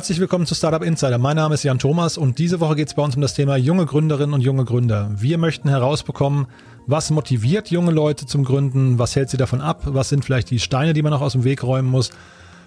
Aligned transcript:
Herzlich 0.00 0.18
willkommen 0.18 0.46
zu 0.46 0.54
Startup 0.54 0.82
Insider. 0.82 1.18
Mein 1.18 1.36
Name 1.36 1.52
ist 1.52 1.62
Jan 1.62 1.78
Thomas 1.78 2.16
und 2.16 2.38
diese 2.38 2.58
Woche 2.58 2.74
geht 2.74 2.88
es 2.88 2.94
bei 2.94 3.02
uns 3.02 3.16
um 3.16 3.20
das 3.20 3.34
Thema 3.34 3.56
junge 3.58 3.84
Gründerinnen 3.84 4.32
und 4.32 4.40
junge 4.40 4.64
Gründer. 4.64 5.10
Wir 5.14 5.36
möchten 5.36 5.68
herausbekommen, 5.68 6.46
was 6.86 7.10
motiviert 7.10 7.70
junge 7.70 7.90
Leute 7.90 8.24
zum 8.24 8.42
Gründen, 8.44 8.98
was 8.98 9.14
hält 9.14 9.28
sie 9.28 9.36
davon 9.36 9.60
ab, 9.60 9.82
was 9.84 10.08
sind 10.08 10.24
vielleicht 10.24 10.48
die 10.48 10.58
Steine, 10.58 10.94
die 10.94 11.02
man 11.02 11.12
noch 11.12 11.20
aus 11.20 11.32
dem 11.32 11.44
Weg 11.44 11.62
räumen 11.62 11.90
muss, 11.90 12.12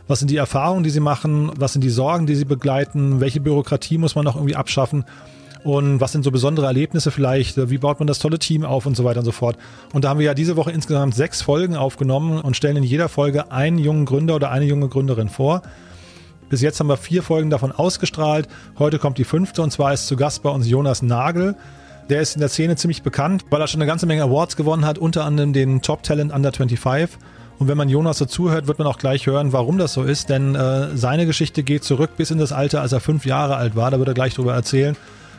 was 0.07 0.19
sind 0.19 0.29
die 0.29 0.37
Erfahrungen, 0.37 0.83
die 0.83 0.91
sie 0.91 0.99
machen, 0.99 1.51
was 1.57 1.73
sind 1.73 1.83
die 1.83 1.89
Sorgen, 1.89 2.27
die 2.27 2.35
sie 2.35 2.45
begleiten, 2.45 3.19
welche 3.19 3.41
Bürokratie 3.41 3.97
muss 3.97 4.13
man 4.13 4.25
noch 4.25 4.35
irgendwie 4.35 4.55
abschaffen 4.55 5.03
und 5.63 6.01
was 6.01 6.11
sind 6.11 6.23
so 6.23 6.29
besondere 6.29 6.67
Erlebnisse 6.67 7.09
vielleicht, 7.09 7.57
wie 7.67 7.79
baut 7.79 7.97
man 7.97 8.05
das 8.05 8.19
tolle 8.19 8.37
Team 8.37 8.63
auf 8.63 8.85
und 8.85 8.95
so 8.95 9.05
weiter 9.05 9.21
und 9.21 9.25
so 9.25 9.31
fort. 9.31 9.57
Und 9.91 10.03
da 10.03 10.09
haben 10.09 10.19
wir 10.19 10.27
ja 10.27 10.35
diese 10.35 10.55
Woche 10.55 10.69
insgesamt 10.69 11.15
sechs 11.15 11.41
Folgen 11.41 11.75
aufgenommen 11.77 12.41
und 12.41 12.55
stellen 12.55 12.77
in 12.77 12.83
jeder 12.83 13.09
Folge 13.09 13.51
einen 13.51 13.79
jungen 13.79 14.05
Gründer 14.05 14.35
oder 14.35 14.51
eine 14.51 14.65
junge 14.65 14.87
Gründerin 14.87 15.29
vor. 15.29 15.63
Bis 16.53 16.61
jetzt 16.61 16.79
haben 16.79 16.85
wir 16.85 16.97
vier 16.97 17.23
Folgen 17.23 17.49
davon 17.49 17.71
ausgestrahlt. 17.71 18.47
Heute 18.77 18.99
kommt 18.99 19.17
die 19.17 19.23
fünfte 19.23 19.63
und 19.63 19.71
zwar 19.71 19.91
ist 19.91 20.05
zu 20.05 20.15
Gast 20.15 20.43
bei 20.43 20.51
uns 20.51 20.69
Jonas 20.69 21.01
Nagel. 21.01 21.55
Der 22.11 22.21
ist 22.21 22.35
in 22.35 22.41
der 22.41 22.49
Szene 22.49 22.75
ziemlich 22.75 23.01
bekannt, 23.01 23.45
weil 23.49 23.59
er 23.59 23.65
schon 23.65 23.81
eine 23.81 23.87
ganze 23.87 24.05
Menge 24.05 24.21
Awards 24.21 24.55
gewonnen 24.55 24.85
hat, 24.85 24.99
unter 24.99 25.25
anderem 25.25 25.51
den 25.51 25.81
Top 25.81 26.03
Talent 26.03 26.31
Under 26.31 26.53
25. 26.53 27.17
Und 27.57 27.69
wenn 27.69 27.75
man 27.75 27.89
Jonas 27.89 28.19
so 28.19 28.25
zuhört, 28.25 28.67
wird 28.67 28.77
man 28.77 28.85
auch 28.85 28.99
gleich 28.99 29.25
hören, 29.25 29.51
warum 29.51 29.79
das 29.79 29.93
so 29.93 30.03
ist, 30.03 30.29
denn 30.29 30.53
äh, 30.53 30.95
seine 30.95 31.25
Geschichte 31.25 31.63
geht 31.63 31.83
zurück 31.83 32.11
bis 32.17 32.29
in 32.29 32.37
das 32.37 32.51
Alter, 32.51 32.81
als 32.81 32.91
er 32.91 32.99
fünf 32.99 33.25
Jahre 33.25 33.55
alt 33.55 33.75
war. 33.75 33.89
Da 33.89 33.97
wird 33.97 34.09
er 34.09 34.13
gleich 34.13 34.35
drüber 34.35 34.53
erzählen 34.53 34.95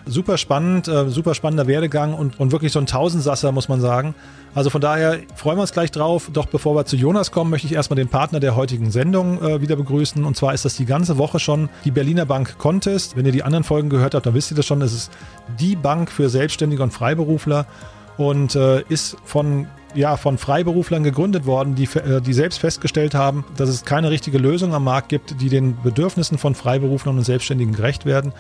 super 0.06 0.38
spannend, 0.38 0.88
äh, 0.88 1.08
super 1.08 1.34
spannender 1.34 1.66
Werdegang 1.66 2.14
und, 2.14 2.38
und 2.38 2.52
wirklich 2.52 2.72
so 2.72 2.78
ein 2.78 2.86
Tausendsasser, 2.86 3.52
muss 3.52 3.68
man 3.68 3.80
sagen. 3.80 4.14
Also 4.54 4.70
von 4.70 4.80
daher 4.80 5.18
freuen 5.34 5.58
wir 5.58 5.62
uns 5.62 5.72
gleich 5.72 5.90
drauf. 5.90 6.30
Doch 6.32 6.46
bevor 6.46 6.76
wir 6.76 6.84
zu 6.84 6.96
Jonas 6.96 7.32
kommen, 7.32 7.50
möchte 7.50 7.66
ich 7.66 7.74
erstmal 7.74 7.96
den 7.96 8.08
Partner 8.08 8.40
der 8.40 8.56
heutigen 8.56 8.90
Sendung 8.90 9.42
äh, 9.42 9.60
wieder 9.60 9.76
begrüßen. 9.76 10.24
Und 10.24 10.36
zwar 10.36 10.54
ist 10.54 10.64
das 10.64 10.76
die 10.76 10.86
ganze 10.86 11.18
Woche 11.18 11.40
schon 11.40 11.68
die 11.84 11.90
Berliner 11.90 12.26
Bank 12.26 12.58
Contest. 12.58 13.16
Wenn 13.16 13.26
ihr 13.26 13.32
die 13.32 13.42
anderen 13.42 13.64
Folgen 13.64 13.88
gehört 13.88 14.14
habt, 14.14 14.26
dann 14.26 14.34
wisst 14.34 14.50
ihr 14.52 14.56
das 14.56 14.66
schon. 14.66 14.80
Es 14.82 14.92
ist 14.92 15.10
die 15.58 15.76
Bank 15.76 16.10
für 16.10 16.28
Selbstständige 16.28 16.82
und 16.82 16.92
Freiberufler 16.92 17.66
und 18.16 18.54
äh, 18.54 18.82
ist 18.88 19.16
von 19.24 19.66
ja, 19.94 20.16
von 20.16 20.38
Freiberuflern 20.38 21.04
gegründet 21.04 21.46
worden, 21.46 21.76
die, 21.76 21.84
äh, 21.84 22.20
die 22.20 22.32
selbst 22.32 22.58
festgestellt 22.58 23.14
haben, 23.14 23.44
dass 23.56 23.68
es 23.68 23.84
keine 23.84 24.10
richtige 24.10 24.38
Lösung 24.38 24.74
am 24.74 24.82
Markt 24.84 25.08
gibt, 25.08 25.40
die 25.40 25.48
den 25.48 25.80
Bedürfnissen 25.82 26.36
von 26.36 26.56
Freiberuflern 26.56 27.16
und 27.16 27.24
Selbstständigen 27.24 27.74
gerecht 27.74 28.04
werden. 28.04 28.32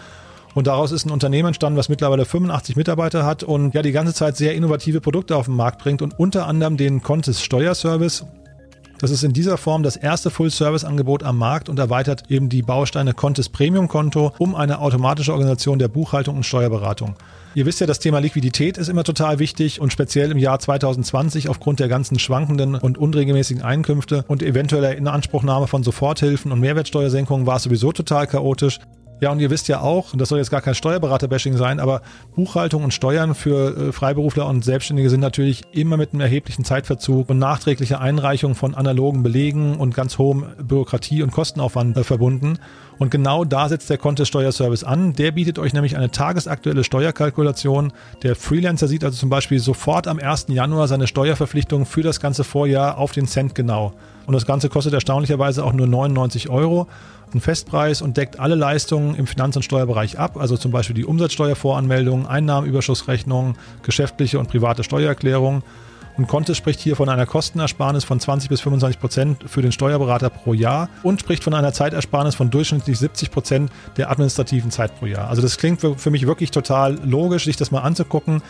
Und 0.54 0.68
daraus 0.68 0.92
ist 0.92 1.04
ein 1.04 1.10
Unternehmen 1.10 1.48
entstanden, 1.48 1.78
was 1.78 1.88
mittlerweile 1.88 2.24
85 2.24 2.76
Mitarbeiter 2.76 3.26
hat 3.26 3.42
und 3.42 3.74
ja 3.74 3.82
die 3.82 3.92
ganze 3.92 4.14
Zeit 4.14 4.36
sehr 4.36 4.54
innovative 4.54 5.00
Produkte 5.00 5.36
auf 5.36 5.46
den 5.46 5.56
Markt 5.56 5.82
bringt 5.82 6.00
und 6.00 6.18
unter 6.18 6.46
anderem 6.46 6.76
den 6.76 7.02
Contis 7.02 7.42
Steuerservice. 7.42 8.24
Das 9.00 9.10
ist 9.10 9.24
in 9.24 9.32
dieser 9.32 9.58
Form 9.58 9.82
das 9.82 9.96
erste 9.96 10.30
Full-Service-Angebot 10.30 11.24
am 11.24 11.36
Markt 11.36 11.68
und 11.68 11.78
erweitert 11.78 12.30
eben 12.30 12.48
die 12.48 12.62
Bausteine 12.62 13.12
Contis 13.12 13.48
Premium-Konto 13.48 14.32
um 14.38 14.54
eine 14.54 14.78
automatische 14.78 15.32
Organisation 15.32 15.80
der 15.80 15.88
Buchhaltung 15.88 16.36
und 16.36 16.46
Steuerberatung. 16.46 17.16
Ihr 17.56 17.66
wisst 17.66 17.80
ja, 17.80 17.86
das 17.86 17.98
Thema 17.98 18.20
Liquidität 18.20 18.78
ist 18.78 18.88
immer 18.88 19.04
total 19.04 19.40
wichtig 19.40 19.80
und 19.80 19.92
speziell 19.92 20.30
im 20.30 20.38
Jahr 20.38 20.58
2020 20.58 21.48
aufgrund 21.48 21.80
der 21.80 21.88
ganzen 21.88 22.18
schwankenden 22.18 22.76
und 22.76 22.96
unregelmäßigen 22.96 23.62
Einkünfte 23.62 24.24
und 24.26 24.42
eventueller 24.42 24.96
Inanspruchnahme 24.96 25.66
von 25.66 25.82
Soforthilfen 25.82 26.50
und 26.50 26.60
Mehrwertsteuersenkungen 26.60 27.46
war 27.46 27.56
es 27.56 27.64
sowieso 27.64 27.92
total 27.92 28.26
chaotisch. 28.26 28.80
Ja, 29.24 29.30
und 29.30 29.40
ihr 29.40 29.48
wisst 29.48 29.68
ja 29.68 29.80
auch, 29.80 30.12
und 30.12 30.18
das 30.18 30.28
soll 30.28 30.36
jetzt 30.36 30.50
gar 30.50 30.60
kein 30.60 30.74
Steuerberater-Bashing 30.74 31.56
sein, 31.56 31.80
aber 31.80 32.02
Buchhaltung 32.36 32.84
und 32.84 32.92
Steuern 32.92 33.34
für 33.34 33.88
äh, 33.88 33.90
Freiberufler 33.90 34.46
und 34.46 34.62
Selbstständige 34.62 35.08
sind 35.08 35.20
natürlich 35.20 35.62
immer 35.72 35.96
mit 35.96 36.12
einem 36.12 36.20
erheblichen 36.20 36.62
Zeitverzug 36.62 37.30
und 37.30 37.38
nachträglicher 37.38 38.02
Einreichung 38.02 38.54
von 38.54 38.74
analogen 38.74 39.22
Belegen 39.22 39.76
und 39.76 39.94
ganz 39.94 40.18
hohem 40.18 40.44
Bürokratie- 40.62 41.22
und 41.22 41.30
Kostenaufwand 41.30 41.96
äh, 41.96 42.04
verbunden. 42.04 42.58
Und 42.98 43.10
genau 43.10 43.46
da 43.46 43.70
setzt 43.70 43.88
der 43.88 43.96
Contest 43.96 44.28
Steuerservice 44.28 44.84
an. 44.84 45.14
Der 45.14 45.32
bietet 45.32 45.58
euch 45.58 45.72
nämlich 45.72 45.96
eine 45.96 46.10
tagesaktuelle 46.10 46.84
Steuerkalkulation. 46.84 47.94
Der 48.22 48.36
Freelancer 48.36 48.88
sieht 48.88 49.04
also 49.04 49.16
zum 49.16 49.30
Beispiel 49.30 49.58
sofort 49.58 50.06
am 50.06 50.18
1. 50.18 50.48
Januar 50.48 50.86
seine 50.86 51.06
Steuerverpflichtung 51.06 51.86
für 51.86 52.02
das 52.02 52.20
ganze 52.20 52.44
Vorjahr 52.44 52.98
auf 52.98 53.12
den 53.12 53.26
Cent 53.26 53.54
genau. 53.54 53.94
Und 54.26 54.34
das 54.34 54.44
Ganze 54.46 54.68
kostet 54.68 54.92
erstaunlicherweise 54.92 55.64
auch 55.64 55.72
nur 55.72 55.86
99 55.86 56.50
Euro 56.50 56.88
einen 57.34 57.40
Festpreis 57.40 58.00
und 58.00 58.16
deckt 58.16 58.40
alle 58.40 58.54
Leistungen 58.54 59.14
im 59.14 59.26
Finanz- 59.26 59.56
und 59.56 59.62
Steuerbereich 59.62 60.18
ab, 60.18 60.36
also 60.38 60.56
zum 60.56 60.70
Beispiel 60.70 60.94
die 60.94 61.04
Umsatzsteuervoranmeldung, 61.04 62.26
Einnahmenüberschussrechnung, 62.26 63.56
geschäftliche 63.82 64.38
und 64.38 64.48
private 64.48 64.84
Steuererklärung. 64.84 65.62
Und 66.16 66.28
Contes 66.28 66.56
spricht 66.56 66.78
hier 66.78 66.94
von 66.94 67.08
einer 67.08 67.26
Kostenersparnis 67.26 68.04
von 68.04 68.20
20 68.20 68.48
bis 68.48 68.60
25 68.60 69.00
Prozent 69.00 69.50
für 69.50 69.62
den 69.62 69.72
Steuerberater 69.72 70.30
pro 70.30 70.54
Jahr 70.54 70.88
und 71.02 71.20
spricht 71.20 71.42
von 71.42 71.54
einer 71.54 71.72
Zeitersparnis 71.72 72.36
von 72.36 72.50
durchschnittlich 72.50 72.98
70 72.98 73.32
Prozent 73.32 73.72
der 73.96 74.10
administrativen 74.12 74.70
Zeit 74.70 74.96
pro 74.96 75.06
Jahr. 75.06 75.28
Also 75.28 75.42
das 75.42 75.58
klingt 75.58 75.80
für 75.80 76.10
mich 76.10 76.26
wirklich 76.26 76.52
total 76.52 76.98
logisch, 77.04 77.46
sich 77.46 77.56
das 77.56 77.72
mal 77.72 77.80
anzugucken 77.80 78.42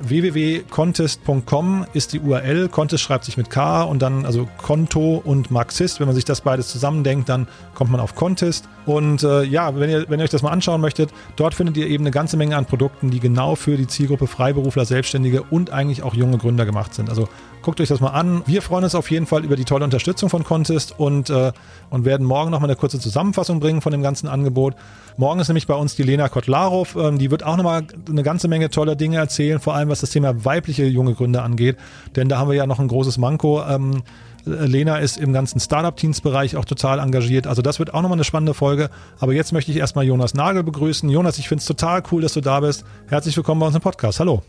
www.contest.com 0.00 1.86
ist 1.92 2.12
die 2.12 2.20
URL. 2.20 2.68
Contest 2.68 3.02
schreibt 3.02 3.24
sich 3.24 3.36
mit 3.36 3.50
K 3.50 3.82
und 3.82 4.02
dann 4.02 4.24
also 4.24 4.48
Konto 4.58 5.22
und 5.24 5.50
Marxist. 5.50 6.00
Wenn 6.00 6.06
man 6.06 6.14
sich 6.14 6.24
das 6.24 6.40
beides 6.40 6.68
zusammendenkt, 6.68 7.28
dann 7.28 7.46
kommt 7.74 7.90
man 7.90 8.00
auf 8.00 8.14
Contest. 8.14 8.68
Und 8.86 9.22
äh, 9.22 9.42
ja, 9.44 9.78
wenn 9.78 9.90
ihr, 9.90 10.08
wenn 10.08 10.20
ihr 10.20 10.24
euch 10.24 10.30
das 10.30 10.42
mal 10.42 10.50
anschauen 10.50 10.80
möchtet, 10.80 11.10
dort 11.36 11.54
findet 11.54 11.76
ihr 11.76 11.86
eben 11.86 12.04
eine 12.04 12.10
ganze 12.10 12.36
Menge 12.36 12.56
an 12.56 12.66
Produkten, 12.66 13.10
die 13.10 13.20
genau 13.20 13.54
für 13.54 13.76
die 13.76 13.86
Zielgruppe 13.86 14.26
Freiberufler, 14.26 14.84
Selbstständige 14.84 15.42
und 15.42 15.70
eigentlich 15.70 16.02
auch 16.02 16.14
junge 16.14 16.38
Gründer 16.38 16.64
gemacht 16.64 16.94
sind. 16.94 17.08
Also 17.08 17.28
guckt 17.62 17.80
euch 17.80 17.88
das 17.88 18.00
mal 18.00 18.10
an. 18.10 18.42
Wir 18.46 18.62
freuen 18.62 18.84
uns 18.84 18.94
auf 18.94 19.10
jeden 19.10 19.26
Fall 19.26 19.44
über 19.44 19.56
die 19.56 19.64
tolle 19.64 19.84
Unterstützung 19.84 20.28
von 20.28 20.44
Contest 20.44 20.98
und, 20.98 21.30
äh, 21.30 21.52
und 21.90 22.04
werden 22.04 22.26
morgen 22.26 22.50
nochmal 22.50 22.68
eine 22.68 22.76
kurze 22.76 22.98
Zusammenfassung 22.98 23.60
bringen 23.60 23.80
von 23.80 23.92
dem 23.92 24.02
ganzen 24.02 24.28
Angebot. 24.28 24.74
Morgen 25.16 25.40
ist 25.40 25.48
nämlich 25.48 25.66
bei 25.66 25.74
uns 25.74 25.94
die 25.94 26.02
Lena 26.02 26.28
Kotlarov. 26.28 26.96
Ähm, 26.96 27.18
die 27.18 27.30
wird 27.30 27.44
auch 27.44 27.56
nochmal 27.56 27.84
eine 28.08 28.22
ganze 28.22 28.48
Menge 28.48 28.70
toller 28.70 28.96
Dinge 28.96 29.16
erzählen, 29.16 29.60
vor 29.60 29.74
allem 29.74 29.88
was 29.88 30.00
das 30.00 30.10
Thema 30.10 30.44
weibliche 30.44 30.84
junge 30.84 31.14
Gründer 31.14 31.44
angeht. 31.44 31.76
Denn 32.16 32.28
da 32.28 32.38
haben 32.38 32.48
wir 32.48 32.56
ja 32.56 32.66
noch 32.66 32.80
ein 32.80 32.88
großes 32.88 33.18
Manko. 33.18 33.62
Ähm, 33.62 34.02
Lena 34.44 34.98
ist 34.98 35.18
im 35.18 35.32
ganzen 35.32 35.60
Startup-Teams-Bereich 35.60 36.56
auch 36.56 36.64
total 36.64 36.98
engagiert. 36.98 37.46
Also 37.46 37.62
das 37.62 37.78
wird 37.78 37.94
auch 37.94 38.02
nochmal 38.02 38.16
eine 38.16 38.24
spannende 38.24 38.54
Folge. 38.54 38.90
Aber 39.20 39.32
jetzt 39.32 39.52
möchte 39.52 39.70
ich 39.70 39.76
erstmal 39.76 40.04
Jonas 40.04 40.34
Nagel 40.34 40.64
begrüßen. 40.64 41.08
Jonas, 41.08 41.38
ich 41.38 41.48
finde 41.48 41.60
es 41.60 41.66
total 41.66 42.02
cool, 42.10 42.22
dass 42.22 42.32
du 42.32 42.40
da 42.40 42.60
bist. 42.60 42.84
Herzlich 43.08 43.36
willkommen 43.36 43.60
bei 43.60 43.66
uns 43.66 43.76
im 43.76 43.82
Podcast. 43.82 44.18
Hallo. 44.20 44.42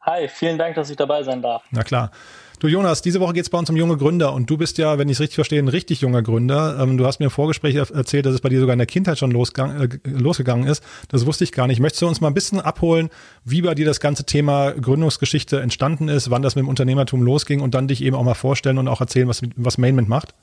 Hi, 0.00 0.28
vielen 0.28 0.58
Dank, 0.58 0.74
dass 0.76 0.90
ich 0.90 0.96
dabei 0.96 1.22
sein 1.22 1.42
darf. 1.42 1.64
Na 1.70 1.82
klar. 1.82 2.10
Du 2.60 2.66
Jonas, 2.66 3.02
diese 3.02 3.20
Woche 3.20 3.34
geht 3.34 3.44
es 3.44 3.50
bei 3.50 3.58
uns 3.58 3.70
um 3.70 3.76
junge 3.76 3.96
Gründer 3.96 4.32
und 4.32 4.50
du 4.50 4.56
bist 4.58 4.78
ja, 4.78 4.98
wenn 4.98 5.08
ich 5.08 5.14
es 5.14 5.20
richtig 5.20 5.36
verstehe, 5.36 5.60
ein 5.60 5.68
richtig 5.68 6.00
junger 6.00 6.22
Gründer. 6.22 6.76
Ähm, 6.80 6.98
du 6.98 7.06
hast 7.06 7.20
mir 7.20 7.26
im 7.26 7.30
Vorgespräch 7.30 7.76
erzählt, 7.76 8.26
dass 8.26 8.34
es 8.34 8.40
bei 8.40 8.48
dir 8.48 8.58
sogar 8.58 8.72
in 8.72 8.80
der 8.80 8.86
Kindheit 8.86 9.16
schon 9.16 9.30
losgang, 9.30 9.80
äh, 9.80 9.88
losgegangen 10.08 10.66
ist. 10.66 10.82
Das 11.08 11.24
wusste 11.24 11.44
ich 11.44 11.52
gar 11.52 11.68
nicht. 11.68 11.78
Möchtest 11.78 12.02
du 12.02 12.08
uns 12.08 12.20
mal 12.20 12.26
ein 12.26 12.34
bisschen 12.34 12.60
abholen, 12.60 13.10
wie 13.44 13.62
bei 13.62 13.76
dir 13.76 13.86
das 13.86 14.00
ganze 14.00 14.24
Thema 14.24 14.72
Gründungsgeschichte 14.72 15.60
entstanden 15.60 16.08
ist, 16.08 16.32
wann 16.32 16.42
das 16.42 16.56
mit 16.56 16.64
dem 16.64 16.68
Unternehmertum 16.68 17.22
losging 17.22 17.60
und 17.60 17.76
dann 17.76 17.86
dich 17.86 18.02
eben 18.02 18.16
auch 18.16 18.24
mal 18.24 18.34
vorstellen 18.34 18.78
und 18.78 18.88
auch 18.88 19.00
erzählen, 19.00 19.28
was, 19.28 19.42
was 19.54 19.78
Mainment 19.78 20.08
macht? 20.08 20.34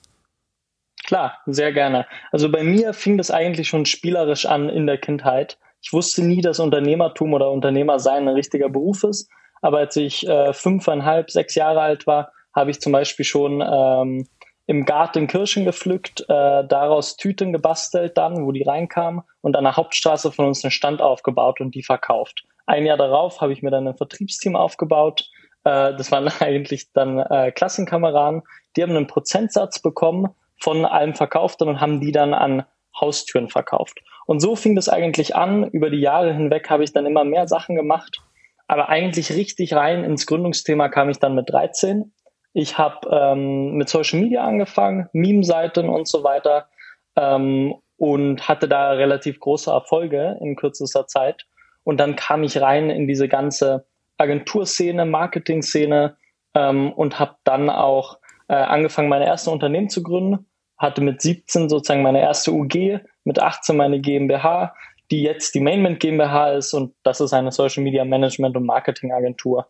Klar, 1.06 1.40
sehr 1.46 1.74
gerne. 1.74 2.08
Also 2.32 2.50
bei 2.50 2.64
mir 2.64 2.94
fing 2.94 3.18
das 3.18 3.30
eigentlich 3.30 3.68
schon 3.68 3.86
spielerisch 3.86 4.46
an 4.46 4.70
in 4.70 4.88
der 4.88 4.98
Kindheit. 4.98 5.58
Ich 5.82 5.92
wusste 5.92 6.24
nie, 6.24 6.42
dass 6.42 6.60
Unternehmertum 6.60 7.34
oder 7.34 7.52
Unternehmer 7.52 8.00
sein 8.00 8.28
ein 8.28 8.36
richtiger 8.36 8.70
Beruf 8.70 9.04
ist. 9.04 9.30
Aber 9.66 9.80
als 9.80 9.96
ich 9.96 10.28
äh, 10.28 10.54
fünfeinhalb, 10.54 11.32
sechs 11.32 11.56
Jahre 11.56 11.82
alt 11.82 12.06
war, 12.06 12.32
habe 12.54 12.70
ich 12.70 12.82
zum 12.82 12.92
Beispiel 12.92 13.26
schon 13.26 13.64
ähm, 13.68 14.28
im 14.68 14.86
Garten 14.86 15.26
Kirschen 15.26 15.66
gepflückt, 15.66 16.22
äh, 16.30 16.68
daraus 16.68 17.18
Tüten 17.18 17.52
gebastelt 17.52 18.16
dann, 18.16 18.46
wo 18.46 18.52
die 18.52 18.62
reinkamen 18.62 19.24
und 19.42 19.56
an 19.56 19.64
der 19.64 19.76
Hauptstraße 19.76 20.32
von 20.32 20.46
uns 20.46 20.64
einen 20.64 20.70
Stand 20.70 21.02
aufgebaut 21.02 21.62
und 21.62 21.74
die 21.74 21.82
verkauft. 21.82 22.44
Ein 22.68 22.86
Jahr 22.86 22.98
darauf 22.98 23.42
habe 23.42 23.54
ich 23.54 23.64
mir 23.64 23.72
dann 23.72 23.88
ein 23.88 23.98
Vertriebsteam 23.98 24.56
aufgebaut. 24.56 25.32
Äh, 25.64 25.96
das 25.96 26.12
waren 26.12 26.28
eigentlich 26.42 26.92
dann 26.94 27.18
äh, 27.18 27.52
Klassenkameraden. 27.52 28.44
Die 28.76 28.84
haben 28.84 28.96
einen 28.96 29.08
Prozentsatz 29.08 29.80
bekommen 29.80 30.28
von 30.60 30.86
allem 30.86 31.16
Verkauften 31.16 31.68
und 31.68 31.82
haben 31.82 32.02
die 32.02 32.12
dann 32.12 32.36
an 32.36 32.66
Haustüren 33.02 33.50
verkauft. 33.50 33.98
Und 34.28 34.42
so 34.42 34.56
fing 34.56 34.76
das 34.76 34.90
eigentlich 34.90 35.36
an. 35.36 35.64
Über 35.72 35.90
die 35.90 36.02
Jahre 36.02 36.32
hinweg 36.36 36.70
habe 36.70 36.84
ich 36.84 36.94
dann 36.94 37.08
immer 37.08 37.24
mehr 37.24 37.48
Sachen 37.48 37.76
gemacht 37.76 38.22
aber 38.68 38.90
eigentlich 38.90 39.32
richtig 39.32 39.74
rein 39.74 40.04
ins 40.04 40.26
Gründungsthema 40.26 40.90
kam 40.90 41.10
ich 41.10 41.20
dann 41.20 41.36
mit 41.36 41.50
13. 41.50 42.12
Ich 42.54 42.78
habe 42.78 43.10
ähm, 43.12 43.74
mit 43.74 43.90
Social 43.90 44.20
Media 44.20 44.44
angefangen, 44.46 45.10
Meme-Seiten 45.14 45.90
und 45.90 46.08
so 46.08 46.24
weiter 46.24 46.70
ähm, 47.16 47.76
und 47.98 48.48
hatte 48.48 48.68
da 48.68 48.92
relativ 48.92 49.40
große 49.40 49.70
Erfolge 49.70 50.38
in 50.42 50.56
kürzester 50.56 51.08
Zeit. 51.08 51.46
Und 51.84 52.00
dann 52.00 52.16
kam 52.16 52.44
ich 52.44 52.60
rein 52.60 52.90
in 52.90 53.08
diese 53.08 53.28
ganze 53.28 53.86
Agenturszene, 54.18 55.06
Marketing-Szene 55.06 56.16
ähm, 56.56 56.92
und 56.94 57.20
habe 57.20 57.36
dann 57.44 57.70
auch 57.70 58.20
äh, 58.48 58.56
angefangen, 58.56 59.10
meine 59.10 59.26
erste 59.26 59.52
Unternehmen 59.52 59.90
zu 59.90 60.02
gründen. 60.02 60.48
Hatte 60.78 61.02
mit 61.02 61.22
17 61.22 61.70
sozusagen 61.70 62.02
meine 62.02 62.22
erste 62.22 62.52
UG, 62.52 63.00
mit 63.24 63.40
18 63.40 63.78
meine 63.78 64.00
GmbH, 64.00 64.74
die 65.12 65.22
jetzt 65.22 65.56
die 65.56 65.60
Mainment 65.60 66.00
GmbH 66.00 66.52
ist 66.54 66.74
und 66.74 66.94
das 67.04 67.22
ist 67.22 67.34
eine 67.34 67.52
Social 67.52 67.84
Media 67.84 68.06
Management 68.06 68.56
und 68.56 68.66
Marketing 68.66 69.12
Agentur. 69.12 69.68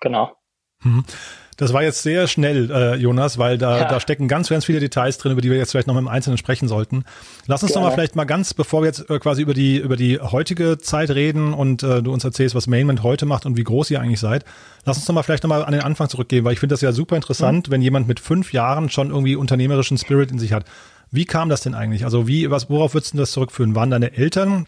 Genau. 0.00 0.32
Mhm. 0.82 1.04
Das 1.56 1.72
war 1.72 1.82
jetzt 1.82 2.02
sehr 2.02 2.26
schnell, 2.28 2.70
äh, 2.70 2.96
Jonas, 2.96 3.38
weil 3.38 3.56
da, 3.56 3.78
ja. 3.78 3.88
da 3.88 3.98
stecken 3.98 4.28
ganz, 4.28 4.50
ganz 4.50 4.66
viele 4.66 4.78
Details 4.78 5.16
drin, 5.16 5.32
über 5.32 5.40
die 5.40 5.50
wir 5.50 5.56
jetzt 5.56 5.70
vielleicht 5.70 5.86
noch 5.86 5.96
im 5.96 6.06
Einzelnen 6.06 6.36
sprechen 6.36 6.68
sollten. 6.68 7.04
Lass 7.46 7.62
uns 7.62 7.72
doch 7.72 7.80
mal 7.80 7.90
vielleicht 7.92 8.14
mal 8.14 8.24
ganz, 8.24 8.52
bevor 8.52 8.82
wir 8.82 8.86
jetzt 8.86 9.08
äh, 9.08 9.18
quasi 9.18 9.40
über 9.40 9.54
die, 9.54 9.78
über 9.78 9.96
die 9.96 10.20
heutige 10.20 10.76
Zeit 10.76 11.10
reden 11.10 11.54
und 11.54 11.82
äh, 11.82 12.02
du 12.02 12.12
uns 12.12 12.24
erzählst, 12.24 12.54
was 12.54 12.66
Mainment 12.66 13.02
heute 13.02 13.24
macht 13.24 13.46
und 13.46 13.56
wie 13.56 13.64
groß 13.64 13.90
ihr 13.90 14.00
eigentlich 14.00 14.20
seid, 14.20 14.44
lass 14.84 14.98
uns 14.98 15.06
doch 15.06 15.14
mal 15.14 15.22
vielleicht 15.22 15.44
noch 15.44 15.48
mal 15.48 15.64
an 15.64 15.72
den 15.72 15.80
Anfang 15.80 16.10
zurückgehen, 16.10 16.44
weil 16.44 16.52
ich 16.52 16.60
finde 16.60 16.74
das 16.74 16.82
ja 16.82 16.92
super 16.92 17.16
interessant, 17.16 17.68
mhm. 17.68 17.72
wenn 17.72 17.82
jemand 17.82 18.06
mit 18.06 18.20
fünf 18.20 18.52
Jahren 18.52 18.90
schon 18.90 19.08
irgendwie 19.08 19.36
unternehmerischen 19.36 19.96
Spirit 19.96 20.30
in 20.30 20.38
sich 20.38 20.52
hat. 20.52 20.66
Wie 21.10 21.24
kam 21.24 21.48
das 21.48 21.62
denn 21.62 21.74
eigentlich? 21.74 22.04
Also 22.04 22.26
wie, 22.26 22.50
was, 22.50 22.68
worauf 22.68 22.94
würdest 22.94 23.14
du 23.14 23.18
das 23.18 23.32
zurückführen? 23.32 23.74
Waren 23.74 23.90
deine 23.90 24.14
Eltern, 24.16 24.66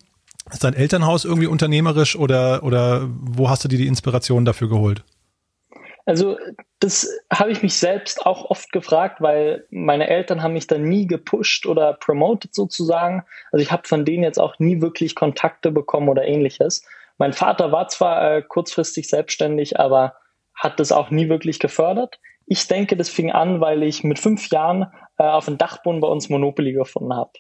ist 0.51 0.65
dein 0.65 0.75
Elternhaus 0.75 1.25
irgendwie 1.25 1.47
unternehmerisch 1.47 2.17
oder, 2.17 2.63
oder 2.63 3.09
wo 3.09 3.51
hast 3.51 3.65
du 3.65 3.69
dir 3.69 3.79
die 3.79 3.87
Inspiration 3.87 4.45
dafür 4.45 4.69
geholt? 4.69 5.05
Also 6.07 6.39
das 6.81 7.07
habe 7.31 7.51
ich 7.51 7.63
mich 7.63 7.75
selbst 7.75 8.25
auch 8.25 8.49
oft 8.49 8.73
gefragt, 8.73 9.21
weil 9.21 9.67
meine 9.71 10.09
Eltern 10.09 10.43
haben 10.43 10.55
mich 10.55 10.67
dann 10.67 10.85
nie 10.85 11.07
gepusht 11.07 11.67
oder 11.67 11.93
promoted 11.93 12.55
sozusagen. 12.55 13.25
Also 13.53 13.63
ich 13.63 13.71
habe 13.71 13.87
von 13.87 14.07
denen 14.07 14.23
jetzt 14.23 14.39
auch 14.39 14.59
nie 14.59 14.81
wirklich 14.81 15.15
Kontakte 15.15 15.71
bekommen 15.71 16.09
oder 16.09 16.25
ähnliches. 16.25 16.83
Mein 17.19 17.35
Vater 17.35 17.73
war 17.73 17.89
zwar 17.89 18.37
äh, 18.37 18.43
kurzfristig 18.43 19.09
selbstständig, 19.09 19.79
aber 19.79 20.15
hat 20.55 20.81
das 20.81 20.93
auch 20.93 21.11
nie 21.11 21.29
wirklich 21.29 21.59
gefördert. 21.59 22.21
Ich 22.47 22.67
denke, 22.69 22.97
das 22.97 23.11
fing 23.11 23.31
an, 23.31 23.61
weil 23.61 23.83
ich 23.83 24.03
mit 24.03 24.19
fünf 24.19 24.49
Jahren 24.49 24.87
äh, 25.19 25.25
auf 25.25 25.47
dem 25.47 25.59
Dachboden 25.59 26.01
bei 26.01 26.09
uns 26.09 26.29
Monopoly 26.29 26.73
gefunden 26.73 27.15
habe. 27.15 27.33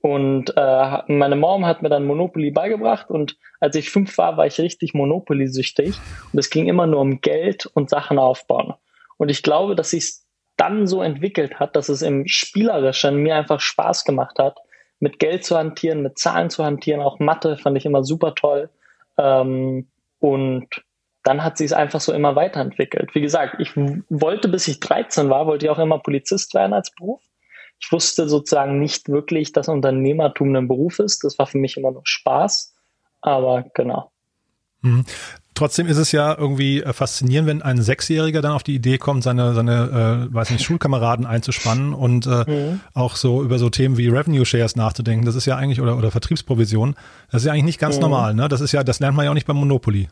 Und 0.00 0.52
äh, 0.56 1.02
meine 1.08 1.36
Mom 1.36 1.66
hat 1.66 1.82
mir 1.82 1.88
dann 1.88 2.04
Monopoly 2.04 2.50
beigebracht 2.50 3.10
und 3.10 3.36
als 3.60 3.76
ich 3.76 3.90
fünf 3.90 4.16
war, 4.18 4.36
war 4.36 4.46
ich 4.46 4.58
richtig 4.60 4.94
Monopoly-süchtig 4.94 5.96
und 6.32 6.38
es 6.38 6.50
ging 6.50 6.68
immer 6.68 6.86
nur 6.86 7.00
um 7.00 7.20
Geld 7.20 7.66
und 7.66 7.90
Sachen 7.90 8.18
aufbauen. 8.18 8.74
Und 9.16 9.30
ich 9.30 9.42
glaube, 9.42 9.74
dass 9.74 9.90
sich 9.90 10.18
dann 10.56 10.86
so 10.86 11.02
entwickelt 11.02 11.58
hat, 11.58 11.76
dass 11.76 11.88
es 11.88 12.02
im 12.02 12.26
Spielerischen 12.28 13.16
mir 13.16 13.36
einfach 13.36 13.60
Spaß 13.60 14.04
gemacht 14.04 14.38
hat, 14.38 14.58
mit 15.00 15.18
Geld 15.18 15.44
zu 15.44 15.56
hantieren, 15.56 16.02
mit 16.02 16.18
Zahlen 16.18 16.50
zu 16.50 16.64
hantieren, 16.64 17.00
auch 17.00 17.18
Mathe 17.18 17.56
fand 17.56 17.76
ich 17.76 17.84
immer 17.84 18.04
super 18.04 18.34
toll. 18.34 18.70
Ähm, 19.18 19.88
und 20.18 20.68
dann 21.22 21.42
hat 21.42 21.58
sich 21.58 21.66
es 21.66 21.72
einfach 21.72 22.00
so 22.00 22.12
immer 22.12 22.36
weiterentwickelt. 22.36 23.14
Wie 23.14 23.20
gesagt, 23.20 23.56
ich 23.58 23.72
wollte, 23.76 24.48
bis 24.48 24.68
ich 24.68 24.78
13 24.80 25.28
war, 25.28 25.46
wollte 25.46 25.66
ich 25.66 25.70
auch 25.70 25.78
immer 25.78 25.98
Polizist 25.98 26.54
werden 26.54 26.72
als 26.72 26.92
Beruf. 26.92 27.20
Ich 27.78 27.92
wusste 27.92 28.28
sozusagen 28.28 28.78
nicht 28.78 29.08
wirklich, 29.08 29.52
dass 29.52 29.68
Unternehmertum 29.68 30.54
ein 30.54 30.68
Beruf 30.68 30.98
ist. 30.98 31.24
Das 31.24 31.38
war 31.38 31.46
für 31.46 31.58
mich 31.58 31.76
immer 31.76 31.92
nur 31.92 32.02
Spaß. 32.04 32.74
Aber 33.20 33.64
genau. 33.74 34.10
Mhm. 34.80 35.04
Trotzdem 35.56 35.86
ist 35.86 35.96
es 35.96 36.12
ja 36.12 36.36
irgendwie 36.36 36.82
äh, 36.82 36.92
faszinierend, 36.92 37.48
wenn 37.48 37.62
ein 37.62 37.80
Sechsjähriger 37.80 38.42
dann 38.42 38.52
auf 38.52 38.62
die 38.62 38.74
Idee 38.74 38.98
kommt, 38.98 39.22
seine, 39.22 39.54
seine 39.54 40.28
äh, 40.30 40.34
weiß 40.34 40.50
nicht, 40.50 40.62
Schulkameraden 40.62 41.24
einzuspannen 41.24 41.94
und 41.94 42.26
äh, 42.26 42.44
mhm. 42.46 42.80
auch 42.92 43.16
so 43.16 43.42
über 43.42 43.58
so 43.58 43.70
Themen 43.70 43.96
wie 43.96 44.08
Revenue 44.08 44.44
Shares 44.44 44.76
nachzudenken. 44.76 45.24
Das 45.24 45.34
ist 45.34 45.46
ja 45.46 45.56
eigentlich, 45.56 45.80
oder, 45.80 45.96
oder 45.96 46.10
Vertriebsprovision, 46.10 46.94
das 47.32 47.42
ist 47.42 47.46
ja 47.46 47.52
eigentlich 47.52 47.64
nicht 47.64 47.80
ganz 47.80 47.96
mhm. 47.96 48.02
normal, 48.02 48.34
ne? 48.34 48.48
Das 48.48 48.60
ist 48.60 48.72
ja, 48.72 48.84
das 48.84 49.00
lernt 49.00 49.16
man 49.16 49.24
ja 49.24 49.30
auch 49.30 49.34
nicht 49.34 49.46
beim 49.46 49.56
Monopoly. 49.56 50.08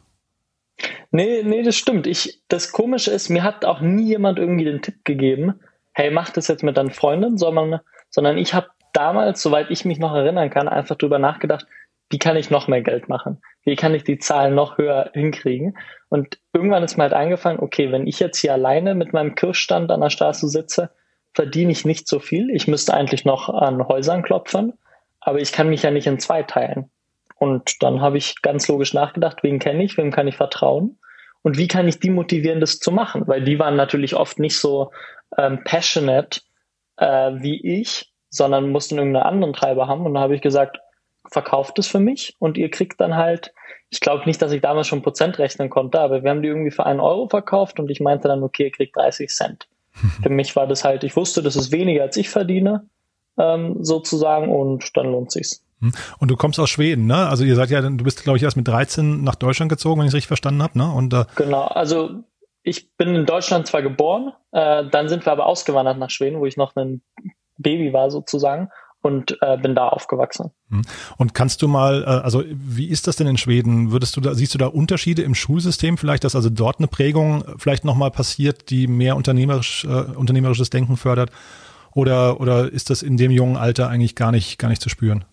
Nee, 1.10 1.43
nee, 1.44 1.62
das 1.62 1.76
stimmt. 1.76 2.06
Ich, 2.06 2.43
das 2.49 2.72
Komische 2.72 3.10
ist, 3.10 3.28
mir 3.28 3.43
hat 3.43 3.67
auch 3.67 3.82
nie 3.82 4.08
jemand 4.08 4.38
irgendwie 4.38 4.64
den 4.64 4.81
Tipp 4.81 5.05
gegeben, 5.05 5.60
hey, 5.94 6.11
mach 6.11 6.31
das 6.31 6.49
jetzt 6.49 6.62
mit 6.62 6.76
deinen 6.76 6.91
Freunden, 6.91 7.38
sondern, 7.38 7.81
sondern 8.11 8.37
ich 8.37 8.52
habe 8.52 8.69
damals, 8.93 9.43
soweit 9.43 9.70
ich 9.70 9.85
mich 9.85 9.99
noch 9.99 10.14
erinnern 10.14 10.50
kann, 10.50 10.69
einfach 10.69 10.96
drüber 10.96 11.19
nachgedacht, 11.19 11.67
wie 12.11 12.19
kann 12.19 12.37
ich 12.37 12.50
noch 12.50 12.69
mehr 12.69 12.82
Geld 12.82 13.08
machen? 13.08 13.41
Wie 13.64 13.76
kann 13.76 13.94
ich 13.94 14.05
die 14.05 14.19
Zahlen 14.19 14.55
noch 14.55 14.79
höher 14.79 15.11
hinkriegen? 15.14 15.76
Und 16.11 16.38
irgendwann 16.52 16.82
ist 16.82 16.96
mir 16.96 17.05
halt 17.05 17.14
eingefallen, 17.14 17.58
okay, 17.58 17.91
wenn 17.91 18.06
ich 18.06 18.20
jetzt 18.20 18.38
hier 18.38 18.52
alleine 18.52 18.94
mit 18.94 19.12
meinem 19.12 19.35
Kirschstand 19.35 19.91
an 19.91 20.00
der 20.00 20.11
Straße 20.11 20.49
sitze, 20.49 20.91
verdiene 21.32 21.73
ich 21.73 21.85
nicht 21.85 22.06
so 22.06 22.19
viel. 22.19 22.50
Ich 22.50 22.69
müsste 22.69 22.94
eigentlich 22.94 23.25
noch 23.25 23.49
an 23.49 23.88
Häusern 23.88 24.23
klopfen, 24.23 24.75
aber 25.20 25.41
ich 25.41 25.52
kann 25.52 25.69
mich 25.69 25.82
ja 25.82 25.91
nicht 25.91 26.06
in 26.06 26.20
zwei 26.20 26.43
teilen. 26.43 26.91
Und 27.37 27.82
dann 27.82 28.00
habe 28.00 28.19
ich 28.19 28.43
ganz 28.43 28.69
logisch 28.69 28.94
nachgedacht, 28.94 29.43
wen 29.43 29.58
kenne 29.58 29.82
ich, 29.82 29.96
wem 29.96 30.12
kann 30.12 30.29
ich 30.29 30.37
vertrauen 30.37 30.99
und 31.43 31.58
wie 31.58 31.69
kann 31.69 31.88
ich 31.88 32.00
die 32.00 32.11
motivieren, 32.11 32.61
das 32.61 32.79
zu 32.79 32.93
machen? 32.93 33.26
Weil 33.26 33.43
die 33.43 33.58
waren 33.58 33.76
natürlich 33.76 34.14
oft 34.14 34.38
nicht 34.38 34.58
so 34.58 34.93
ähm, 35.38 35.62
passionate 35.64 36.40
äh, 36.96 37.32
wie 37.34 37.81
ich, 37.81 38.12
sondern 38.31 38.70
mussten 38.70 38.98
irgendeinen 38.98 39.26
anderen 39.26 39.52
Treiber 39.52 39.88
haben. 39.88 40.06
Und 40.06 40.14
da 40.14 40.20
habe 40.20 40.34
ich 40.34 40.42
gesagt, 40.42 40.78
verkauft 41.31 41.78
es 41.78 41.86
für 41.86 42.00
mich 42.00 42.36
und 42.38 42.58
ihr 42.58 42.70
kriegt 42.70 43.00
dann 43.00 43.16
halt, 43.16 43.52
ich 43.90 44.00
glaube 44.00 44.25
nicht, 44.26 44.42
dass 44.42 44.52
ich 44.52 44.60
damals 44.60 44.86
schon 44.86 45.02
Prozent 45.02 45.38
rechnen 45.38 45.70
konnte, 45.70 46.00
aber 46.00 46.22
wir 46.22 46.31
haben 46.31 46.42
die 46.42 46.48
irgendwie 46.48 46.70
für 46.70 46.84
einen 46.84 47.00
Euro 47.00 47.28
verkauft 47.28 47.78
und 47.78 47.90
ich 47.90 48.00
meinte 48.00 48.28
dann, 48.28 48.42
okay, 48.42 48.64
ihr 48.64 48.72
kriegt 48.72 48.96
30 48.96 49.31
Cent. 49.31 49.69
für 50.22 50.28
mich 50.28 50.54
war 50.56 50.66
das 50.66 50.84
halt, 50.84 51.04
ich 51.04 51.16
wusste, 51.16 51.42
das 51.42 51.56
ist 51.56 51.72
weniger 51.72 52.02
als 52.02 52.16
ich 52.16 52.28
verdiene, 52.28 52.88
ähm, 53.38 53.76
sozusagen, 53.81 54.48
und 54.48 54.96
dann 54.96 55.06
lohnt 55.06 55.31
sich's. 55.31 55.64
Hm. 55.81 55.92
Und 56.19 56.31
du 56.31 56.36
kommst 56.36 56.58
aus 56.60 56.70
Schweden, 56.70 57.06
ne? 57.06 57.28
Also 57.28 57.44
ihr 57.44 57.56
seid 57.56 57.70
ja, 57.70 57.81
du 57.81 58.04
bist, 58.04 58.22
glaube 58.22 58.36
ich, 58.36 58.44
erst 58.44 58.56
mit 58.56 58.66
13 58.69 59.22
nach 59.22 59.34
Deutschland 59.34 59.70
gezogen, 59.70 60.00
wenn 60.00 60.06
ich 60.06 60.10
es 60.10 60.14
richtig 60.14 60.28
verstanden 60.28 60.62
habe, 60.62 60.78
ne? 60.78 60.90
Und, 60.90 61.12
äh 61.14 61.25
genau, 61.36 61.62
also 61.62 62.25
ich 62.64 62.96
bin 62.96 63.14
in 63.14 63.26
Deutschland 63.26 63.66
zwar 63.66 63.82
geboren, 63.82 64.32
äh, 64.52 64.84
dann 64.90 65.08
sind 65.08 65.25
wir 65.25 65.32
aber 65.32 65.46
ausgewandert 65.46 65.99
nach 65.99 66.11
Schweden, 66.11 66.40
wo 66.40 66.46
ich 66.46 66.56
noch 66.56 66.75
ein 66.75 67.02
Baby 67.58 67.93
war 67.93 68.11
sozusagen 68.11 68.70
und 69.02 69.37
äh, 69.43 69.58
bin 69.58 69.75
da 69.75 69.88
aufgewachsen. 69.88 70.50
Hm. 70.70 70.82
Und 71.19 71.34
kannst 71.34 71.61
du 71.61 71.69
mal, 71.69 72.02
äh, 72.02 72.06
also 72.06 72.43
wie 72.49 72.88
ist 72.88 73.06
das 73.06 73.16
denn 73.16 73.26
in 73.26 73.37
Schweden? 73.37 73.93
Würdest 73.93 74.16
du 74.16 74.20
da, 74.22 74.34
siehst 74.34 74.55
du 74.55 74.58
da 74.58 74.66
Unterschiede 74.66 75.22
im 75.22 75.34
Schulsystem 75.34 75.99
vielleicht, 75.99 76.25
dass 76.25 76.34
also 76.34 76.49
dort 76.49 76.78
eine 76.78 76.88
Prägung 76.88 77.44
vielleicht 77.58 77.84
nochmal 77.84 78.11
passiert, 78.11 78.70
die 78.70 78.87
mehr 78.87 79.14
unternehmerisch, 79.14 79.84
äh, 79.84 79.88
unternehmerisches 79.88 80.70
Denken 80.70 80.96
fördert? 80.96 81.31
Oder, 81.94 82.40
oder 82.40 82.72
ist 82.72 82.88
das 82.88 83.02
in 83.02 83.19
dem 83.19 83.31
jungen 83.31 83.56
Alter 83.56 83.88
eigentlich 83.88 84.17
gar 84.17 84.32
nicht, 84.32 84.58
gar 84.58 84.69
nicht 84.69 84.82
zu 84.82 84.88
spüren? 84.88 85.26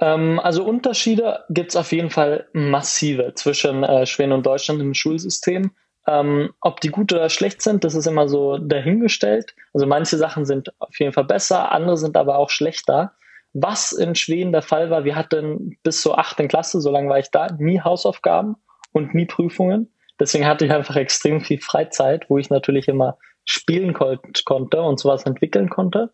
Ähm, 0.00 0.38
also 0.38 0.64
Unterschiede 0.64 1.40
gibt 1.50 1.70
es 1.70 1.76
auf 1.76 1.90
jeden 1.90 2.10
Fall 2.10 2.46
massive 2.52 3.32
zwischen 3.34 3.82
äh, 3.82 4.06
Schweden 4.06 4.32
und 4.32 4.46
Deutschland 4.46 4.80
im 4.80 4.94
Schulsystem. 4.94 5.72
Ähm, 6.06 6.52
ob 6.60 6.80
die 6.80 6.90
gut 6.90 7.12
oder 7.12 7.30
schlecht 7.30 7.62
sind, 7.62 7.84
das 7.84 7.94
ist 7.94 8.06
immer 8.06 8.28
so 8.28 8.58
dahingestellt. 8.58 9.54
Also 9.72 9.86
manche 9.86 10.16
Sachen 10.16 10.44
sind 10.44 10.72
auf 10.80 10.98
jeden 10.98 11.12
Fall 11.12 11.24
besser, 11.24 11.72
andere 11.72 11.96
sind 11.96 12.16
aber 12.16 12.38
auch 12.38 12.50
schlechter. 12.50 13.12
Was 13.54 13.92
in 13.92 14.14
Schweden 14.14 14.52
der 14.52 14.62
Fall 14.62 14.90
war, 14.90 15.04
wir 15.04 15.16
hatten 15.16 15.78
bis 15.82 16.02
zur 16.02 16.18
achten 16.18 16.48
Klasse, 16.48 16.80
so 16.80 16.90
lange 16.90 17.08
war 17.08 17.18
ich 17.18 17.30
da, 17.30 17.46
nie 17.58 17.80
Hausaufgaben 17.80 18.56
und 18.92 19.14
nie 19.14 19.26
Prüfungen. 19.26 19.90
Deswegen 20.20 20.46
hatte 20.46 20.66
ich 20.66 20.72
einfach 20.72 20.96
extrem 20.96 21.40
viel 21.40 21.60
Freizeit, 21.60 22.28
wo 22.28 22.38
ich 22.38 22.50
natürlich 22.50 22.88
immer 22.88 23.16
spielen 23.44 23.94
konnte 23.94 24.82
und 24.82 24.98
sowas 24.98 25.24
entwickeln 25.24 25.68
konnte. 25.70 26.10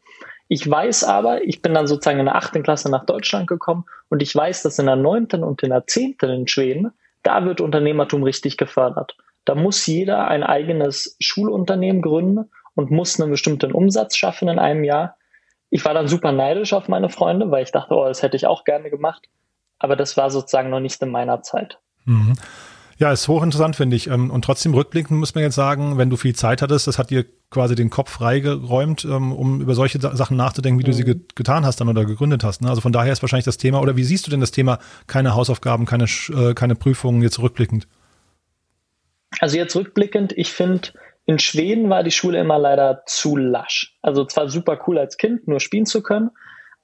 Ich 0.48 0.68
weiß 0.68 1.04
aber, 1.04 1.44
ich 1.44 1.62
bin 1.62 1.74
dann 1.74 1.86
sozusagen 1.86 2.18
in 2.18 2.26
der 2.26 2.34
achten 2.34 2.62
Klasse 2.62 2.90
nach 2.90 3.06
Deutschland 3.06 3.46
gekommen 3.46 3.84
und 4.08 4.20
ich 4.20 4.34
weiß, 4.34 4.62
dass 4.62 4.78
in 4.78 4.86
der 4.86 4.96
neunten 4.96 5.44
und 5.44 5.62
in 5.62 5.70
der 5.70 5.86
zehnten 5.86 6.30
in 6.30 6.48
Schweden, 6.48 6.92
da 7.22 7.44
wird 7.44 7.60
Unternehmertum 7.60 8.22
richtig 8.22 8.56
gefördert. 8.56 9.16
Da 9.44 9.54
muss 9.54 9.86
jeder 9.86 10.28
ein 10.28 10.42
eigenes 10.42 11.16
Schulunternehmen 11.20 12.02
gründen 12.02 12.50
und 12.74 12.90
muss 12.90 13.20
einen 13.20 13.30
bestimmten 13.30 13.72
Umsatz 13.72 14.16
schaffen 14.16 14.48
in 14.48 14.58
einem 14.58 14.84
Jahr. 14.84 15.16
Ich 15.70 15.84
war 15.84 15.94
dann 15.94 16.08
super 16.08 16.32
neidisch 16.32 16.72
auf 16.72 16.88
meine 16.88 17.08
Freunde, 17.08 17.50
weil 17.50 17.62
ich 17.62 17.72
dachte, 17.72 17.94
oh, 17.94 18.06
das 18.06 18.22
hätte 18.22 18.36
ich 18.36 18.46
auch 18.46 18.64
gerne 18.64 18.90
gemacht. 18.90 19.28
Aber 19.78 19.96
das 19.96 20.16
war 20.16 20.30
sozusagen 20.30 20.70
noch 20.70 20.80
nicht 20.80 21.00
in 21.02 21.10
meiner 21.10 21.42
Zeit. 21.42 21.78
Mhm. 22.04 22.34
Ja, 23.00 23.10
ist 23.10 23.28
hochinteressant, 23.28 23.76
finde 23.76 23.96
ich. 23.96 24.08
Ähm, 24.08 24.30
und 24.30 24.44
trotzdem 24.44 24.74
rückblickend 24.74 25.18
muss 25.18 25.34
man 25.34 25.42
jetzt 25.42 25.54
sagen, 25.54 25.96
wenn 25.96 26.10
du 26.10 26.18
viel 26.18 26.34
Zeit 26.34 26.60
hattest, 26.60 26.86
das 26.86 26.98
hat 26.98 27.08
dir 27.08 27.24
quasi 27.48 27.74
den 27.74 27.88
Kopf 27.88 28.10
freigeräumt, 28.10 29.06
ähm, 29.06 29.32
um 29.32 29.62
über 29.62 29.74
solche 29.74 29.98
Sachen 29.98 30.36
nachzudenken, 30.36 30.78
wie 30.78 30.84
du 30.84 30.92
sie 30.92 31.04
mhm. 31.04 31.24
getan 31.34 31.64
hast 31.64 31.80
dann 31.80 31.88
oder 31.88 32.04
gegründet 32.04 32.44
hast. 32.44 32.60
Ne? 32.60 32.68
Also 32.68 32.82
von 32.82 32.92
daher 32.92 33.10
ist 33.10 33.22
wahrscheinlich 33.22 33.46
das 33.46 33.56
Thema, 33.56 33.80
oder 33.80 33.96
wie 33.96 34.04
siehst 34.04 34.26
du 34.26 34.30
denn 34.30 34.40
das 34.40 34.50
Thema, 34.50 34.80
keine 35.06 35.34
Hausaufgaben, 35.34 35.86
keine, 35.86 36.04
äh, 36.04 36.52
keine 36.52 36.74
Prüfungen 36.74 37.22
jetzt 37.22 37.38
rückblickend? 37.38 37.88
Also 39.38 39.56
jetzt 39.56 39.76
rückblickend, 39.76 40.32
ich 40.36 40.52
finde, 40.52 40.88
in 41.26 41.38
Schweden 41.38 41.88
war 41.90 42.02
die 42.02 42.10
Schule 42.10 42.40
immer 42.40 42.58
leider 42.58 43.02
zu 43.06 43.36
lasch. 43.36 43.96
Also 44.02 44.24
zwar 44.24 44.48
super 44.48 44.80
cool 44.86 44.98
als 44.98 45.16
Kind, 45.16 45.46
nur 45.46 45.60
spielen 45.60 45.86
zu 45.86 46.02
können, 46.02 46.30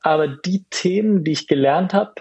aber 0.00 0.28
die 0.28 0.64
Themen, 0.70 1.24
die 1.24 1.32
ich 1.32 1.48
gelernt 1.48 1.92
habe, 1.92 2.14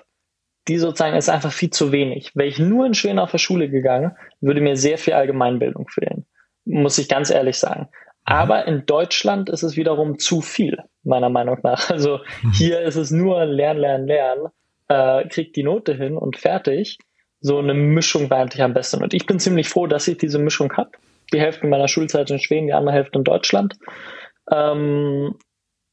die 0.67 0.77
sozusagen 0.77 1.15
ist 1.15 1.29
einfach 1.29 1.51
viel 1.51 1.70
zu 1.70 1.91
wenig. 1.91 2.36
Wäre 2.36 2.50
ich 2.50 2.58
nur 2.58 2.88
in 2.88 2.96
Schweden 2.96 3.20
auf 3.20 3.32
der 3.32 3.38
Schule 3.38 3.70
gegangen, 3.70 4.15
würde 4.41 4.62
mir 4.62 4.75
sehr 4.75 4.98
viel 4.98 5.13
Allgemeinbildung 5.13 5.88
fehlen. 5.88 6.25
Muss 6.65 6.98
ich 6.98 7.08
ganz 7.08 7.29
ehrlich 7.29 7.58
sagen. 7.60 7.82
Mhm. 7.82 7.88
Aber 8.24 8.67
in 8.67 8.86
Deutschland 8.88 9.50
ist 9.50 9.62
es 9.62 9.77
wiederum 9.77 10.17
zu 10.17 10.41
viel, 10.41 10.79
meiner 11.03 11.29
Meinung 11.29 11.60
nach. 11.62 11.89
Also 11.91 12.20
mhm. 12.41 12.51
hier 12.53 12.82
ist 12.82 12.96
es 12.96 13.12
nur 13.12 13.46
Lernen, 13.46 13.79
Lernen, 13.79 14.08
Lernen, 14.08 14.48
äh, 14.88 15.27
kriegt 15.27 15.55
die 15.55 15.63
Note 15.63 15.94
hin 15.94 16.17
und 16.17 16.38
fertig. 16.38 16.98
So 17.46 17.60
eine 17.60 17.75
Mischung 17.75 18.30
war 18.30 18.40
eigentlich 18.40 18.64
am 18.64 18.74
besten. 18.74 19.04
Und 19.04 19.14
ich 19.14 19.25
bin 19.25 19.40
ziemlich 19.40 19.70
froh, 19.70 19.86
dass 19.86 20.08
ich 20.08 20.18
diese 20.18 20.40
Mischung 20.40 20.74
habe. 20.74 20.92
Die 21.32 21.40
Hälfte 21.40 21.68
meiner 21.68 21.88
Schulzeit 21.88 22.32
in 22.32 22.40
Schweden, 22.40 22.68
die 22.68 22.74
andere 22.74 22.96
Hälfte 22.96 23.20
in 23.20 23.24
Deutschland. 23.24 23.75
Ähm, 24.52 25.36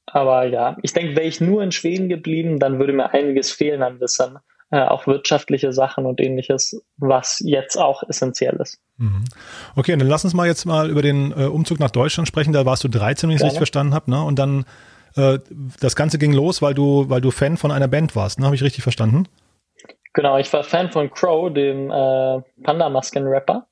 aber 0.06 0.46
ja, 0.46 0.76
ich 0.82 0.92
denke, 0.94 1.14
wäre 1.16 1.26
ich 1.26 1.40
nur 1.40 1.62
in 1.62 1.72
Schweden 1.72 2.08
geblieben, 2.08 2.58
dann 2.58 2.78
würde 2.78 2.92
mir 2.92 3.12
einiges 3.12 3.50
fehlen 3.50 3.82
an 3.82 4.00
Wissen 4.00 4.38
äh, 4.70 4.80
auch 4.80 5.06
wirtschaftliche 5.06 5.74
Sachen 5.74 6.06
und 6.06 6.20
ähnliches, 6.20 6.82
was 6.96 7.40
jetzt 7.44 7.76
auch 7.76 8.02
essentiell 8.08 8.56
ist. 8.56 8.78
Mhm. 8.96 9.24
Okay, 9.76 9.94
dann 9.94 10.08
lass 10.08 10.24
uns 10.24 10.32
mal 10.32 10.46
jetzt 10.46 10.64
mal 10.64 10.88
über 10.88 11.02
den 11.02 11.32
äh, 11.32 11.44
Umzug 11.44 11.78
nach 11.78 11.90
Deutschland 11.90 12.26
sprechen. 12.26 12.54
Da 12.54 12.64
warst 12.64 12.82
du 12.82 12.88
13, 12.88 13.28
wenn 13.28 13.36
ich 13.36 13.42
es 13.42 13.44
richtig 13.44 13.58
verstanden 13.58 13.92
habe, 13.92 14.10
ne? 14.10 14.22
Und 14.22 14.38
dann 14.38 14.64
äh, 15.16 15.38
das 15.80 15.94
Ganze 15.94 16.16
ging 16.16 16.32
los, 16.32 16.62
weil 16.62 16.72
du, 16.72 17.10
weil 17.10 17.20
du 17.20 17.30
Fan 17.30 17.58
von 17.58 17.70
einer 17.70 17.88
Band 17.88 18.16
warst, 18.16 18.40
ne? 18.40 18.46
Habe 18.46 18.56
ich 18.56 18.62
richtig 18.62 18.82
verstanden? 18.82 19.28
Genau, 20.14 20.36
ich 20.38 20.52
war 20.52 20.62
Fan 20.62 20.90
von 20.90 21.10
Crow, 21.10 21.52
dem 21.52 21.90
äh, 21.90 22.42
Panda-Masken-Rapper. 22.62 23.66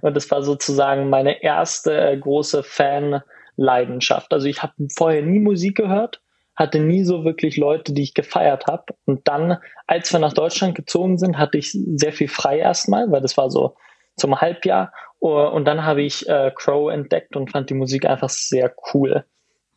Und 0.00 0.16
das 0.16 0.30
war 0.30 0.42
sozusagen 0.42 1.10
meine 1.10 1.42
erste 1.42 2.00
äh, 2.00 2.16
große 2.16 2.62
Fan-Leidenschaft. 2.62 4.32
Also 4.32 4.46
ich 4.46 4.62
habe 4.62 4.74
vorher 4.94 5.22
nie 5.22 5.40
Musik 5.40 5.76
gehört, 5.76 6.22
hatte 6.54 6.78
nie 6.78 7.04
so 7.04 7.24
wirklich 7.24 7.56
Leute, 7.56 7.92
die 7.92 8.02
ich 8.02 8.14
gefeiert 8.14 8.66
habe. 8.66 8.94
Und 9.04 9.26
dann, 9.26 9.58
als 9.86 10.12
wir 10.12 10.20
nach 10.20 10.32
Deutschland 10.32 10.74
gezogen 10.74 11.18
sind, 11.18 11.38
hatte 11.38 11.58
ich 11.58 11.72
sehr 11.72 12.12
viel 12.12 12.28
frei 12.28 12.58
erstmal, 12.58 13.10
weil 13.10 13.20
das 13.20 13.36
war 13.36 13.50
so 13.50 13.74
zum 14.16 14.40
Halbjahr. 14.40 14.92
Und 15.18 15.66
dann 15.66 15.84
habe 15.84 16.02
ich 16.02 16.28
äh, 16.28 16.52
Crow 16.54 16.90
entdeckt 16.90 17.36
und 17.36 17.50
fand 17.50 17.70
die 17.70 17.74
Musik 17.74 18.06
einfach 18.06 18.28
sehr 18.28 18.74
cool. 18.92 19.24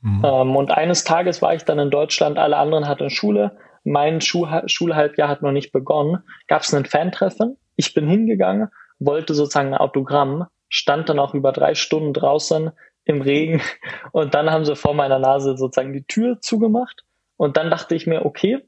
Mhm. 0.01 0.23
Ähm, 0.23 0.55
und 0.55 0.71
eines 0.71 1.03
Tages 1.03 1.41
war 1.41 1.53
ich 1.55 1.65
dann 1.65 1.79
in 1.79 1.89
Deutschland, 1.91 2.37
alle 2.37 2.57
anderen 2.57 2.87
hatten 2.87 3.09
Schule, 3.09 3.57
mein 3.85 4.19
Schuh 4.19 4.47
Schulhalbjahr 4.65 5.29
hat 5.29 5.41
noch 5.41 5.51
nicht 5.51 5.71
begonnen, 5.71 6.23
gab 6.47 6.63
es 6.63 6.73
ein 6.73 6.85
Fantreffen. 6.85 7.57
Ich 7.75 7.93
bin 7.93 8.07
hingegangen, 8.07 8.69
wollte 8.99 9.33
sozusagen 9.33 9.73
ein 9.73 9.79
Autogramm, 9.79 10.47
stand 10.69 11.07
dann 11.07 11.19
auch 11.19 11.33
über 11.33 11.51
drei 11.51 11.75
Stunden 11.75 12.13
draußen 12.13 12.71
im 13.05 13.21
Regen 13.21 13.61
und 14.11 14.33
dann 14.33 14.51
haben 14.51 14.65
sie 14.65 14.75
vor 14.75 14.93
meiner 14.93 15.19
Nase 15.19 15.55
sozusagen 15.55 15.93
die 15.93 16.05
Tür 16.05 16.41
zugemacht. 16.41 17.03
Und 17.37 17.57
dann 17.57 17.69
dachte 17.69 17.95
ich 17.95 18.07
mir, 18.07 18.25
okay, 18.25 18.65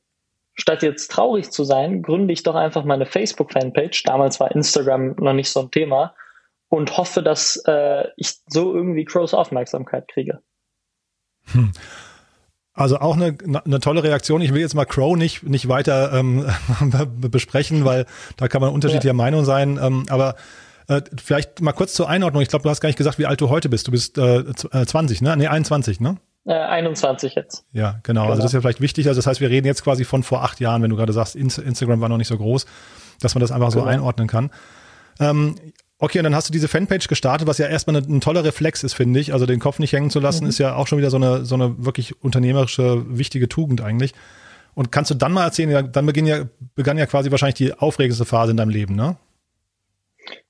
statt 0.53 0.83
jetzt 0.83 1.09
traurig 1.09 1.51
zu 1.51 1.63
sein, 1.63 2.03
gründe 2.03 2.33
ich 2.33 2.43
doch 2.43 2.55
einfach 2.55 2.83
meine 2.83 3.05
Facebook-Fanpage. 3.05 4.03
Damals 4.03 4.39
war 4.39 4.51
Instagram 4.51 5.15
noch 5.19 5.33
nicht 5.33 5.49
so 5.49 5.61
ein 5.61 5.71
Thema 5.71 6.15
und 6.69 6.97
hoffe, 6.97 7.23
dass 7.23 7.61
äh, 7.65 8.09
ich 8.17 8.35
so 8.47 8.75
irgendwie 8.75 9.05
Crows 9.05 9.33
Aufmerksamkeit 9.33 10.07
kriege. 10.09 10.41
Hm. 11.45 11.71
Also 12.77 12.99
auch 12.99 13.15
eine, 13.15 13.35
eine 13.65 13.79
tolle 13.79 14.03
Reaktion. 14.03 14.39
Ich 14.41 14.53
will 14.53 14.61
jetzt 14.61 14.75
mal 14.75 14.85
Crow 14.85 15.17
nicht, 15.17 15.41
nicht 15.41 15.67
weiter 15.67 16.13
ähm, 16.13 16.45
besprechen, 17.19 17.85
weil 17.85 18.05
da 18.37 18.47
kann 18.47 18.61
man 18.61 18.69
unterschiedlicher 18.69 19.07
ja. 19.07 19.13
Meinung 19.13 19.45
sein. 19.45 19.79
Ähm, 19.81 20.05
aber 20.09 20.35
äh, 20.87 21.01
vielleicht 21.21 21.59
mal 21.59 21.73
kurz 21.73 21.93
zur 21.93 22.07
Einordnung. 22.07 22.43
Ich 22.43 22.49
glaube, 22.49 22.61
du 22.61 22.69
hast 22.69 22.79
gar 22.79 22.87
nicht 22.87 22.97
gesagt, 22.97 23.17
wie 23.17 23.25
alt 23.25 23.41
du 23.41 23.49
heute 23.49 23.67
bist. 23.67 23.87
Du 23.87 23.91
bist 23.91 24.19
äh, 24.19 24.43
20, 24.53 25.21
äh, 25.21 25.23
ne? 25.23 25.37
Nee, 25.37 25.47
21, 25.47 25.99
ne? 25.99 26.17
Äh, 26.45 26.53
21 26.53 27.33
jetzt. 27.33 27.65
Ja, 27.73 27.99
genau. 28.03 28.21
genau. 28.21 28.29
Also 28.29 28.43
das 28.43 28.51
ist 28.51 28.53
ja 28.53 28.61
vielleicht 28.61 28.79
wichtig. 28.79 29.07
Also 29.07 29.17
das 29.17 29.25
heißt, 29.25 29.41
wir 29.41 29.49
reden 29.49 29.65
jetzt 29.65 29.83
quasi 29.83 30.05
von 30.05 30.21
vor 30.21 30.43
acht 30.43 30.59
Jahren, 30.59 30.83
wenn 30.83 30.91
du 30.91 30.95
gerade 30.95 31.13
sagst, 31.13 31.35
Instagram 31.35 31.99
war 31.99 32.09
noch 32.09 32.17
nicht 32.17 32.27
so 32.29 32.37
groß, 32.37 32.67
dass 33.21 33.33
man 33.33 33.41
das 33.41 33.51
einfach 33.51 33.71
genau. 33.71 33.85
so 33.85 33.89
einordnen 33.89 34.27
kann. 34.27 34.51
Ähm, 35.19 35.55
okay, 35.99 36.19
und 36.19 36.23
dann 36.23 36.35
hast 36.35 36.49
du 36.49 36.53
diese 36.53 36.67
Fanpage 36.67 37.07
gestartet, 37.07 37.47
was 37.47 37.57
ja 37.57 37.67
erstmal 37.67 37.97
ein, 37.97 38.17
ein 38.17 38.21
toller 38.21 38.43
Reflex 38.43 38.83
ist, 38.83 38.93
finde 38.93 39.19
ich. 39.19 39.33
Also 39.33 39.45
den 39.45 39.59
Kopf 39.59 39.79
nicht 39.79 39.93
hängen 39.93 40.09
zu 40.09 40.19
lassen, 40.19 40.43
mhm. 40.43 40.49
ist 40.49 40.59
ja 40.59 40.75
auch 40.75 40.87
schon 40.87 40.97
wieder 40.97 41.09
so 41.09 41.17
eine, 41.17 41.45
so 41.45 41.55
eine 41.55 41.85
wirklich 41.85 42.21
unternehmerische, 42.23 43.03
wichtige 43.17 43.49
Tugend 43.49 43.81
eigentlich. 43.81 44.13
Und 44.73 44.91
kannst 44.91 45.09
du 45.09 45.15
dann 45.15 45.31
mal 45.31 45.43
erzählen, 45.43 45.91
dann 45.91 46.05
beginn 46.05 46.27
ja, 46.27 46.45
begann 46.75 46.97
ja 46.97 47.07
quasi 47.07 47.31
wahrscheinlich 47.31 47.55
die 47.55 47.73
aufregendste 47.73 48.25
Phase 48.25 48.51
in 48.51 48.57
deinem 48.57 48.69
Leben, 48.69 48.95
ne? 48.95 49.17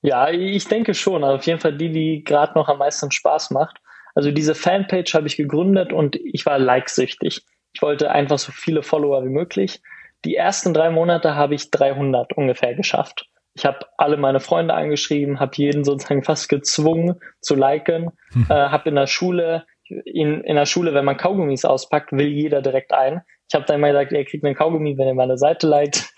Ja, 0.02 0.30
ich 0.30 0.68
denke 0.68 0.94
schon. 0.94 1.24
Also 1.24 1.38
auf 1.38 1.46
jeden 1.46 1.60
Fall 1.60 1.78
die, 1.78 1.92
die 1.92 2.24
gerade 2.24 2.54
noch 2.56 2.68
am 2.68 2.80
meisten 2.80 3.12
Spaß 3.12 3.52
macht. 3.52 3.78
Also 4.16 4.32
diese 4.32 4.56
Fanpage 4.56 5.14
habe 5.14 5.28
ich 5.28 5.38
gegründet 5.38 5.94
und 5.94 6.16
ich 6.16 6.46
war 6.46 6.60
likesüchtig. 6.60 7.46
Ich 7.74 7.82
wollte 7.82 8.12
einfach 8.12 8.40
so 8.40 8.52
viele 8.52 8.82
Follower 8.82 9.24
wie 9.24 9.30
möglich. 9.30 9.82
Die 10.26 10.36
ersten 10.36 10.74
drei 10.74 10.90
Monate 10.90 11.36
habe 11.36 11.56
ich 11.56 11.70
300 11.70 12.34
ungefähr 12.34 12.74
geschafft. 12.74 13.28
Ich 13.58 13.66
habe 13.66 13.80
alle 13.98 14.18
meine 14.18 14.40
Freunde 14.40 14.76
angeschrieben, 14.76 15.40
habe 15.40 15.54
jeden 15.56 15.84
sozusagen 15.84 16.24
fast 16.24 16.48
gezwungen 16.48 17.16
zu 17.42 17.56
liken, 17.56 18.12
hm. 18.32 18.46
äh, 18.50 18.54
habe 18.54 18.90
in 18.90 18.96
der 18.96 19.08
Schule, 19.08 19.66
in, 19.88 20.42
in 20.42 20.56
der 20.56 20.68
Schule, 20.68 20.94
wenn 20.94 21.06
man 21.06 21.18
Kaugummis 21.18 21.66
auspackt, 21.66 22.12
will 22.12 22.28
jeder 22.28 22.62
direkt 22.62 22.94
ein. 22.94 23.22
Ich 23.50 23.56
habe 23.56 23.66
dann 23.66 23.78
immer 23.78 23.88
gesagt, 23.88 24.12
ihr 24.12 24.26
kriegt 24.26 24.46
einen 24.46 24.56
Kaugummi, 24.56 24.98
wenn 24.98 25.08
ihr 25.08 25.16
meine 25.16 25.40
Seite 25.40 25.68
liked. 25.68 26.14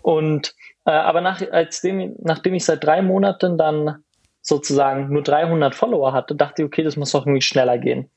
Und 0.00 0.54
äh, 0.86 0.92
aber 0.92 1.20
nach, 1.20 1.42
als 1.52 1.82
dem, 1.82 2.16
nachdem 2.20 2.54
ich 2.54 2.64
seit 2.64 2.82
drei 2.82 3.02
Monaten 3.02 3.58
dann 3.58 4.02
sozusagen 4.40 5.12
nur 5.12 5.22
300 5.22 5.74
Follower 5.74 6.14
hatte, 6.14 6.34
dachte 6.34 6.62
ich, 6.62 6.66
okay, 6.66 6.82
das 6.82 6.96
muss 6.96 7.12
doch 7.12 7.26
irgendwie 7.26 7.42
schneller 7.42 7.76
gehen. 7.76 8.10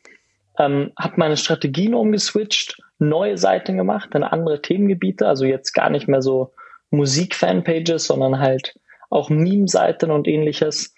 Ähm, 0.57 0.93
habe 0.97 1.15
meine 1.17 1.35
Strategien 1.35 1.93
umgeswitcht, 1.93 2.77
neue 3.00 3.38
Seiten 3.38 3.75
gemacht, 3.75 4.15
in 4.15 4.24
andere 4.24 4.62
Themengebiete, 4.62 5.27
also 5.27 5.43
jetzt 5.43 5.74
gar 5.74 5.89
nicht 5.89 6.07
mehr 6.07 6.21
so 6.21 6.53
Musik-Fanpages, 6.95 8.07
sondern 8.07 8.39
halt 8.39 8.79
auch 9.09 9.29
Meme-Seiten 9.29 10.11
und 10.11 10.27
ähnliches. 10.27 10.93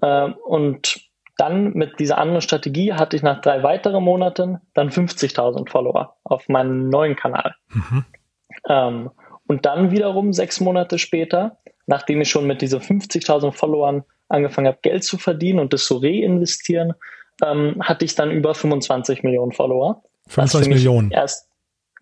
Äh, 0.00 0.30
und 0.46 1.00
dann 1.36 1.72
mit 1.74 2.00
dieser 2.00 2.18
anderen 2.18 2.42
Strategie 2.42 2.92
hatte 2.92 3.16
ich 3.16 3.22
nach 3.22 3.40
drei 3.40 3.62
weiteren 3.62 4.02
Monaten 4.02 4.58
dann 4.74 4.90
50.000 4.90 5.68
Follower 5.70 6.16
auf 6.24 6.48
meinem 6.48 6.88
neuen 6.88 7.16
Kanal. 7.16 7.54
Mhm. 7.68 8.04
Ähm, 8.68 9.10
und 9.46 9.64
dann 9.64 9.90
wiederum 9.90 10.32
sechs 10.32 10.60
Monate 10.60 10.98
später, 10.98 11.58
nachdem 11.86 12.20
ich 12.20 12.28
schon 12.28 12.46
mit 12.46 12.60
diesen 12.60 12.80
50.000 12.80 13.52
Followern 13.52 14.04
angefangen 14.28 14.66
habe, 14.66 14.78
Geld 14.82 15.04
zu 15.04 15.16
verdienen 15.16 15.58
und 15.60 15.72
das 15.72 15.84
zu 15.84 15.96
reinvestieren, 15.98 16.94
ähm, 17.42 17.76
hatte 17.80 18.04
ich 18.04 18.14
dann 18.14 18.30
über 18.30 18.54
25 18.54 19.22
Millionen 19.22 19.52
Follower. 19.52 20.02
25 20.26 20.68
Millionen? 20.68 21.10
Erst, 21.10 21.47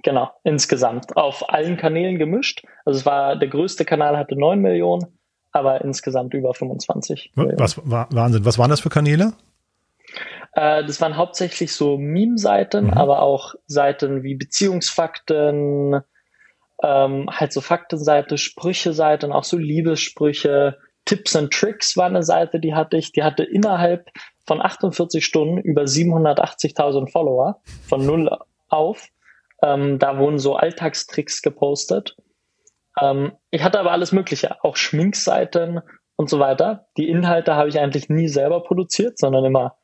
genau, 0.07 0.31
insgesamt. 0.45 1.17
Auf 1.17 1.51
allen 1.51 1.77
Kanälen 1.77 2.19
gemischt. 2.19 2.65
Also 2.85 3.01
es 3.01 3.07
war, 3.07 3.37
der 3.37 3.49
größte 3.49 3.85
Kanal 3.85 4.17
hatte 4.17 4.39
9 4.39 4.61
Millionen, 4.61 5.19
aber 5.51 5.81
insgesamt 5.83 6.33
über 6.33 6.55
25 6.55 7.33
Was, 7.35 7.79
war, 7.91 8.07
Wahnsinn. 8.13 8.45
Was 8.45 8.57
waren 8.57 8.71
das 8.71 8.81
für 8.81 8.89
Kanäle? 8.89 9.33
Äh, 10.53 10.85
das 10.85 11.01
waren 11.01 11.17
hauptsächlich 11.17 11.73
so 11.73 11.99
Meme-Seiten, 11.99 12.87
mhm. 12.87 12.95
aber 12.95 13.21
auch 13.21 13.57
Seiten 13.67 14.23
wie 14.23 14.37
Beziehungsfakten, 14.37 16.01
ähm, 16.85 17.29
halt 17.29 17.53
so 17.53 17.61
Faktenseite, 17.61 18.39
Sprüche-Seite 18.39 19.27
und 19.27 19.33
auch 19.33 19.45
so 19.45 19.59
Liebessprüche. 19.59 20.79
Tipps 21.05 21.35
and 21.35 21.53
Tricks 21.53 21.97
war 21.97 22.07
eine 22.07 22.23
Seite, 22.23 22.61
die 22.61 22.75
hatte 22.75 22.97
ich. 22.97 23.11
Die 23.11 23.25
hatte 23.25 23.43
innerhalb 23.43 24.09
von 24.47 24.63
48 24.63 25.25
Stunden 25.25 25.59
über 25.59 25.83
780.000 25.83 27.11
Follower 27.11 27.61
von 27.89 28.07
null 28.07 28.31
auf. 28.69 29.09
Ähm, 29.63 29.99
da 29.99 30.19
wurden 30.19 30.39
so 30.39 30.57
Alltagstricks 30.57 31.43
gepostet. 31.43 32.17
Ähm, 33.01 33.33
ich 33.51 33.63
hatte 33.63 33.81
aber 33.81 33.93
alles 33.93 34.13
Mögliche, 34.13 34.63
auch 34.65 34.77
Schminkseiten 34.77 35.81
und 36.17 36.31
so 36.31 36.39
weiter. 36.39 36.87
Die 36.97 37.09
Inhalte 37.09 37.55
habe 37.55 37.69
ich 37.69 37.79
eigentlich 37.79 38.09
nie 38.09 38.29
selber 38.29 38.63
produziert, 38.63 39.19
sondern 39.19 39.45
immer 39.45 39.77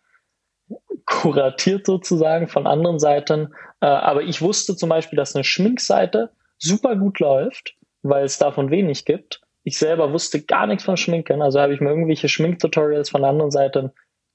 kuratiert 1.06 1.86
sozusagen 1.86 2.48
von 2.48 2.66
anderen 2.66 2.98
Seiten. 2.98 3.54
Äh, 3.80 3.86
aber 3.86 4.22
ich 4.22 4.40
wusste 4.40 4.76
zum 4.76 4.88
Beispiel, 4.88 5.16
dass 5.16 5.34
eine 5.34 5.44
Schminkseite 5.44 6.30
super 6.58 6.96
gut 6.96 7.18
läuft, 7.18 7.76
weil 8.02 8.24
es 8.24 8.38
davon 8.38 8.70
wenig 8.70 9.04
gibt. 9.04 9.40
Ich 9.64 9.78
selber 9.78 10.12
wusste 10.12 10.42
gar 10.42 10.66
nichts 10.66 10.84
von 10.84 10.96
Schminken, 10.96 11.40
also 11.40 11.60
habe 11.60 11.72
ich 11.72 11.80
mir 11.80 11.90
irgendwelche 11.90 12.28
Schminktutorials 12.28 13.10
von 13.10 13.24
anderen 13.24 13.52
Seiten 13.52 13.92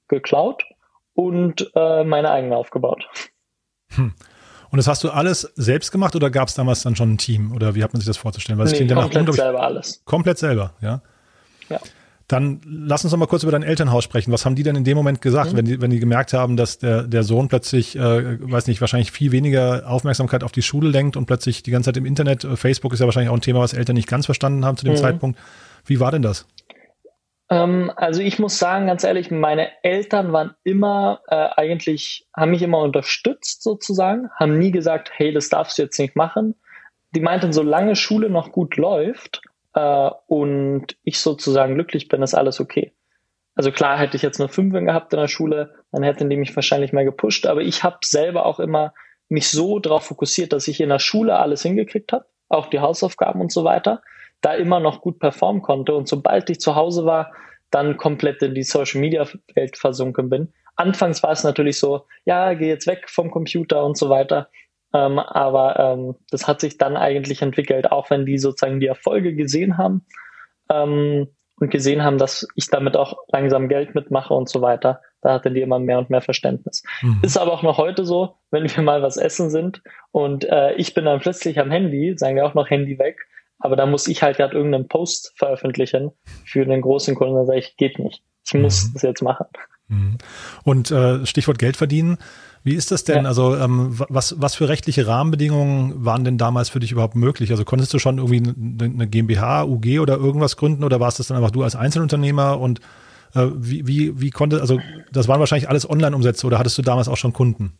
geklaut 0.08 0.64
und 1.12 1.70
äh, 1.74 2.04
meine 2.04 2.30
eigene 2.30 2.56
aufgebaut. 2.56 3.08
Hm. 3.94 4.14
Und 4.70 4.76
das 4.76 4.86
hast 4.86 5.02
du 5.04 5.10
alles 5.10 5.52
selbst 5.56 5.92
gemacht 5.92 6.14
oder 6.14 6.30
gab 6.30 6.48
es 6.48 6.54
damals 6.54 6.82
dann 6.82 6.96
schon 6.96 7.12
ein 7.12 7.18
Team? 7.18 7.52
Oder 7.52 7.74
wie 7.74 7.82
hat 7.82 7.92
man 7.92 8.00
sich 8.00 8.06
das 8.06 8.16
vorzustellen? 8.16 8.58
Weil 8.58 8.66
nee, 8.66 8.86
komplett 8.86 9.34
selber 9.34 9.62
alles. 9.62 10.02
Komplett 10.04 10.38
selber, 10.38 10.74
ja? 10.80 11.00
Ja. 11.68 11.80
Dann 12.28 12.60
lass 12.66 13.04
uns 13.04 13.12
noch 13.12 13.18
mal 13.18 13.26
kurz 13.26 13.42
über 13.42 13.52
dein 13.52 13.62
Elternhaus 13.62 14.04
sprechen. 14.04 14.30
Was 14.32 14.44
haben 14.44 14.54
die 14.54 14.62
denn 14.62 14.76
in 14.76 14.84
dem 14.84 14.98
Moment 14.98 15.22
gesagt, 15.22 15.52
mhm. 15.52 15.56
wenn, 15.56 15.64
die, 15.64 15.80
wenn 15.80 15.90
die 15.90 15.98
gemerkt 15.98 16.34
haben, 16.34 16.58
dass 16.58 16.76
der, 16.76 17.04
der 17.04 17.22
Sohn 17.22 17.48
plötzlich, 17.48 17.96
äh, 17.96 18.38
weiß 18.50 18.66
nicht, 18.66 18.82
wahrscheinlich 18.82 19.12
viel 19.12 19.32
weniger 19.32 19.88
Aufmerksamkeit 19.88 20.44
auf 20.44 20.52
die 20.52 20.60
Schule 20.60 20.90
lenkt 20.90 21.16
und 21.16 21.24
plötzlich 21.24 21.62
die 21.62 21.70
ganze 21.70 21.88
Zeit 21.88 21.96
im 21.96 22.04
Internet, 22.04 22.44
äh, 22.44 22.56
Facebook 22.56 22.92
ist 22.92 23.00
ja 23.00 23.06
wahrscheinlich 23.06 23.30
auch 23.30 23.34
ein 23.34 23.40
Thema, 23.40 23.60
was 23.60 23.72
Eltern 23.72 23.96
nicht 23.96 24.08
ganz 24.08 24.26
verstanden 24.26 24.66
haben 24.66 24.76
zu 24.76 24.84
dem 24.84 24.92
mhm. 24.92 24.98
Zeitpunkt. 24.98 25.38
Wie 25.86 26.00
war 26.00 26.12
denn 26.12 26.20
das? 26.20 26.44
Ähm, 27.50 27.90
also 27.96 28.20
ich 28.20 28.38
muss 28.38 28.58
sagen, 28.58 28.86
ganz 28.86 29.04
ehrlich, 29.04 29.30
meine 29.30 29.70
Eltern 29.82 30.32
waren 30.32 30.54
immer 30.64 31.20
äh, 31.28 31.48
eigentlich, 31.56 32.26
haben 32.36 32.50
mich 32.50 32.62
immer 32.62 32.78
unterstützt 32.78 33.62
sozusagen, 33.62 34.30
haben 34.38 34.58
nie 34.58 34.70
gesagt, 34.70 35.10
hey, 35.14 35.32
das 35.32 35.48
darfst 35.48 35.78
du 35.78 35.82
jetzt 35.82 35.98
nicht 35.98 36.16
machen. 36.16 36.54
Die 37.12 37.20
meinten, 37.20 37.52
solange 37.52 37.96
Schule 37.96 38.28
noch 38.28 38.52
gut 38.52 38.76
läuft 38.76 39.40
äh, 39.74 40.10
und 40.26 40.96
ich 41.04 41.20
sozusagen 41.20 41.74
glücklich 41.74 42.08
bin, 42.08 42.22
ist 42.22 42.34
alles 42.34 42.60
okay. 42.60 42.92
Also 43.54 43.72
klar 43.72 43.98
hätte 43.98 44.16
ich 44.16 44.22
jetzt 44.22 44.38
nur 44.38 44.48
fünf 44.48 44.72
gehabt 44.72 45.12
in 45.12 45.18
der 45.18 45.26
Schule, 45.26 45.74
dann 45.90 46.04
hätten 46.04 46.30
die 46.30 46.36
mich 46.36 46.54
wahrscheinlich 46.54 46.92
mehr 46.92 47.04
gepusht, 47.04 47.44
aber 47.44 47.62
ich 47.62 47.82
habe 47.82 47.98
selber 48.04 48.46
auch 48.46 48.60
immer 48.60 48.94
mich 49.28 49.48
so 49.48 49.78
darauf 49.80 50.04
fokussiert, 50.04 50.52
dass 50.52 50.68
ich 50.68 50.80
in 50.80 50.90
der 50.90 51.00
Schule 51.00 51.36
alles 51.36 51.62
hingekriegt 51.62 52.12
habe, 52.12 52.26
auch 52.48 52.68
die 52.68 52.78
Hausaufgaben 52.78 53.40
und 53.40 53.50
so 53.50 53.64
weiter, 53.64 54.02
da 54.40 54.54
immer 54.54 54.80
noch 54.80 55.00
gut 55.00 55.18
performen 55.18 55.62
konnte 55.62 55.94
und 55.94 56.08
sobald 56.08 56.48
ich 56.50 56.60
zu 56.60 56.76
Hause 56.76 57.04
war, 57.04 57.32
dann 57.70 57.96
komplett 57.96 58.42
in 58.42 58.54
die 58.54 58.62
Social 58.62 59.00
Media 59.00 59.26
Welt 59.54 59.76
versunken 59.76 60.30
bin. 60.30 60.52
Anfangs 60.76 61.22
war 61.22 61.32
es 61.32 61.44
natürlich 61.44 61.78
so, 61.78 62.06
ja, 62.24 62.54
geh 62.54 62.68
jetzt 62.68 62.86
weg 62.86 63.08
vom 63.08 63.30
Computer 63.30 63.84
und 63.84 63.98
so 63.98 64.08
weiter. 64.08 64.48
Ähm, 64.94 65.18
aber 65.18 65.78
ähm, 65.78 66.14
das 66.30 66.46
hat 66.46 66.60
sich 66.60 66.78
dann 66.78 66.96
eigentlich 66.96 67.42
entwickelt, 67.42 67.92
auch 67.92 68.10
wenn 68.10 68.24
die 68.24 68.38
sozusagen 68.38 68.80
die 68.80 68.86
Erfolge 68.86 69.34
gesehen 69.34 69.76
haben 69.76 70.06
ähm, 70.70 71.28
und 71.60 71.70
gesehen 71.70 72.04
haben, 72.04 72.16
dass 72.16 72.46
ich 72.54 72.68
damit 72.68 72.96
auch 72.96 73.18
langsam 73.30 73.68
Geld 73.68 73.94
mitmache 73.94 74.32
und 74.32 74.48
so 74.48 74.62
weiter. 74.62 75.02
Da 75.20 75.34
hatte 75.34 75.50
die 75.50 75.60
immer 75.60 75.78
mehr 75.78 75.98
und 75.98 76.10
mehr 76.10 76.22
Verständnis. 76.22 76.84
Mhm. 77.02 77.20
Ist 77.22 77.36
aber 77.36 77.52
auch 77.52 77.62
noch 77.62 77.76
heute 77.76 78.04
so, 78.04 78.36
wenn 78.50 78.64
wir 78.64 78.82
mal 78.82 79.02
was 79.02 79.16
essen 79.16 79.50
sind 79.50 79.82
und 80.10 80.44
äh, 80.44 80.74
ich 80.74 80.94
bin 80.94 81.04
dann 81.04 81.20
plötzlich 81.20 81.58
am 81.58 81.70
Handy, 81.70 82.14
sagen 82.16 82.36
wir 82.36 82.46
auch 82.46 82.54
noch 82.54 82.70
Handy 82.70 82.98
weg, 82.98 83.18
aber 83.58 83.76
da 83.76 83.86
muss 83.86 84.06
ich 84.06 84.22
halt 84.22 84.36
gerade 84.36 84.56
irgendeinen 84.56 84.88
Post 84.88 85.32
veröffentlichen 85.36 86.12
für 86.44 86.62
einen 86.62 86.80
großen 86.80 87.14
Kunden, 87.14 87.34
dann 87.34 87.46
sage 87.46 87.58
ich, 87.58 87.76
geht 87.76 87.98
nicht. 87.98 88.22
Ich 88.46 88.54
muss 88.54 88.88
mhm. 88.88 88.92
das 88.94 89.02
jetzt 89.02 89.22
machen. 89.22 89.46
Mhm. 89.88 90.18
Und 90.64 90.90
äh, 90.90 91.26
Stichwort 91.26 91.58
Geld 91.58 91.76
verdienen. 91.76 92.18
Wie 92.64 92.74
ist 92.74 92.90
das 92.90 93.04
denn? 93.04 93.22
Ja. 93.22 93.28
Also 93.28 93.56
ähm, 93.56 93.98
was, 94.08 94.40
was 94.40 94.54
für 94.54 94.68
rechtliche 94.68 95.06
Rahmenbedingungen 95.06 96.04
waren 96.04 96.24
denn 96.24 96.38
damals 96.38 96.68
für 96.68 96.80
dich 96.80 96.92
überhaupt 96.92 97.14
möglich? 97.14 97.50
Also 97.50 97.64
konntest 97.64 97.94
du 97.94 97.98
schon 97.98 98.18
irgendwie 98.18 98.52
eine 98.84 99.06
GmbH, 99.06 99.64
UG 99.64 100.00
oder 100.00 100.16
irgendwas 100.16 100.56
gründen 100.56 100.84
oder 100.84 101.00
warst 101.00 101.18
das 101.18 101.28
dann 101.28 101.36
einfach 101.36 101.50
du 101.50 101.62
als 101.62 101.76
Einzelunternehmer 101.76 102.58
und 102.60 102.80
äh, 103.34 103.46
wie, 103.54 103.86
wie, 103.86 104.20
wie 104.20 104.30
konnte, 104.30 104.60
also 104.60 104.80
das 105.12 105.28
waren 105.28 105.40
wahrscheinlich 105.40 105.68
alles 105.68 105.88
Online-Umsätze 105.88 106.46
oder 106.46 106.58
hattest 106.58 106.76
du 106.78 106.82
damals 106.82 107.08
auch 107.08 107.16
schon 107.16 107.32
Kunden? 107.32 107.78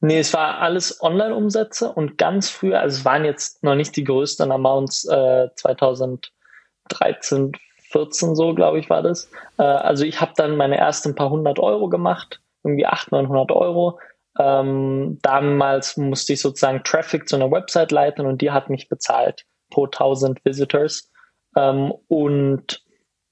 Nee, 0.00 0.20
es 0.20 0.32
war 0.32 0.58
alles 0.58 1.02
Online-Umsätze 1.02 1.92
und 1.92 2.18
ganz 2.18 2.50
früher, 2.50 2.80
also 2.80 2.98
es 2.98 3.04
waren 3.04 3.24
jetzt 3.24 3.64
noch 3.64 3.74
nicht 3.74 3.96
die 3.96 4.04
größten 4.04 4.52
Amounts 4.52 5.04
äh, 5.06 5.48
2013, 5.56 7.52
14 7.90 8.36
so, 8.36 8.54
glaube 8.54 8.78
ich, 8.78 8.88
war 8.90 9.02
das. 9.02 9.28
Äh, 9.58 9.62
also 9.62 10.04
ich 10.04 10.20
habe 10.20 10.32
dann 10.36 10.56
meine 10.56 10.76
ersten 10.76 11.16
paar 11.16 11.30
hundert 11.30 11.58
Euro 11.58 11.88
gemacht, 11.88 12.40
irgendwie 12.62 12.86
800, 12.86 13.24
900 13.24 13.50
Euro. 13.52 13.98
Ähm, 14.38 15.18
damals 15.22 15.96
musste 15.96 16.34
ich 16.34 16.40
sozusagen 16.40 16.84
Traffic 16.84 17.28
zu 17.28 17.34
einer 17.34 17.50
Website 17.50 17.90
leiten 17.90 18.24
und 18.24 18.40
die 18.40 18.52
hat 18.52 18.70
mich 18.70 18.88
bezahlt 18.88 19.46
pro 19.70 19.86
1000 19.86 20.44
Visitors. 20.44 21.10
Ähm, 21.56 21.92
und 22.06 22.84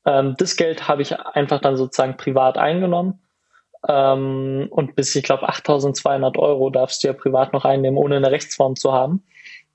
ähm, 0.05 0.35
das 0.39 0.57
Geld 0.57 0.89
habe 0.89 1.03
ich 1.03 1.19
einfach 1.19 1.61
dann 1.61 1.77
sozusagen 1.77 2.17
privat 2.17 2.59
eingenommen. 2.59 3.21
Ähm, 3.89 4.69
und 4.71 4.97
bis, 4.97 5.15
ich 5.15 5.23
glaube, 5.23 5.49
8200 5.49 6.39
Euro 6.39 6.71
darfst 6.71 7.03
du 7.03 7.09
ja 7.09 7.13
privat 7.13 7.53
noch 7.53 7.65
einnehmen, 7.65 7.99
ohne 7.99 8.17
eine 8.17 8.31
Rechtsform 8.31 8.77
zu 8.77 8.93
haben. 8.93 9.23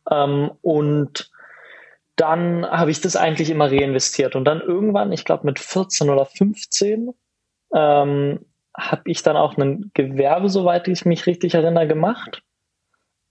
Ähm, 0.10 0.52
und 0.62 1.32
dann 2.16 2.66
habe 2.66 2.92
ich 2.92 3.02
das 3.02 3.16
eigentlich 3.16 3.50
immer 3.50 3.72
reinvestiert. 3.72 4.36
Und 4.36 4.46
dann 4.46 4.62
irgendwann, 4.62 5.12
ich 5.12 5.26
glaube 5.26 5.46
mit 5.46 5.60
14 5.60 6.10
oder 6.10 6.26
15, 6.26 7.14
ähm, 7.74 8.46
habe 8.78 9.02
ich 9.06 9.24
dann 9.24 9.38
auch 9.38 9.58
ein 9.58 9.92
Gewerbe, 9.94 10.50
soweit 10.50 10.88
ich 10.88 11.06
mich 11.06 11.26
richtig 11.26 11.54
erinnere, 11.54 11.88
gemacht. 11.88 12.44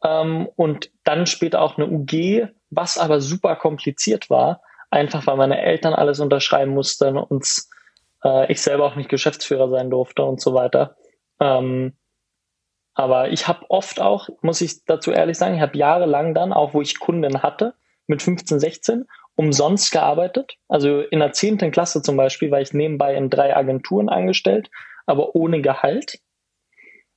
Ähm, 0.03 0.49
und 0.57 0.91
dann 1.05 1.27
später 1.27 1.61
auch 1.61 1.77
eine 1.77 1.89
UG, 1.89 2.49
was 2.71 2.99
aber 2.99 3.21
super 3.21 3.57
kompliziert 3.57 4.31
war, 4.31 4.63
einfach 4.91 5.27
weil 5.27 5.37
meine 5.37 5.61
Eltern 5.61 5.95
alles 5.95 6.21
unterschreiben 6.21 6.73
mussten 6.73 7.17
und 7.17 7.47
äh, 8.25 8.51
ich 8.53 8.61
selber 8.61 8.85
auch 8.87 8.97
nicht 8.97 9.09
Geschäftsführer 9.09 9.69
sein 9.71 9.91
durfte 9.91 10.23
und 10.23 10.41
so 10.41 10.55
weiter. 10.55 10.97
Ähm, 11.41 11.97
aber 12.95 13.31
ich 13.31 13.49
habe 13.49 13.65
oft 13.69 14.01
auch, 14.01 14.29
muss 14.43 14.61
ich 14.61 14.85
dazu 14.85 15.13
ehrlich 15.13 15.39
sagen, 15.39 15.55
ich 15.55 15.61
habe 15.61 15.79
jahrelang 15.79 16.35
dann, 16.35 16.53
auch 16.53 16.75
wo 16.75 16.83
ich 16.83 16.99
Kunden 16.99 17.43
hatte, 17.43 17.75
mit 18.07 18.23
15, 18.23 18.59
16 18.59 19.07
umsonst 19.37 19.93
gearbeitet. 19.93 20.57
Also 20.69 21.01
in 21.01 21.21
der 21.21 21.33
10. 21.33 21.59
Klasse 21.71 22.03
zum 22.03 22.17
Beispiel 22.17 22.51
war 22.51 22.61
ich 22.61 22.75
nebenbei 22.75 23.15
in 23.15 23.31
drei 23.31 23.57
Agenturen 23.57 24.09
angestellt, 24.09 24.71
aber 25.07 25.35
ohne 25.35 25.63
Gehalt, 25.63 26.19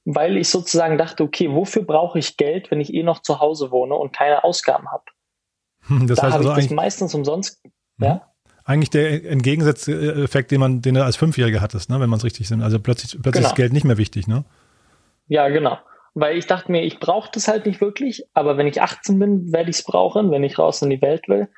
weil 0.06 0.38
ich 0.38 0.50
sozusagen 0.50 0.98
dachte, 0.98 1.24
okay, 1.24 1.52
wofür 1.52 1.84
brauche 1.84 2.20
ich 2.20 2.38
Geld, 2.38 2.72
wenn 2.72 2.80
ich 2.80 2.94
eh 2.94 3.04
noch 3.04 3.22
zu 3.22 3.40
Hause 3.40 3.72
wohne 3.72 3.96
und 3.96 4.16
keine 4.16 4.44
Ausgaben 4.44 4.90
habe? 4.92 5.04
Das 6.08 6.20
da 6.20 6.32
habe 6.32 6.36
also 6.36 6.50
ich 6.52 6.68
das 6.68 6.70
meistens 6.70 7.14
umsonst. 7.14 7.62
Mhm. 7.98 8.06
Ja? 8.06 8.33
Eigentlich 8.66 8.90
der 8.90 9.26
entgegengesetzte 9.26 10.24
Effekt, 10.24 10.52
den 10.52 10.60
man, 10.60 10.82
den 10.82 10.96
du 10.96 11.04
als 11.04 11.16
Fünfjähriger 11.18 11.62
hattest, 11.62 11.90
ne, 11.90 12.00
wenn 12.00 12.10
man 12.10 12.18
es 12.18 12.24
richtig 12.24 12.48
sind. 12.48 12.62
Also 12.62 12.80
plötzlich, 12.80 13.12
plötzlich 13.22 13.42
genau. 13.42 13.48
ist 13.50 13.56
Geld 13.56 13.74
nicht 13.74 13.84
mehr 13.84 13.98
wichtig, 13.98 14.28
ne? 14.28 14.46
Ja, 15.28 15.50
genau 15.50 15.78
weil 16.16 16.38
ich 16.38 16.46
dachte 16.46 16.72
mir, 16.72 16.84
ich 16.84 17.00
brauche 17.00 17.30
das 17.32 17.48
halt 17.48 17.66
nicht 17.66 17.82
wirklich, 17.82 18.24
aber 18.34 18.58
wenn 18.58 18.68
ich 18.68 18.82
18 18.82 19.18
bin, 19.18 19.52
werde 19.52 19.70
ich 19.70 19.78
es 19.78 19.84
brauchen, 19.84 20.32
wenn 20.32 20.44
ich 20.44 20.60
raus 20.60 20.82
in 20.82 20.90
die 20.90 21.02
Welt 21.02 21.28
will. 21.28 21.50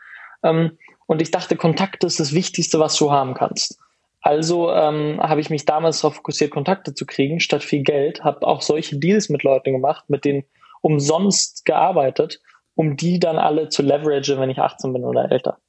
Ähm, 0.44 0.78
und 1.08 1.22
ich 1.22 1.32
dachte, 1.32 1.56
Kontakte 1.56 2.08
ist 2.08 2.20
das 2.20 2.34
Wichtigste, 2.34 2.80
was 2.80 2.96
du 2.96 3.12
haben 3.12 3.34
kannst. 3.34 3.80
Also 4.22 4.72
ähm, 4.72 5.20
habe 5.22 5.42
ich 5.42 5.50
mich 5.50 5.66
damals 5.66 6.02
darauf 6.02 6.16
fokussiert, 6.16 6.52
Kontakte 6.52 6.94
zu 6.96 7.06
kriegen, 7.06 7.40
statt 7.40 7.64
viel 7.64 7.84
Geld, 7.84 8.24
habe 8.24 8.48
auch 8.48 8.62
solche 8.62 8.98
Deals 8.98 9.30
mit 9.30 9.44
Leuten 9.44 9.74
gemacht, 9.74 10.06
mit 10.08 10.26
denen 10.26 10.46
umsonst 10.82 11.66
gearbeitet, 11.66 12.42
um 12.74 12.96
die 12.96 13.20
dann 13.20 13.38
alle 13.38 13.70
zu 13.70 13.84
leveragen, 13.84 14.40
wenn 14.40 14.50
ich 14.50 14.60
18 14.60 14.94
bin 14.94 15.04
oder 15.04 15.32
älter. 15.32 15.60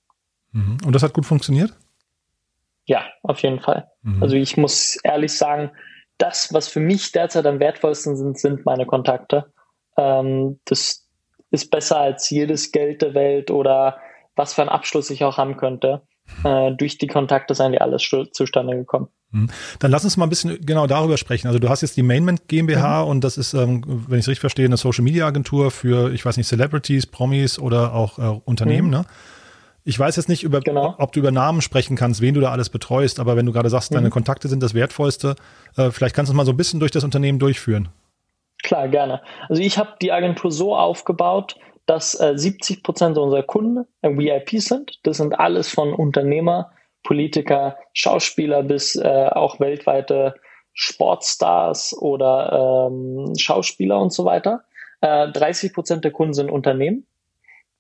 Mhm. 0.53 0.79
Und 0.85 0.95
das 0.95 1.03
hat 1.03 1.13
gut 1.13 1.27
funktioniert? 1.27 1.73
Ja, 2.85 3.05
auf 3.23 3.41
jeden 3.41 3.61
Fall. 3.61 3.91
Mhm. 4.03 4.23
Also 4.23 4.37
ich 4.37 4.57
muss 4.57 4.97
ehrlich 5.03 5.37
sagen, 5.37 5.71
das, 6.19 6.53
was 6.53 6.69
für 6.69 6.81
mich 6.81 7.13
derzeit 7.13 7.47
am 7.47 7.61
wertvollsten 7.61 8.17
sind, 8.17 8.39
sind 8.39 8.65
meine 8.65 8.87
Kontakte. 8.87 9.53
Ähm, 9.97 10.61
das 10.65 11.07
ist 11.51 11.71
besser 11.71 11.99
als 11.99 12.31
jedes 12.31 12.73
Geld 12.73 13.03
der 13.03 13.15
Welt 13.15 13.51
oder 13.51 13.99
was 14.35 14.55
für 14.55 14.63
einen 14.63 14.71
Abschluss 14.71 15.11
ich 15.11 15.25
auch 15.25 15.37
haben 15.37 15.57
könnte. 15.57 16.03
Äh, 16.45 16.73
durch 16.73 16.99
die 16.99 17.07
Kontakte 17.07 17.55
sind 17.55 17.73
die 17.73 17.81
alles 17.81 18.09
zustande 18.33 18.77
gekommen. 18.77 19.09
Mhm. 19.31 19.49
Dann 19.79 19.91
lass 19.91 20.05
uns 20.05 20.17
mal 20.17 20.27
ein 20.27 20.31
bisschen 20.31 20.65
genau 20.65 20.87
darüber 20.87 21.17
sprechen. 21.17 21.47
Also 21.47 21.59
du 21.59 21.69
hast 21.69 21.83
jetzt 21.83 21.97
die 21.97 22.03
Mainment 22.03 22.49
GmbH 22.49 23.03
mhm. 23.03 23.11
und 23.11 23.25
das 23.25 23.39
ist, 23.39 23.55
ähm, 23.55 23.83
wenn 24.09 24.19
ich 24.19 24.25
es 24.25 24.29
richtig 24.29 24.41
verstehe, 24.41 24.67
eine 24.67 24.77
Social 24.77 25.05
Media 25.05 25.27
Agentur 25.27 25.71
für, 25.71 26.13
ich 26.13 26.25
weiß 26.25 26.37
nicht, 26.37 26.49
Celebrities, 26.49 27.07
Promis 27.07 27.59
oder 27.59 27.95
auch 27.95 28.19
äh, 28.19 28.41
Unternehmen, 28.45 28.89
mhm. 28.89 28.95
ne? 28.95 29.05
Ich 29.89 29.97
weiß 29.97 30.17
jetzt 30.17 30.29
nicht, 30.29 30.43
über, 30.43 30.61
genau. 30.61 30.97
ob 30.99 31.13
du 31.13 31.21
über 31.21 31.31
Namen 31.31 31.63
sprechen 31.63 31.97
kannst, 31.97 32.21
wen 32.21 32.35
du 32.35 32.41
da 32.41 32.51
alles 32.51 32.71
betreust, 32.71 33.21
aber 33.21 33.37
wenn 33.37 33.47
du 33.47 33.53
gerade 33.53 33.71
sagst, 33.71 33.93
mhm. 33.93 33.97
deine 33.97 34.11
Kontakte 34.11 34.49
sind 34.49 34.61
das 34.61 34.75
Wertvollste, 34.75 35.37
äh, 35.77 35.93
vielleicht 35.93 36.17
kannst 36.17 36.29
du 36.29 36.33
uns 36.33 36.37
mal 36.37 36.45
so 36.45 36.51
ein 36.51 36.57
bisschen 36.57 36.81
durch 36.81 36.91
das 36.91 37.05
Unternehmen 37.05 37.39
durchführen. 37.39 37.89
Klar, 38.65 38.89
gerne. 38.89 39.23
Also 39.49 39.63
ich 39.63 39.79
habe 39.79 39.91
die 40.03 40.11
Agentur 40.11 40.51
so 40.51 40.75
aufgebaut, 40.75 41.55
dass 41.87 42.19
äh, 42.21 42.33
70 42.35 42.83
Prozent 42.83 43.17
unserer 43.17 43.45
Kunden 43.45 43.87
äh, 44.03 44.11
VIP 44.11 44.61
sind. 44.61 44.99
Das 45.05 45.19
sind 45.19 45.39
alles 45.39 45.71
von 45.71 45.95
Unternehmer, 45.95 46.73
Politiker, 47.05 47.77
Schauspieler 47.93 48.65
bis 48.65 48.97
äh, 48.97 49.29
auch 49.31 49.61
weltweite 49.61 50.35
Sportstars 50.73 51.97
oder 51.97 52.89
ähm, 52.91 53.35
Schauspieler 53.39 54.01
und 54.01 54.13
so 54.13 54.25
weiter. 54.25 54.65
Äh, 55.01 55.31
30 55.31 55.73
Prozent 55.73 56.03
der 56.03 56.11
Kunden 56.11 56.35
sind 56.35 56.51
Unternehmen. 56.51 57.07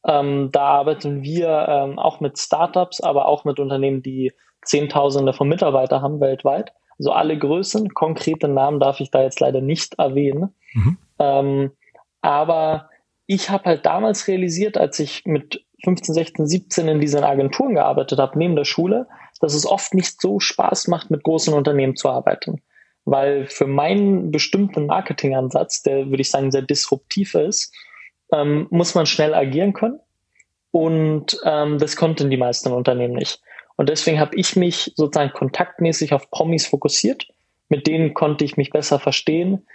Ähm, 0.06 0.50
da 0.52 0.62
arbeiten 0.62 1.22
wir 1.22 1.66
ähm, 1.68 1.98
auch 1.98 2.20
mit 2.20 2.38
Startups, 2.38 3.00
aber 3.00 3.26
auch 3.26 3.44
mit 3.44 3.58
Unternehmen, 3.58 4.02
die 4.02 4.32
Zehntausende 4.64 5.32
von 5.32 5.48
Mitarbeitern 5.48 6.02
haben 6.02 6.20
weltweit. 6.20 6.72
Also 6.98 7.12
alle 7.12 7.36
Größen, 7.38 7.92
konkrete 7.92 8.48
Namen 8.48 8.80
darf 8.80 9.00
ich 9.00 9.10
da 9.10 9.22
jetzt 9.22 9.40
leider 9.40 9.60
nicht 9.60 9.98
erwähnen. 9.98 10.54
Mhm. 10.72 10.98
Ähm, 11.18 11.72
aber 12.22 12.88
ich 13.26 13.50
habe 13.50 13.64
halt 13.64 13.86
damals 13.86 14.28
realisiert, 14.28 14.78
als 14.78 14.98
ich 15.00 15.24
mit 15.26 15.64
15, 15.84 16.14
16, 16.14 16.46
17 16.46 16.88
in 16.88 17.00
diesen 17.00 17.24
Agenturen 17.24 17.74
gearbeitet 17.74 18.18
habe, 18.18 18.38
neben 18.38 18.56
der 18.56 18.64
Schule, 18.64 19.08
dass 19.40 19.54
es 19.54 19.66
oft 19.66 19.92
nicht 19.94 20.20
so 20.20 20.40
Spaß 20.40 20.88
macht, 20.88 21.10
mit 21.10 21.22
großen 21.22 21.52
Unternehmen 21.52 21.96
zu 21.96 22.08
arbeiten. 22.08 22.62
Weil 23.04 23.46
für 23.46 23.66
meinen 23.66 24.30
bestimmten 24.30 24.86
Marketingansatz, 24.86 25.82
der 25.82 26.06
würde 26.06 26.22
ich 26.22 26.30
sagen 26.30 26.50
sehr 26.50 26.62
disruptiv 26.62 27.34
ist, 27.34 27.74
ähm, 28.32 28.66
muss 28.70 28.94
man 28.94 29.06
schnell 29.06 29.34
agieren 29.34 29.72
können. 29.72 30.00
Und 30.70 31.38
ähm, 31.44 31.78
das 31.78 31.96
konnten 31.96 32.30
die 32.30 32.36
meisten 32.36 32.72
Unternehmen 32.72 33.14
nicht. 33.14 33.40
Und 33.76 33.88
deswegen 33.88 34.20
habe 34.20 34.36
ich 34.36 34.56
mich 34.56 34.92
sozusagen 34.96 35.32
kontaktmäßig 35.32 36.12
auf 36.12 36.30
Promis 36.30 36.66
fokussiert. 36.66 37.28
Mit 37.68 37.86
denen 37.86 38.14
konnte 38.14 38.44
ich 38.44 38.56
mich 38.56 38.70
besser 38.70 38.98
verstehen. 38.98 39.66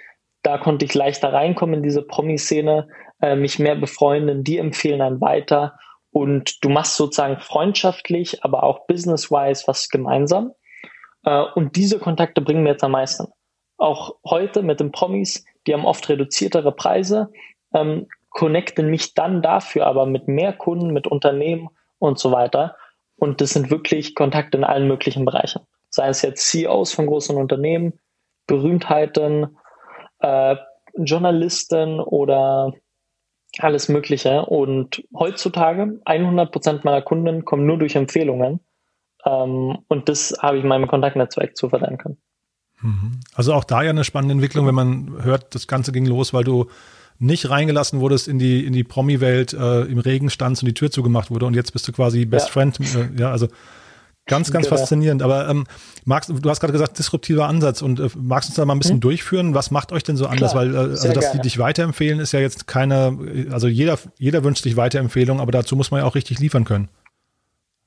Da 0.43 0.57
konnte 0.57 0.85
ich 0.85 0.93
leichter 0.93 1.33
reinkommen 1.33 1.75
in 1.75 1.83
diese 1.83 2.01
Promi-Szene, 2.01 2.87
äh, 3.21 3.35
mich 3.35 3.59
mehr 3.59 3.75
befreunden, 3.75 4.43
die 4.43 4.57
empfehlen 4.57 5.01
einen 5.01 5.21
weiter. 5.21 5.77
Und 6.11 6.63
du 6.63 6.69
machst 6.69 6.97
sozusagen 6.97 7.39
freundschaftlich, 7.39 8.43
aber 8.43 8.63
auch 8.63 8.87
business-wise 8.87 9.63
was 9.67 9.89
gemeinsam. 9.89 10.53
Äh, 11.23 11.43
und 11.55 11.75
diese 11.75 11.99
Kontakte 11.99 12.41
bringen 12.41 12.63
mir 12.63 12.71
jetzt 12.71 12.83
am 12.83 12.91
meisten. 12.91 13.27
Auch 13.77 14.15
heute 14.25 14.63
mit 14.63 14.79
den 14.79 14.91
Promis, 14.91 15.45
die 15.65 15.73
haben 15.73 15.85
oft 15.85 16.07
reduziertere 16.09 16.71
Preise, 16.71 17.31
ähm, 17.73 18.07
connecten 18.31 18.89
mich 18.89 19.13
dann 19.13 19.41
dafür 19.41 19.85
aber 19.85 20.05
mit 20.05 20.27
mehr 20.27 20.53
Kunden, 20.53 20.91
mit 20.91 21.05
Unternehmen 21.05 21.69
und 21.99 22.17
so 22.17 22.31
weiter. 22.31 22.75
Und 23.17 23.39
das 23.39 23.51
sind 23.51 23.69
wirklich 23.69 24.15
Kontakte 24.15 24.57
in 24.57 24.63
allen 24.63 24.87
möglichen 24.87 25.25
Bereichen. 25.25 25.61
Seien 25.89 26.09
es 26.09 26.23
jetzt 26.23 26.49
CEOs 26.49 26.93
von 26.93 27.05
großen 27.05 27.37
Unternehmen, 27.37 27.99
Berühmtheiten, 28.47 29.57
äh, 30.19 30.55
Journalisten 30.95 31.99
oder 31.99 32.73
alles 33.59 33.89
Mögliche. 33.89 34.45
Und 34.45 35.03
heutzutage 35.13 35.99
100 36.05 36.51
Prozent 36.51 36.85
meiner 36.85 37.01
Kunden 37.01 37.45
kommen 37.45 37.65
nur 37.65 37.77
durch 37.77 37.95
Empfehlungen. 37.95 38.61
Ähm, 39.25 39.79
und 39.87 40.09
das 40.09 40.35
habe 40.41 40.57
ich 40.57 40.63
meinem 40.63 40.87
Kontaktnetzwerk 40.87 41.55
zu 41.55 41.69
verdanken. 41.69 42.17
Mhm. 42.81 43.19
Also 43.35 43.53
auch 43.53 43.65
da 43.65 43.83
ja 43.83 43.91
eine 43.91 44.03
spannende 44.03 44.33
Entwicklung, 44.33 44.65
wenn 44.65 44.75
man 44.75 45.23
hört, 45.23 45.53
das 45.53 45.67
Ganze 45.67 45.91
ging 45.91 46.05
los, 46.05 46.33
weil 46.33 46.43
du 46.43 46.67
nicht 47.21 47.49
reingelassen 47.49 47.99
wurdest 47.99 48.27
in 48.27 48.39
die, 48.39 48.65
in 48.65 48.73
die 48.73 48.83
Promi-Welt, 48.83 49.53
äh, 49.53 49.83
im 49.83 49.99
Regen 49.99 50.29
standst 50.29 50.63
und 50.63 50.67
die 50.67 50.73
Tür 50.73 50.89
zugemacht 50.89 51.29
wurde 51.29 51.45
und 51.45 51.55
jetzt 51.55 51.71
bist 51.71 51.87
du 51.87 51.91
quasi 51.91 52.25
Best 52.25 52.47
ja. 52.47 52.53
Friend. 52.53 52.79
Äh, 52.79 53.21
ja, 53.21 53.31
also 53.31 53.47
ganz, 54.25 54.51
ganz 54.51 54.67
genau. 54.67 54.77
faszinierend. 54.77 55.21
Aber 55.21 55.47
ähm, 55.47 55.65
magst, 56.03 56.29
du 56.29 56.49
hast 56.49 56.59
gerade 56.59 56.73
gesagt, 56.73 56.97
disruptiver 56.97 57.47
Ansatz 57.47 57.81
und 57.81 57.99
äh, 57.99 58.09
magst 58.17 58.49
du 58.49 58.51
uns 58.51 58.55
da 58.55 58.65
mal 58.65 58.73
ein 58.73 58.79
bisschen 58.79 58.95
hm. 58.95 59.01
durchführen? 59.01 59.53
Was 59.53 59.69
macht 59.69 59.91
euch 59.91 60.03
denn 60.03 60.17
so 60.17 60.25
anders? 60.25 60.51
Klar, 60.51 60.65
Weil, 60.65 60.75
äh, 60.75 60.77
also, 60.77 61.13
dass 61.13 61.25
gerne. 61.25 61.37
die 61.37 61.41
dich 61.43 61.59
weiterempfehlen, 61.59 62.19
ist 62.19 62.31
ja 62.31 62.39
jetzt 62.39 62.65
keine, 62.65 63.17
also 63.51 63.67
jeder, 63.67 63.99
jeder 64.17 64.43
wünscht 64.43 64.63
sich 64.63 64.75
Weiterempfehlung, 64.75 65.39
aber 65.39 65.51
dazu 65.51 65.75
muss 65.75 65.91
man 65.91 66.01
ja 66.01 66.07
auch 66.07 66.15
richtig 66.15 66.39
liefern 66.39 66.65
können. 66.65 66.89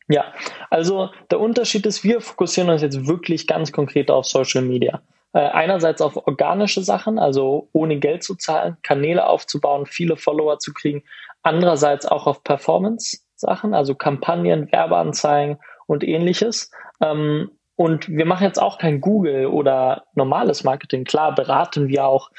Ja, 0.06 0.24
also 0.70 1.10
der 1.30 1.40
Unterschied 1.40 1.86
ist, 1.86 2.04
wir 2.04 2.20
fokussieren 2.20 2.70
uns 2.70 2.82
jetzt 2.82 3.06
wirklich 3.06 3.46
ganz 3.46 3.72
konkret 3.72 4.10
auf 4.10 4.26
Social 4.26 4.62
Media. 4.62 5.00
Äh, 5.34 5.48
einerseits 5.48 6.00
auf 6.00 6.16
organische 6.28 6.84
Sachen, 6.84 7.18
also 7.18 7.68
ohne 7.72 7.98
Geld 7.98 8.22
zu 8.22 8.36
zahlen, 8.36 8.76
Kanäle 8.82 9.26
aufzubauen, 9.26 9.84
viele 9.84 10.16
Follower 10.16 10.60
zu 10.60 10.72
kriegen. 10.72 11.02
Andererseits 11.42 12.06
auch 12.06 12.28
auf 12.28 12.44
Performance-Sachen, 12.44 13.74
also 13.74 13.96
Kampagnen, 13.96 14.70
Werbeanzeigen 14.70 15.58
und 15.86 16.04
ähnliches. 16.04 16.70
Ähm, 17.00 17.50
und 17.74 18.08
wir 18.08 18.26
machen 18.26 18.44
jetzt 18.44 18.62
auch 18.62 18.78
kein 18.78 19.00
Google 19.00 19.46
oder 19.46 20.04
normales 20.14 20.62
Marketing. 20.62 21.02
Klar 21.02 21.34
beraten 21.34 21.88
wir 21.88 22.06
auch 22.06 22.30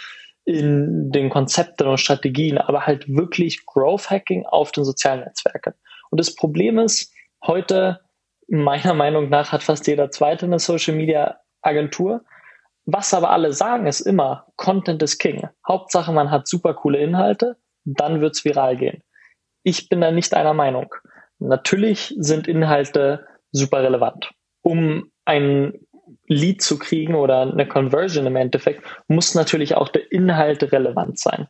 in 0.45 1.11
den 1.11 1.29
Konzepten 1.29 1.87
und 1.89 1.99
Strategien, 1.99 2.57
aber 2.57 2.85
halt 2.85 3.09
wirklich 3.09 3.65
Growth 3.65 4.09
Hacking 4.09 4.45
auf 4.45 4.71
den 4.71 4.85
sozialen 4.85 5.19
Netzwerken. 5.19 5.73
Und 6.11 6.19
das 6.21 6.33
Problem 6.33 6.79
ist, 6.79 7.11
heute, 7.45 7.99
meiner 8.47 8.93
Meinung 8.93 9.27
nach, 9.27 9.51
hat 9.51 9.63
fast 9.63 9.85
jeder 9.87 10.11
zweite 10.11 10.45
eine 10.45 10.59
Social 10.59 10.95
Media 10.95 11.39
Agentur. 11.61 12.21
Was 12.85 13.13
aber 13.13 13.31
alle 13.31 13.51
sagen, 13.51 13.87
ist 13.87 14.01
immer, 14.01 14.47
Content 14.57 15.01
is 15.01 15.17
King. 15.17 15.47
Hauptsache, 15.67 16.11
man 16.11 16.29
hat 16.29 16.47
super 16.47 16.73
coole 16.75 16.99
Inhalte, 16.99 17.57
dann 17.83 18.21
wird's 18.21 18.45
viral 18.45 18.77
gehen. 18.77 19.03
Ich 19.63 19.89
bin 19.89 20.01
da 20.01 20.11
nicht 20.11 20.33
einer 20.35 20.53
Meinung. 20.53 20.93
Natürlich 21.39 22.13
sind 22.17 22.47
Inhalte 22.47 23.25
super 23.51 23.81
relevant. 23.81 24.31
Um 24.61 25.11
ein 25.25 25.73
Lead 26.27 26.61
zu 26.61 26.77
kriegen 26.77 27.15
oder 27.15 27.41
eine 27.41 27.67
Conversion 27.67 28.27
im 28.27 28.35
Endeffekt, 28.35 28.83
muss 29.07 29.33
natürlich 29.33 29.75
auch 29.75 29.89
der 29.89 30.11
Inhalt 30.11 30.71
relevant 30.71 31.19
sein. 31.19 31.47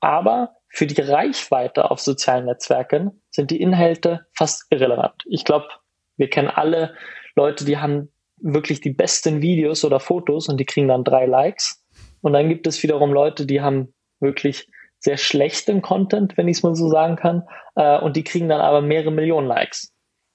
Aber 0.00 0.56
für 0.68 0.86
die 0.86 1.00
Reichweite 1.00 1.90
auf 1.90 2.00
sozialen 2.00 2.46
Netzwerken 2.46 3.22
sind 3.30 3.50
die 3.50 3.60
Inhalte 3.60 4.26
fast 4.34 4.66
irrelevant. 4.70 5.22
Ich 5.26 5.44
glaube, 5.44 5.68
wir 6.16 6.28
kennen 6.28 6.48
alle 6.48 6.94
Leute, 7.34 7.64
die 7.64 7.78
haben 7.78 8.12
wirklich 8.38 8.80
die 8.80 8.90
besten 8.90 9.42
Videos 9.42 9.84
oder 9.84 10.00
Fotos 10.00 10.48
und 10.48 10.58
die 10.58 10.64
kriegen 10.64 10.88
dann 10.88 11.04
drei 11.04 11.26
Likes. 11.26 11.84
Und 12.20 12.32
dann 12.32 12.48
gibt 12.48 12.66
es 12.66 12.82
wiederum 12.82 13.12
Leute, 13.12 13.46
die 13.46 13.60
haben 13.60 13.94
wirklich 14.20 14.68
sehr 14.98 15.16
schlechten 15.16 15.82
Content, 15.82 16.36
wenn 16.36 16.48
ich 16.48 16.58
es 16.58 16.62
mal 16.62 16.74
so 16.74 16.88
sagen 16.88 17.16
kann, 17.16 17.44
äh, 17.76 17.98
und 17.98 18.16
die 18.16 18.24
kriegen 18.24 18.48
dann 18.48 18.60
aber 18.60 18.80
mehrere 18.80 19.12
Millionen 19.12 19.46
Likes. 19.46 19.92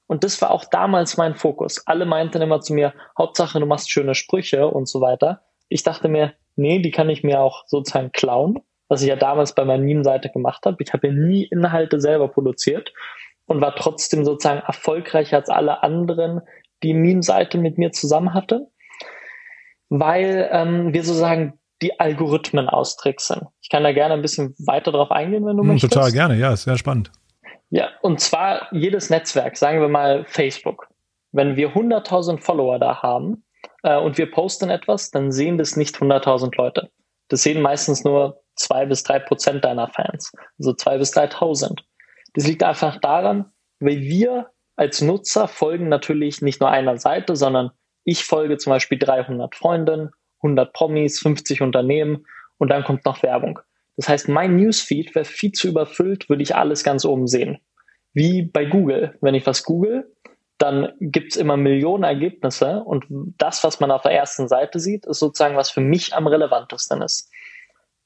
Und 0.08 0.24
das 0.24 0.42
war 0.42 0.52
auch 0.52 0.66
damals 0.66 1.18
mein 1.18 1.36
Fokus. 1.36 1.86
Alle 1.88 2.06
meinten 2.06 2.42
immer 2.42 2.60
zu 2.62 2.74
mir, 2.74 2.94
Hauptsache 3.18 3.60
du 3.60 3.66
machst 3.66 3.90
schöne 3.90 4.14
Sprüche 4.14 4.68
und 4.68 4.88
so 4.88 5.02
weiter. 5.02 5.42
Ich 5.70 5.84
dachte 5.84 6.10
mir, 6.10 6.34
nee, 6.56 6.80
die 6.80 6.92
kann 6.92 7.10
ich 7.10 7.24
mir 7.24 7.40
auch 7.40 7.64
sozusagen 7.66 8.12
klauen, 8.12 8.60
was 8.90 9.02
ich 9.02 9.08
ja 9.08 9.16
damals 9.16 9.56
bei 9.56 9.64
meiner 9.64 9.84
Meme-Seite 9.84 10.30
gemacht 10.30 10.66
habe. 10.66 10.78
Ich 10.82 10.92
habe 10.92 11.08
ja 11.08 11.14
nie 11.14 11.46
Inhalte 11.46 12.02
selber 12.02 12.28
produziert 12.28 12.94
und 13.46 13.62
war 13.62 13.76
trotzdem 13.76 14.26
sozusagen 14.26 14.62
erfolgreicher 14.62 15.38
als 15.38 15.50
alle 15.50 15.82
anderen, 15.84 16.42
die 16.84 16.94
Meme-Seite 16.94 17.58
mit 17.58 17.78
mir 17.78 17.91
zusammen 17.91 18.34
hatte, 18.34 18.67
weil 19.89 20.50
ähm, 20.52 20.94
wir 20.94 21.04
sozusagen 21.04 21.60
die 21.82 22.00
Algorithmen 22.00 22.70
austricksen. 22.70 23.48
Ich 23.62 23.70
kann 23.70 23.84
da 23.84 23.91
gerne 23.91 24.13
ein 24.13 24.22
bisschen 24.22 24.56
weiter 24.60 24.91
drauf 24.91 25.12
eingehen, 25.12 25.46
wenn 25.46 25.58
du 25.58 25.63
hm, 25.63 25.70
möchtest. 25.70 25.94
Total 25.94 26.12
gerne, 26.12 26.36
ja, 26.36 26.54
ist 26.54 26.63
sehr 26.63 26.78
spannend. 26.78 27.12
Ja, 27.70 27.89
und 28.02 28.20
zwar 28.20 28.67
jedes 28.72 29.10
Netzwerk, 29.10 29.58
sagen 29.58 29.82
wir 29.82 29.88
mal 29.88 30.26
Facebook. 30.26 30.88
Wenn 31.32 31.56
wir 31.56 31.74
100.000 31.74 32.39
Follower 32.39 32.78
da 32.78 33.02
haben 33.02 33.46
äh, 33.84 33.98
und 33.98 34.17
wir 34.17 34.30
posten 34.30 34.70
etwas, 34.70 35.10
dann 35.12 35.32
sehen 35.32 35.58
das 35.58 35.78
nicht 35.78 35.96
100.000 35.96 36.56
Leute. 36.58 36.89
Das 37.30 37.44
sehen 37.44 37.62
meistens 37.62 38.04
nur 38.04 38.41
zwei 38.56 38.86
bis 38.86 39.04
drei 39.04 39.20
Prozent 39.20 39.63
deiner 39.63 39.88
Fans, 39.88 40.34
also 40.60 40.74
zwei 40.74 40.98
bis 40.98 41.15
3.000. 41.15 41.80
Das 42.34 42.46
liegt 42.46 42.63
einfach 42.63 43.00
daran, 43.00 43.52
weil 43.80 44.02
wir 44.02 44.48
als 44.82 45.00
Nutzer 45.00 45.48
folgen 45.48 45.89
natürlich 45.89 46.41
nicht 46.41 46.60
nur 46.60 46.72
einer 46.72 46.98
Seite, 46.98 47.36
sondern 47.36 47.70
ich 48.04 48.24
folge 48.24 48.58
zum 48.58 48.72
Beispiel 48.72 48.98
300 48.98 49.54
Freunden, 49.54 50.10
100 50.38 50.74
Promis, 50.74 51.20
50 51.20 51.62
Unternehmen 51.62 52.26
und 52.58 52.70
dann 52.70 52.84
kommt 52.84 53.06
noch 53.06 53.22
Werbung. 53.22 53.60
Das 53.96 54.10
heißt, 54.10 54.28
mein 54.28 54.56
Newsfeed 54.56 55.13
wäre 55.13 55.24
viel 55.24 55.52
zu 55.52 55.67
überfüllt, 55.67 56.30
würde 56.30 56.41
ich 56.41 56.56
alles 56.56 56.84
ganz 56.84 57.06
oben 57.06 57.28
sehen. 57.28 57.60
Wie 58.13 58.41
bei 58.41 58.65
Google. 58.65 59.20
Wenn 59.22 59.36
ich 59.36 59.46
was 59.46 59.62
google, 59.62 60.12
dann 60.58 60.91
gibt 61.00 61.34
es 61.34 61.38
immer 61.38 61.58
Millionen 61.58 62.04
Ergebnisse 62.04 62.84
und 62.84 63.06
das, 63.38 63.63
was 63.63 63.80
man 63.80 63.91
auf 63.91 64.02
der 64.02 64.13
ersten 64.13 64.48
Seite 64.48 64.80
sieht, 64.80 65.06
ist 65.06 65.20
sozusagen, 65.20 65.58
was 65.58 65.70
für 65.70 65.82
mich 65.82 66.15
am 66.15 66.26
relevantesten 66.26 67.04
ist. 67.04 67.30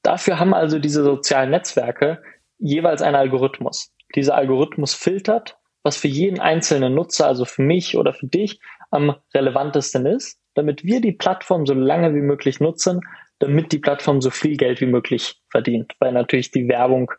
Dafür 0.02 0.38
haben 0.38 0.52
also 0.52 0.78
diese 0.78 1.02
sozialen 1.02 1.52
Netzwerke 1.52 2.20
jeweils 2.58 3.00
einen 3.00 3.16
Algorithmus. 3.16 3.94
Dieser 4.14 4.34
Algorithmus 4.34 4.92
filtert 4.92 5.55
was 5.86 5.96
für 5.96 6.08
jeden 6.08 6.40
einzelnen 6.40 6.94
Nutzer, 6.94 7.28
also 7.28 7.44
für 7.44 7.62
mich 7.62 7.96
oder 7.96 8.12
für 8.12 8.26
dich, 8.26 8.58
am 8.90 9.14
relevantesten 9.32 10.04
ist, 10.04 10.40
damit 10.54 10.82
wir 10.82 11.00
die 11.00 11.12
Plattform 11.12 11.64
so 11.64 11.74
lange 11.74 12.12
wie 12.12 12.22
möglich 12.22 12.58
nutzen, 12.58 13.00
damit 13.38 13.70
die 13.70 13.78
Plattform 13.78 14.20
so 14.20 14.30
viel 14.30 14.56
Geld 14.56 14.80
wie 14.80 14.86
möglich 14.86 15.40
verdient, 15.48 15.94
weil 16.00 16.12
natürlich 16.12 16.50
die 16.50 16.68
Werbung 16.68 17.12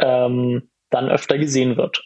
ähm, 0.00 0.68
dann 0.90 1.08
öfter 1.08 1.38
gesehen 1.38 1.76
wird. 1.76 2.02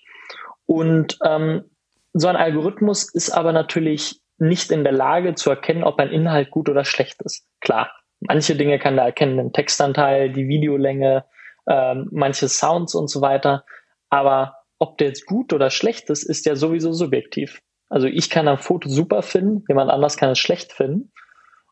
Und 0.66 1.18
ähm, 1.25 1.64
so 2.12 2.29
ein 2.29 2.37
Algorithmus 2.37 3.12
ist 3.12 3.31
aber 3.31 3.53
natürlich 3.53 4.20
nicht 4.37 4.70
in 4.70 4.85
der 4.85 4.92
Lage 4.92 5.35
zu 5.35 5.48
erkennen, 5.48 5.83
ob 5.83 5.98
ein 5.98 6.11
Inhalt 6.11 6.51
gut 6.51 6.68
oder 6.68 6.85
schlecht 6.85 7.22
ist. 7.22 7.46
Klar, 7.61 7.90
manche 8.20 8.55
Dinge 8.55 8.79
kann 8.79 8.98
er 8.98 9.07
erkennen, 9.07 9.38
den 9.38 9.53
Textanteil, 9.55 10.31
die 10.31 10.46
Videolänge, 10.46 11.25
ähm, 11.66 12.09
manche 12.12 12.48
Sounds 12.48 12.94
und 12.94 13.09
so 13.09 13.22
weiter. 13.22 13.64
Aber 14.11 14.57
ob 14.83 14.99
der 14.99 15.07
jetzt 15.09 15.27
gut 15.27 15.53
oder 15.53 15.71
schlecht 15.71 16.11
ist, 16.11 16.25
ist 16.25 16.45
ja 16.45 16.57
sowieso 16.57 16.92
subjektiv. 16.92 17.61
Also 17.88 18.09
ich 18.09 18.31
kann 18.31 18.49
ein 18.49 18.59
Foto 18.59 18.88
super 18.88 19.23
finden, 19.23 19.64
jemand 19.68 19.92
anders 19.92 20.16
kann 20.16 20.31
es 20.31 20.40
schlecht 20.40 20.73
finden. 20.73 21.12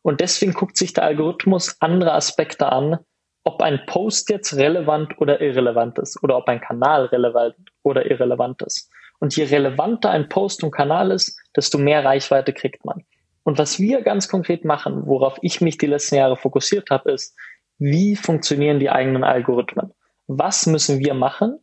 Und 0.03 0.20
deswegen 0.20 0.53
guckt 0.53 0.77
sich 0.77 0.92
der 0.92 1.03
Algorithmus 1.03 1.75
andere 1.81 2.12
Aspekte 2.14 2.70
an, 2.70 2.99
ob 3.42 3.62
ein 3.62 3.81
Post 3.87 4.31
jetzt 4.31 4.55
relevant 4.55 5.20
oder 5.20 5.40
irrelevant 5.40 5.99
ist 5.99 6.23
oder 6.23 6.37
ob 6.37 6.46
ein 6.49 6.61
Kanal 6.61 7.07
relevant 7.07 7.57
oder 7.83 8.09
irrelevant 8.09 8.62
ist. 8.62 8.88
Und 9.18 9.35
je 9.35 9.42
relevanter 9.42 10.11
ein 10.11 10.29
Post 10.29 10.62
und 10.62 10.70
Kanal 10.70 11.11
ist, 11.11 11.37
desto 11.57 11.79
mehr 11.79 12.05
Reichweite 12.05 12.53
kriegt 12.53 12.85
man. 12.85 13.03
Und 13.42 13.59
was 13.59 13.81
wir 13.81 14.03
ganz 14.03 14.29
konkret 14.29 14.64
machen, 14.64 15.03
worauf 15.07 15.37
ich 15.42 15.61
mich 15.61 15.79
die 15.79 15.87
letzten 15.87 16.14
Jahre 16.14 16.37
fokussiert 16.37 16.90
habe, 16.90 17.11
ist, 17.11 17.37
wie 17.77 18.14
funktionieren 18.14 18.79
die 18.79 18.90
eigenen 18.90 19.25
Algorithmen? 19.25 19.94
Was 20.29 20.66
müssen 20.66 21.01
wir 21.01 21.14
machen, 21.14 21.59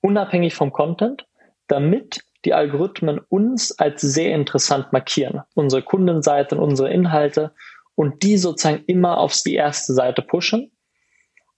unabhängig 0.00 0.54
vom 0.54 0.72
Content, 0.72 1.26
damit 1.66 2.24
die 2.44 2.54
Algorithmen 2.54 3.20
uns 3.28 3.78
als 3.78 4.00
sehr 4.00 4.34
interessant 4.34 4.92
markieren. 4.92 5.42
Unsere 5.54 5.82
Kundenseite 5.82 6.56
und 6.56 6.62
unsere 6.62 6.90
Inhalte 6.90 7.52
und 7.94 8.22
die 8.22 8.38
sozusagen 8.38 8.84
immer 8.86 9.18
aufs 9.18 9.42
die 9.42 9.54
erste 9.54 9.92
Seite 9.92 10.22
pushen. 10.22 10.70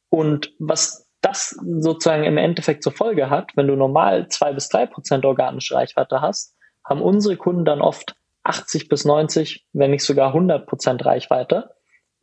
Und 0.08 0.52
was 0.58 1.06
das 1.20 1.50
sozusagen 1.62 2.24
im 2.24 2.38
Endeffekt 2.38 2.82
zur 2.82 2.92
Folge 2.92 3.28
hat, 3.28 3.52
wenn 3.56 3.66
du 3.66 3.76
normal 3.76 4.28
zwei 4.28 4.52
bis 4.52 4.68
drei 4.68 4.86
Prozent 4.86 5.24
organische 5.26 5.74
Reichweite 5.74 6.22
hast, 6.22 6.56
haben 6.82 7.02
unsere 7.02 7.36
Kunden 7.36 7.66
dann 7.66 7.82
oft 7.82 8.16
80 8.44 8.88
bis 8.88 9.04
90, 9.04 9.66
wenn 9.74 9.90
nicht 9.90 10.02
sogar 10.02 10.28
100 10.28 10.66
Prozent 10.66 11.04
Reichweite, 11.04 11.70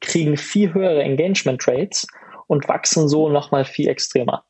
kriegen 0.02 0.36
viel 0.36 0.74
höhere 0.74 1.04
Engagement 1.04 1.68
Rates 1.68 2.08
und 2.48 2.68
wachsen 2.68 3.08
so 3.08 3.30
nochmal 3.30 3.66
viel 3.66 3.88
extremer. 3.88 4.47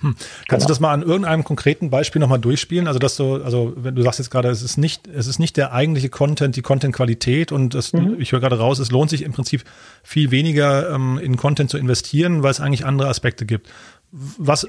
Hm. 0.00 0.16
Kannst 0.16 0.48
genau. 0.48 0.58
du 0.58 0.66
das 0.66 0.80
mal 0.80 0.92
an 0.92 1.02
irgendeinem 1.02 1.44
konkreten 1.44 1.88
Beispiel 1.88 2.20
nochmal 2.20 2.40
durchspielen? 2.40 2.88
Also, 2.88 2.98
dass 2.98 3.16
du, 3.16 3.42
also, 3.42 3.72
wenn 3.76 3.94
du 3.94 4.02
sagst 4.02 4.18
jetzt 4.18 4.30
gerade, 4.30 4.48
es 4.48 4.62
ist 4.62 4.76
nicht, 4.76 5.06
es 5.06 5.26
ist 5.26 5.38
nicht 5.38 5.56
der 5.56 5.72
eigentliche 5.72 6.08
Content, 6.08 6.56
die 6.56 6.62
Content-Qualität 6.62 7.52
und 7.52 7.74
das, 7.74 7.92
mhm. 7.92 8.20
ich 8.20 8.32
höre 8.32 8.40
gerade 8.40 8.58
raus, 8.58 8.78
es 8.80 8.90
lohnt 8.90 9.10
sich 9.10 9.22
im 9.22 9.32
Prinzip 9.32 9.64
viel 10.02 10.30
weniger 10.30 10.90
ähm, 10.90 11.18
in 11.18 11.36
Content 11.36 11.70
zu 11.70 11.78
investieren, 11.78 12.42
weil 12.42 12.50
es 12.50 12.60
eigentlich 12.60 12.84
andere 12.84 13.08
Aspekte 13.08 13.46
gibt. 13.46 13.70
Was? 14.10 14.66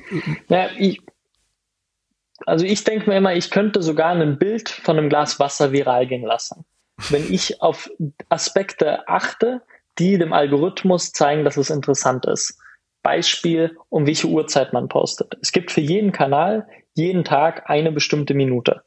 Ja, 0.48 0.70
ich, 0.78 1.02
also 2.46 2.66
ich 2.66 2.84
denke 2.84 3.10
mir 3.10 3.18
immer, 3.18 3.34
ich 3.36 3.50
könnte 3.50 3.82
sogar 3.82 4.12
ein 4.12 4.38
Bild 4.38 4.70
von 4.70 4.98
einem 4.98 5.10
Glas 5.10 5.40
Wasser 5.40 5.72
viral 5.72 6.08
gehen 6.08 6.24
lassen. 6.24 6.66
Wenn 7.10 7.32
ich 7.32 7.62
auf 7.62 7.90
Aspekte 8.30 9.08
achte, 9.08 9.62
die 9.98 10.18
dem 10.18 10.34
Algorithmus 10.34 11.12
zeigen, 11.12 11.46
dass 11.46 11.58
es 11.58 11.70
interessant 11.70 12.26
ist. 12.26 12.60
Beispiel, 13.06 13.78
um 13.90 14.08
welche 14.08 14.28
Uhrzeit 14.28 14.74
man 14.74 14.90
postet. 14.90 15.38
Es 15.40 15.52
gibt 15.52 15.72
für 15.72 15.80
jeden 15.80 16.12
Kanal 16.12 16.68
jeden 16.96 17.24
Tag 17.24 17.70
eine 17.70 17.92
bestimmte 17.92 18.34
Minute. 18.34 18.82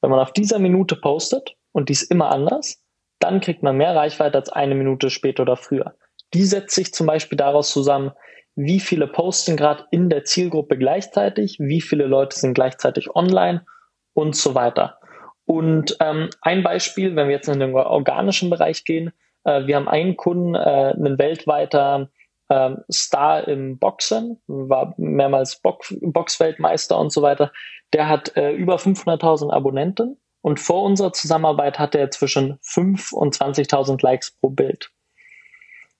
Wenn 0.00 0.10
man 0.10 0.20
auf 0.20 0.32
dieser 0.32 0.60
Minute 0.60 0.94
postet 0.94 1.56
und 1.72 1.88
dies 1.88 2.04
immer 2.04 2.30
anders, 2.30 2.80
dann 3.18 3.40
kriegt 3.40 3.64
man 3.64 3.76
mehr 3.76 3.96
Reichweite 3.96 4.38
als 4.38 4.48
eine 4.48 4.76
Minute 4.76 5.10
später 5.10 5.42
oder 5.42 5.56
früher. 5.56 5.96
Die 6.34 6.44
setzt 6.44 6.76
sich 6.76 6.94
zum 6.94 7.08
Beispiel 7.08 7.36
daraus 7.36 7.70
zusammen, 7.70 8.12
wie 8.54 8.78
viele 8.78 9.08
posten 9.08 9.56
gerade 9.56 9.86
in 9.90 10.08
der 10.08 10.22
Zielgruppe 10.22 10.78
gleichzeitig, 10.78 11.56
wie 11.58 11.80
viele 11.80 12.06
Leute 12.06 12.38
sind 12.38 12.54
gleichzeitig 12.54 13.16
online 13.16 13.66
und 14.12 14.36
so 14.36 14.54
weiter. 14.54 15.00
Und 15.46 15.96
ähm, 15.98 16.30
ein 16.42 16.62
Beispiel, 16.62 17.16
wenn 17.16 17.26
wir 17.26 17.34
jetzt 17.34 17.48
in 17.48 17.58
den 17.58 17.74
organischen 17.74 18.50
Bereich 18.50 18.84
gehen, 18.84 19.12
äh, 19.42 19.66
wir 19.66 19.74
haben 19.74 19.88
einen 19.88 20.16
Kunden, 20.16 20.54
äh, 20.54 20.58
einen 20.58 21.18
weltweiter 21.18 22.08
äh, 22.54 22.92
Star 22.92 23.46
im 23.48 23.78
Boxen, 23.78 24.40
war 24.46 24.94
mehrmals 24.96 25.60
Box 25.60 25.94
Boxweltmeister 26.00 26.98
und 26.98 27.12
so 27.12 27.22
weiter. 27.22 27.52
Der 27.92 28.08
hat 28.08 28.36
äh, 28.36 28.52
über 28.52 28.76
500.000 28.76 29.50
Abonnenten 29.50 30.16
und 30.40 30.60
vor 30.60 30.82
unserer 30.82 31.12
Zusammenarbeit 31.12 31.78
hatte 31.78 31.98
er 31.98 32.10
zwischen 32.10 32.58
5 32.62 33.12
und 33.12 33.36
20.000 33.36 34.02
Likes 34.02 34.32
pro 34.32 34.50
Bild. 34.50 34.90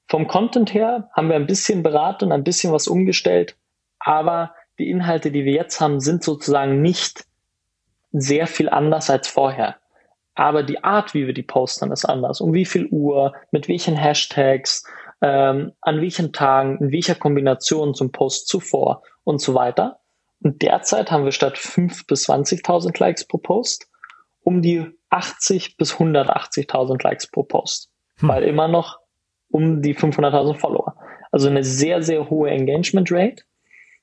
Vom 0.08 0.26
Content 0.26 0.74
her 0.74 1.08
haben 1.12 1.28
wir 1.28 1.36
ein 1.36 1.46
bisschen 1.46 1.82
beraten, 1.82 2.30
ein 2.30 2.44
bisschen 2.44 2.72
was 2.72 2.86
umgestellt, 2.86 3.56
aber 3.98 4.54
die 4.78 4.90
Inhalte, 4.90 5.30
die 5.30 5.44
wir 5.44 5.52
jetzt 5.52 5.80
haben, 5.80 6.00
sind 6.00 6.22
sozusagen 6.22 6.82
nicht 6.82 7.24
sehr 8.12 8.46
viel 8.46 8.68
anders 8.68 9.08
als 9.08 9.28
vorher. 9.28 9.76
Aber 10.34 10.62
die 10.62 10.82
Art, 10.82 11.14
wie 11.14 11.26
wir 11.26 11.34
die 11.34 11.42
posten, 11.42 11.92
ist 11.92 12.04
anders. 12.04 12.40
Um 12.40 12.54
wie 12.54 12.64
viel 12.64 12.86
Uhr, 12.86 13.34
mit 13.52 13.68
welchen 13.68 13.96
Hashtags, 13.96 14.84
ähm, 15.24 15.72
an 15.80 16.02
welchen 16.02 16.34
Tagen, 16.34 16.76
in 16.80 16.92
welcher 16.92 17.14
Kombination 17.14 17.94
zum 17.94 18.12
Post 18.12 18.46
zuvor 18.46 19.02
und 19.24 19.40
so 19.40 19.54
weiter. 19.54 20.00
Und 20.42 20.60
derzeit 20.60 21.10
haben 21.10 21.24
wir 21.24 21.32
statt 21.32 21.56
5.000 21.56 22.06
bis 22.06 22.28
20.000 22.28 23.00
Likes 23.00 23.26
pro 23.26 23.38
Post 23.38 23.88
um 24.42 24.60
die 24.60 24.84
80 25.08 25.78
bis 25.78 25.94
180.000 25.94 27.02
Likes 27.02 27.30
pro 27.30 27.42
Post. 27.42 27.90
Hm. 28.18 28.28
Weil 28.28 28.42
immer 28.42 28.68
noch 28.68 28.98
um 29.48 29.80
die 29.80 29.96
500.000 29.96 30.56
Follower. 30.56 30.94
Also 31.32 31.48
eine 31.48 31.64
sehr, 31.64 32.02
sehr 32.02 32.28
hohe 32.28 32.50
Engagement 32.50 33.10
Rate. 33.10 33.44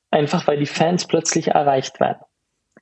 Einfach 0.09 0.47
weil 0.47 0.57
die 0.57 0.65
Fans 0.65 1.05
plötzlich 1.05 1.49
erreicht 1.49 1.99
werden. 1.99 2.21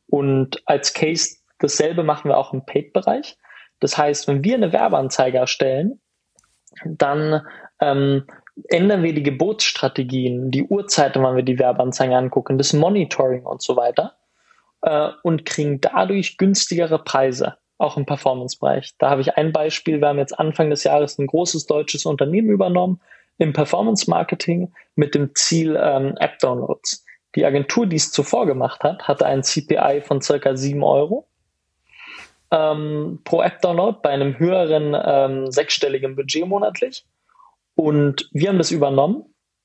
Und 0.08 0.64
als 0.66 0.94
Case 0.94 1.36
dasselbe 1.60 2.04
machen 2.04 2.30
wir 2.30 2.38
auch 2.38 2.54
im 2.54 2.66
Paid-Bereich. 2.66 3.38
Das 3.82 3.98
heißt, 3.98 4.30
wenn 4.30 4.46
wir 4.46 4.56
eine 4.56 4.72
Werbeanzeige 4.72 5.40
erstellen, 5.40 6.00
dann 6.86 7.42
ähm, 7.80 8.26
ändern 8.68 9.04
wir 9.04 9.14
die 9.14 9.24
Gebotsstrategien, 9.24 10.52
die 10.52 10.64
Uhrzeiten, 10.64 11.24
wann 11.24 11.36
wir 11.36 11.44
die 11.44 11.60
Werbeanzeigen 11.60 12.16
angucken, 12.16 12.58
das 12.58 12.74
Monitoring 12.74 13.46
und 13.46 13.62
so 13.62 13.76
weiter 13.76 14.16
äh, 14.82 15.10
und 15.24 15.46
kriegen 15.46 15.80
dadurch 15.82 16.38
günstigere 16.38 17.00
Preise, 17.00 17.56
auch 17.78 17.98
im 17.98 18.06
Performance-Bereich. 18.06 18.96
Da 18.98 19.10
habe 19.10 19.22
ich 19.22 19.36
ein 19.38 19.54
Beispiel. 19.54 20.02
Wir 20.02 20.10
haben 20.10 20.20
jetzt 20.20 20.38
Anfang 20.38 20.70
des 20.70 20.84
Jahres 20.84 21.18
ein 21.18 21.28
großes 21.28 21.66
deutsches 21.66 22.06
Unternehmen 22.06 22.50
übernommen 22.50 23.00
im 23.38 23.54
Performance-Marketing 23.54 24.74
mit 24.96 25.16
dem 25.16 25.34
Ziel 25.36 25.80
ähm, 25.82 26.16
App-Downloads. 26.20 27.06
Die 27.36 27.46
Agentur, 27.46 27.86
die 27.86 27.96
es 27.96 28.12
zuvor 28.12 28.46
gemacht 28.46 28.84
hat, 28.84 29.08
hatte 29.08 29.26
ein 29.26 29.44
CPI 29.44 30.02
von 30.04 30.22
circa 30.22 30.58
7 30.58 30.84
Euro 30.84 31.28
ähm, 32.52 33.22
pro 33.24 33.42
App-Download 33.42 34.00
bei 34.02 34.10
einem 34.10 34.38
höheren 34.40 34.96
ähm, 35.02 35.52
sechsstelligen 35.52 36.16
Budget 36.16 36.48
monatlich. 36.48 37.06
Und 37.80 38.30
wir 38.34 38.50
haben 38.50 38.58
das 38.58 38.72
übernommen. 38.72 39.24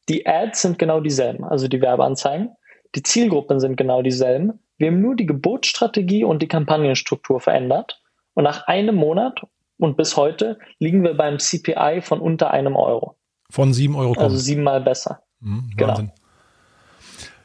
Die 0.09 0.25
Ads 0.25 0.63
sind 0.63 0.79
genau 0.79 1.01
dieselben, 1.01 1.43
also 1.43 1.67
die 1.67 1.81
Werbeanzeigen. 1.81 2.51
Die 2.95 3.03
Zielgruppen 3.03 3.59
sind 3.59 3.75
genau 3.75 4.03
dieselben. 4.03 4.61
Wir 4.79 4.93
haben 4.93 5.01
nur 5.01 5.17
die 5.17 5.27
Gebotsstrategie 5.27 6.23
und 6.23 6.41
die 6.41 6.47
Kampagnenstruktur 6.47 7.41
verändert. 7.41 8.01
Und 8.35 8.45
nach 8.45 8.69
einem 8.69 8.95
Monat 8.95 9.43
und 9.79 9.97
bis 9.97 10.17
heute 10.17 10.61
liegen 10.79 11.03
wir 11.03 11.15
beim 11.17 11.41
CPI 11.41 12.03
von 12.03 12.21
unter 12.21 12.53
einem 12.53 12.77
Euro. 12.77 13.17
Von 13.51 13.73
sieben 13.73 13.97
Euro 13.97 14.13
kommen. 14.13 14.27
Also 14.27 14.37
siebenmal 14.37 14.81
besser. 14.81 15.25
Mhm. 15.41 15.73
Genau. 15.77 15.99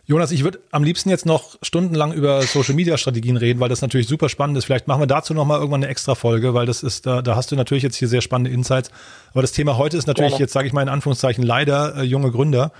Jonas, 0.09 0.31
ich 0.31 0.43
würde 0.43 0.59
am 0.71 0.83
liebsten 0.83 1.11
jetzt 1.11 1.27
noch 1.27 1.59
stundenlang 1.61 2.13
über 2.13 2.41
Social 2.41 2.73
Media 2.73 2.97
Strategien 2.97 3.37
reden, 3.37 3.59
weil 3.59 3.69
das 3.69 3.83
natürlich 3.83 4.07
super 4.07 4.27
spannend 4.27 4.57
ist. 4.57 4.65
Vielleicht 4.65 4.87
machen 4.87 5.03
wir 5.03 5.05
dazu 5.05 5.35
nochmal 5.35 5.59
irgendwann 5.59 5.83
eine 5.83 5.91
extra 5.91 6.15
Folge, 6.15 6.55
weil 6.55 6.65
das 6.65 6.81
ist, 6.81 7.05
da, 7.05 7.21
da 7.21 7.35
hast 7.35 7.51
du 7.51 7.55
natürlich 7.55 7.83
jetzt 7.83 7.95
hier 7.95 8.07
sehr 8.07 8.21
spannende 8.21 8.49
Insights. 8.49 8.89
Aber 9.33 9.43
das 9.43 9.51
Thema 9.51 9.77
heute 9.77 9.97
ist 9.97 10.07
natürlich 10.07 10.31
Gerne. 10.31 10.41
jetzt, 10.41 10.53
sage 10.53 10.65
ich 10.65 10.73
mal 10.73 10.81
in 10.81 10.89
Anführungszeichen, 10.89 11.43
leider 11.43 11.95
äh, 11.95 12.01
junge 12.01 12.31
Gründer. 12.31 12.71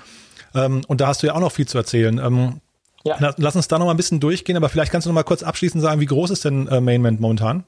Ähm, 0.56 0.82
und 0.88 1.02
da 1.02 1.08
hast 1.08 1.22
du 1.22 1.28
ja 1.28 1.36
auch 1.36 1.40
noch 1.40 1.52
viel 1.52 1.68
zu 1.68 1.78
erzählen. 1.78 2.18
Ähm, 2.18 2.62
ja. 3.04 3.18
Na, 3.20 3.36
lass 3.38 3.56
uns 3.56 3.68
da 3.68 3.78
noch 3.78 3.86
mal 3.86 3.92
ein 3.92 3.98
bisschen 3.98 4.20
durchgehen, 4.20 4.58
aber 4.58 4.70
vielleicht 4.70 4.92
kannst 4.92 5.06
du 5.06 5.12
noch 5.12 5.16
mal 5.16 5.22
kurz 5.22 5.44
abschließend 5.44 5.84
sagen, 5.84 6.02
wie 6.02 6.08
groß 6.08 6.32
ist 6.32 6.46
denn 6.46 6.68
äh, 6.68 6.82
Mainment 6.82 7.20
momentan? 7.20 7.64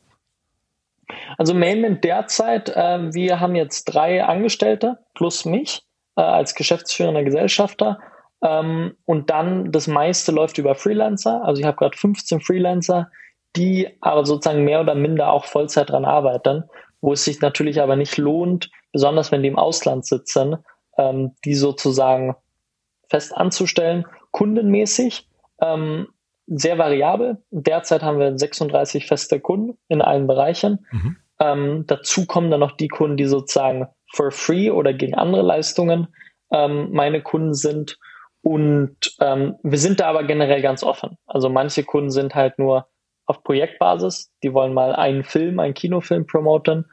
Also 1.38 1.54
Mainment 1.54 2.04
derzeit, 2.04 2.69
äh, 2.69 3.13
wir 3.13 3.39
haben 3.39 3.54
jetzt 3.54 3.84
drei 3.86 4.24
Angestellte 4.24 4.97
plus 5.13 5.45
mich 5.45 5.84
äh, 6.15 6.21
als 6.21 6.56
geschäftsführender 6.56 7.24
Gesellschafter. 7.24 8.00
Ähm, 8.43 8.95
und 9.06 9.30
dann 9.30 9.71
das 9.71 9.88
meiste 9.88 10.32
läuft 10.32 10.58
über 10.58 10.75
Freelancer. 10.75 11.43
Also 11.43 11.60
ich 11.60 11.65
habe 11.65 11.77
gerade 11.77 11.97
15 11.97 12.41
Freelancer, 12.41 13.10
die 13.56 13.89
aber 14.01 14.25
sozusagen 14.25 14.63
mehr 14.63 14.82
oder 14.82 14.95
minder 14.95 15.32
auch 15.32 15.45
Vollzeit 15.45 15.89
dran 15.89 16.06
arbeiten, 16.06 16.63
wo 17.01 17.13
es 17.13 17.25
sich 17.25 17.41
natürlich 17.41 17.82
aber 17.82 17.95
nicht 17.95 18.17
lohnt, 18.17 18.71
besonders 18.91 19.32
wenn 19.32 19.43
die 19.43 19.49
im 19.49 19.60
Ausland 19.60 20.06
sitzen, 20.06 20.58
ähm, 20.97 21.36
die 21.45 21.56
sozusagen 21.56 22.36
fest 23.10 23.36
anzustellen 23.36 24.06
kundenmäßig 24.32 25.27
ähm, 25.62 26.08
sehr 26.47 26.77
variabel. 26.77 27.38
Derzeit 27.51 28.01
haben 28.01 28.19
wir 28.19 28.38
36 28.38 29.06
feste 29.06 29.39
Kunden 29.39 29.77
in 29.88 30.01
allen 30.01 30.27
Bereichen. 30.27 30.86
Mhm. 30.91 31.17
Ähm, 31.39 31.84
dazu 31.88 32.25
kommen 32.25 32.51
dann 32.51 32.60
noch 32.60 32.71
die 32.71 32.88
Kunden, 32.88 33.17
die 33.17 33.25
sozusagen 33.25 33.88
for 34.13 34.32
free 34.32 34.69
oder 34.69 34.93
gegen 34.93 35.15
andere 35.15 35.41
Leistungen 35.41 36.08
ähm, 36.51 36.89
meine 36.91 37.21
Kunden 37.21 37.54
sind. 37.54 37.97
Und 38.41 38.97
ähm, 39.19 39.56
wir 39.63 39.77
sind 39.77 39.99
da 39.99 40.08
aber 40.08 40.23
generell 40.23 40.62
ganz 40.62 40.84
offen. 40.84 41.17
Also 41.27 41.49
manche 41.49 41.84
Kunden 41.84 42.10
sind 42.10 42.34
halt 42.34 42.58
nur 42.58 42.88
auf 43.25 43.43
Projektbasis, 43.43 44.32
die 44.43 44.54
wollen 44.54 44.73
mal 44.73 44.95
einen 44.95 45.23
Film, 45.23 45.60
einen 45.60 45.73
Kinofilm 45.73 46.25
promoten. 46.25 46.86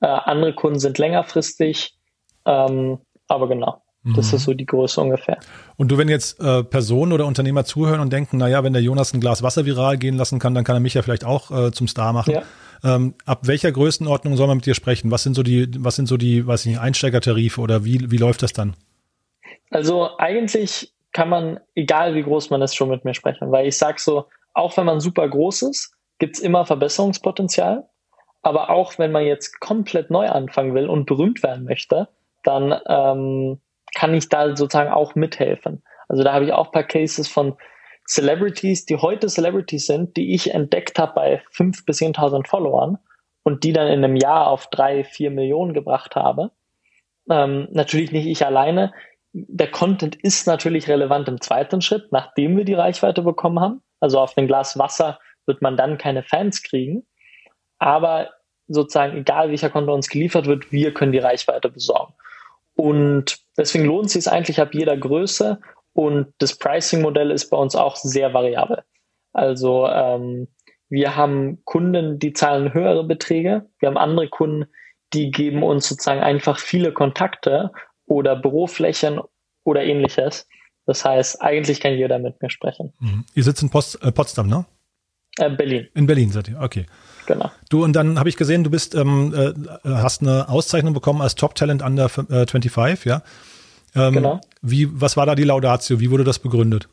Äh, 0.00 0.06
andere 0.06 0.54
Kunden 0.54 0.78
sind 0.78 0.98
längerfristig. 0.98 1.96
Ähm, 2.46 2.98
aber 3.28 3.48
genau. 3.48 3.82
Das 4.04 4.32
mhm. 4.32 4.36
ist 4.36 4.44
so 4.44 4.54
die 4.54 4.66
Größe 4.66 5.00
ungefähr. 5.00 5.38
Und 5.76 5.92
du, 5.92 5.98
wenn 5.98 6.08
jetzt 6.08 6.40
äh, 6.40 6.64
Personen 6.64 7.12
oder 7.12 7.24
Unternehmer 7.24 7.64
zuhören 7.64 8.00
und 8.00 8.12
denken, 8.12 8.36
naja, 8.36 8.64
wenn 8.64 8.72
der 8.72 8.82
Jonas 8.82 9.14
ein 9.14 9.20
Glas 9.20 9.44
Wasser 9.44 9.64
viral 9.64 9.96
gehen 9.96 10.16
lassen 10.16 10.40
kann, 10.40 10.54
dann 10.54 10.64
kann 10.64 10.74
er 10.74 10.80
mich 10.80 10.94
ja 10.94 11.02
vielleicht 11.02 11.24
auch 11.24 11.50
äh, 11.52 11.70
zum 11.70 11.86
Star 11.86 12.12
machen. 12.12 12.34
Ja. 12.34 12.42
Ähm, 12.82 13.14
ab 13.26 13.46
welcher 13.46 13.70
Größenordnung 13.70 14.36
soll 14.36 14.48
man 14.48 14.56
mit 14.56 14.66
dir 14.66 14.74
sprechen? 14.74 15.12
Was 15.12 15.22
sind 15.22 15.34
so 15.34 15.44
die, 15.44 15.68
was 15.84 15.94
sind 15.94 16.06
so 16.06 16.16
die, 16.16 16.44
weiß 16.44 16.62
ich 16.62 16.72
nicht, 16.72 16.80
Einsteigertarife 16.80 17.60
oder 17.60 17.84
wie, 17.84 18.10
wie 18.10 18.16
läuft 18.16 18.42
das 18.42 18.52
dann? 18.52 18.74
Also 19.70 20.18
eigentlich 20.18 20.91
kann 21.12 21.28
man, 21.28 21.60
egal 21.74 22.14
wie 22.14 22.22
groß 22.22 22.50
man 22.50 22.62
ist, 22.62 22.74
schon 22.74 22.88
mit 22.88 23.04
mir 23.04 23.14
sprechen, 23.14 23.50
weil 23.50 23.66
ich 23.66 23.76
sag 23.76 24.00
so, 24.00 24.26
auch 24.54 24.76
wenn 24.76 24.86
man 24.86 25.00
super 25.00 25.28
groß 25.28 25.62
ist, 25.62 25.94
gibt's 26.18 26.40
immer 26.40 26.64
Verbesserungspotenzial. 26.66 27.88
Aber 28.42 28.70
auch 28.70 28.98
wenn 28.98 29.12
man 29.12 29.24
jetzt 29.24 29.60
komplett 29.60 30.10
neu 30.10 30.28
anfangen 30.28 30.74
will 30.74 30.88
und 30.88 31.06
berühmt 31.06 31.42
werden 31.42 31.64
möchte, 31.64 32.08
dann 32.42 32.78
ähm, 32.86 33.60
kann 33.94 34.14
ich 34.14 34.28
da 34.28 34.56
sozusagen 34.56 34.90
auch 34.90 35.14
mithelfen. 35.14 35.82
Also 36.08 36.24
da 36.24 36.32
habe 36.32 36.44
ich 36.44 36.52
auch 36.52 36.66
ein 36.66 36.72
paar 36.72 36.82
Cases 36.82 37.28
von 37.28 37.56
Celebrities, 38.06 38.84
die 38.84 38.96
heute 38.96 39.28
Celebrities 39.28 39.86
sind, 39.86 40.16
die 40.16 40.34
ich 40.34 40.52
entdeckt 40.52 40.98
habe 40.98 41.12
bei 41.14 41.42
5.000 41.54 41.86
bis 41.86 42.00
10.000 42.00 42.48
Followern 42.48 42.98
und 43.44 43.64
die 43.64 43.72
dann 43.72 43.86
in 43.86 44.04
einem 44.04 44.16
Jahr 44.16 44.48
auf 44.48 44.68
drei, 44.68 45.04
vier 45.04 45.30
Millionen 45.30 45.72
gebracht 45.72 46.16
habe. 46.16 46.50
Ähm, 47.30 47.68
natürlich 47.70 48.12
nicht 48.12 48.26
ich 48.26 48.44
alleine. 48.44 48.92
Der 49.32 49.70
Content 49.70 50.16
ist 50.16 50.46
natürlich 50.46 50.88
relevant 50.88 51.28
im 51.28 51.40
zweiten 51.40 51.80
Schritt, 51.80 52.12
nachdem 52.12 52.56
wir 52.56 52.64
die 52.64 52.74
Reichweite 52.74 53.22
bekommen 53.22 53.60
haben. 53.60 53.82
Also 54.00 54.20
auf 54.20 54.36
ein 54.36 54.46
Glas 54.46 54.78
Wasser 54.78 55.18
wird 55.46 55.62
man 55.62 55.76
dann 55.76 55.98
keine 55.98 56.22
Fans 56.22 56.62
kriegen. 56.62 57.06
Aber 57.78 58.30
sozusagen, 58.68 59.16
egal 59.16 59.50
welcher 59.50 59.70
Content 59.70 59.94
uns 59.94 60.08
geliefert 60.08 60.46
wird, 60.46 60.70
wir 60.70 60.92
können 60.92 61.12
die 61.12 61.18
Reichweite 61.18 61.68
besorgen. 61.68 62.14
Und 62.74 63.38
deswegen 63.56 63.84
lohnt 63.84 64.06
es 64.06 64.12
sich 64.12 64.30
eigentlich 64.30 64.60
ab 64.60 64.74
jeder 64.74 64.96
Größe. 64.96 65.60
Und 65.94 66.32
das 66.38 66.58
Pricing-Modell 66.58 67.30
ist 67.30 67.50
bei 67.50 67.56
uns 67.56 67.74
auch 67.74 67.96
sehr 67.96 68.32
variabel. 68.34 68.82
Also 69.32 69.86
ähm, 69.86 70.48
wir 70.88 71.16
haben 71.16 71.62
Kunden, 71.64 72.18
die 72.18 72.32
zahlen 72.32 72.74
höhere 72.74 73.04
Beträge. 73.04 73.66
Wir 73.78 73.88
haben 73.88 73.98
andere 73.98 74.28
Kunden, 74.28 74.66
die 75.12 75.30
geben 75.30 75.62
uns 75.62 75.88
sozusagen 75.88 76.20
einfach 76.20 76.58
viele 76.58 76.92
Kontakte 76.92 77.72
oder 78.12 78.36
Büroflächen 78.36 79.20
oder 79.64 79.82
ähnliches. 79.82 80.46
Das 80.86 81.04
heißt, 81.04 81.42
eigentlich 81.42 81.80
kann 81.80 81.94
jeder 81.94 82.18
mit 82.18 82.40
mir 82.42 82.50
sprechen. 82.50 82.92
Mhm. 83.00 83.24
Ihr 83.34 83.44
sitzt 83.44 83.62
in 83.62 83.70
Post, 83.70 84.02
äh, 84.02 84.12
Potsdam, 84.12 84.48
ne? 84.48 84.64
Äh, 85.38 85.50
Berlin. 85.50 85.88
In 85.94 86.06
Berlin 86.06 86.30
seid 86.30 86.48
ihr, 86.48 86.60
okay. 86.60 86.86
Genau. 87.26 87.50
Du, 87.70 87.84
und 87.84 87.94
dann 87.94 88.18
habe 88.18 88.28
ich 88.28 88.36
gesehen, 88.36 88.64
du 88.64 88.70
bist, 88.70 88.94
ähm, 88.94 89.32
äh, 89.34 89.88
hast 89.88 90.22
eine 90.22 90.48
Auszeichnung 90.48 90.92
bekommen 90.92 91.22
als 91.22 91.36
Top 91.36 91.54
Talent 91.54 91.82
Under 91.82 92.06
äh, 92.06 92.46
25, 92.46 93.04
ja? 93.04 93.22
Ähm, 93.94 94.14
genau. 94.14 94.40
Wie, 94.60 94.88
was 95.00 95.16
war 95.16 95.26
da 95.26 95.34
die 95.34 95.44
Laudatio? 95.44 96.00
Wie 96.00 96.10
wurde 96.10 96.24
das 96.24 96.38
begründet? 96.38 96.88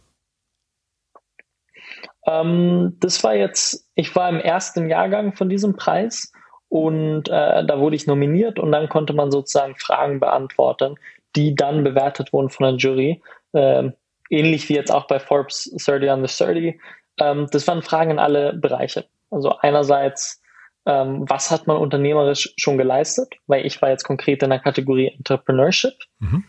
Ähm, 2.28 2.98
das 3.00 3.24
war 3.24 3.36
jetzt, 3.36 3.88
ich 3.96 4.16
war 4.16 4.30
im 4.30 4.40
ersten 4.40 4.90
Jahrgang 4.90 5.34
von 5.34 5.50
diesem 5.50 5.76
Preis 5.76 6.32
und 6.70 7.28
äh, 7.30 7.66
da 7.66 7.80
wurde 7.80 7.96
ich 7.96 8.08
nominiert 8.08 8.60
und 8.60 8.72
dann 8.72 8.90
konnte 8.90 9.14
man 9.14 9.32
sozusagen 9.32 9.76
Fragen 9.76 10.20
beantworten, 10.20 10.96
die 11.36 11.56
dann 11.56 11.84
bewertet 11.84 12.32
wurden 12.32 12.50
von 12.50 12.66
der 12.66 12.76
Jury. 12.76 13.22
Ähm, 13.54 13.94
ähnlich 14.30 14.70
wie 14.70 14.76
jetzt 14.76 14.92
auch 14.92 15.08
bei 15.08 15.20
Forbes 15.20 15.72
30 15.72 16.10
under 16.10 16.28
30. 16.28 16.80
Ähm, 17.18 17.48
das 17.52 17.68
waren 17.68 17.82
Fragen 17.82 18.12
in 18.12 18.20
alle 18.20 18.54
Bereiche. 18.54 19.06
Also 19.32 19.58
einerseits, 19.58 20.42
ähm, 20.86 21.26
was 21.28 21.50
hat 21.50 21.66
man 21.66 21.78
unternehmerisch 21.78 22.54
schon 22.58 22.78
geleistet? 22.78 23.34
Weil 23.48 23.66
ich 23.66 23.82
war 23.82 23.90
jetzt 23.90 24.04
konkret 24.04 24.44
in 24.44 24.52
der 24.52 24.60
Kategorie 24.60 25.08
Entrepreneurship. 25.08 25.96
Mhm. 26.20 26.44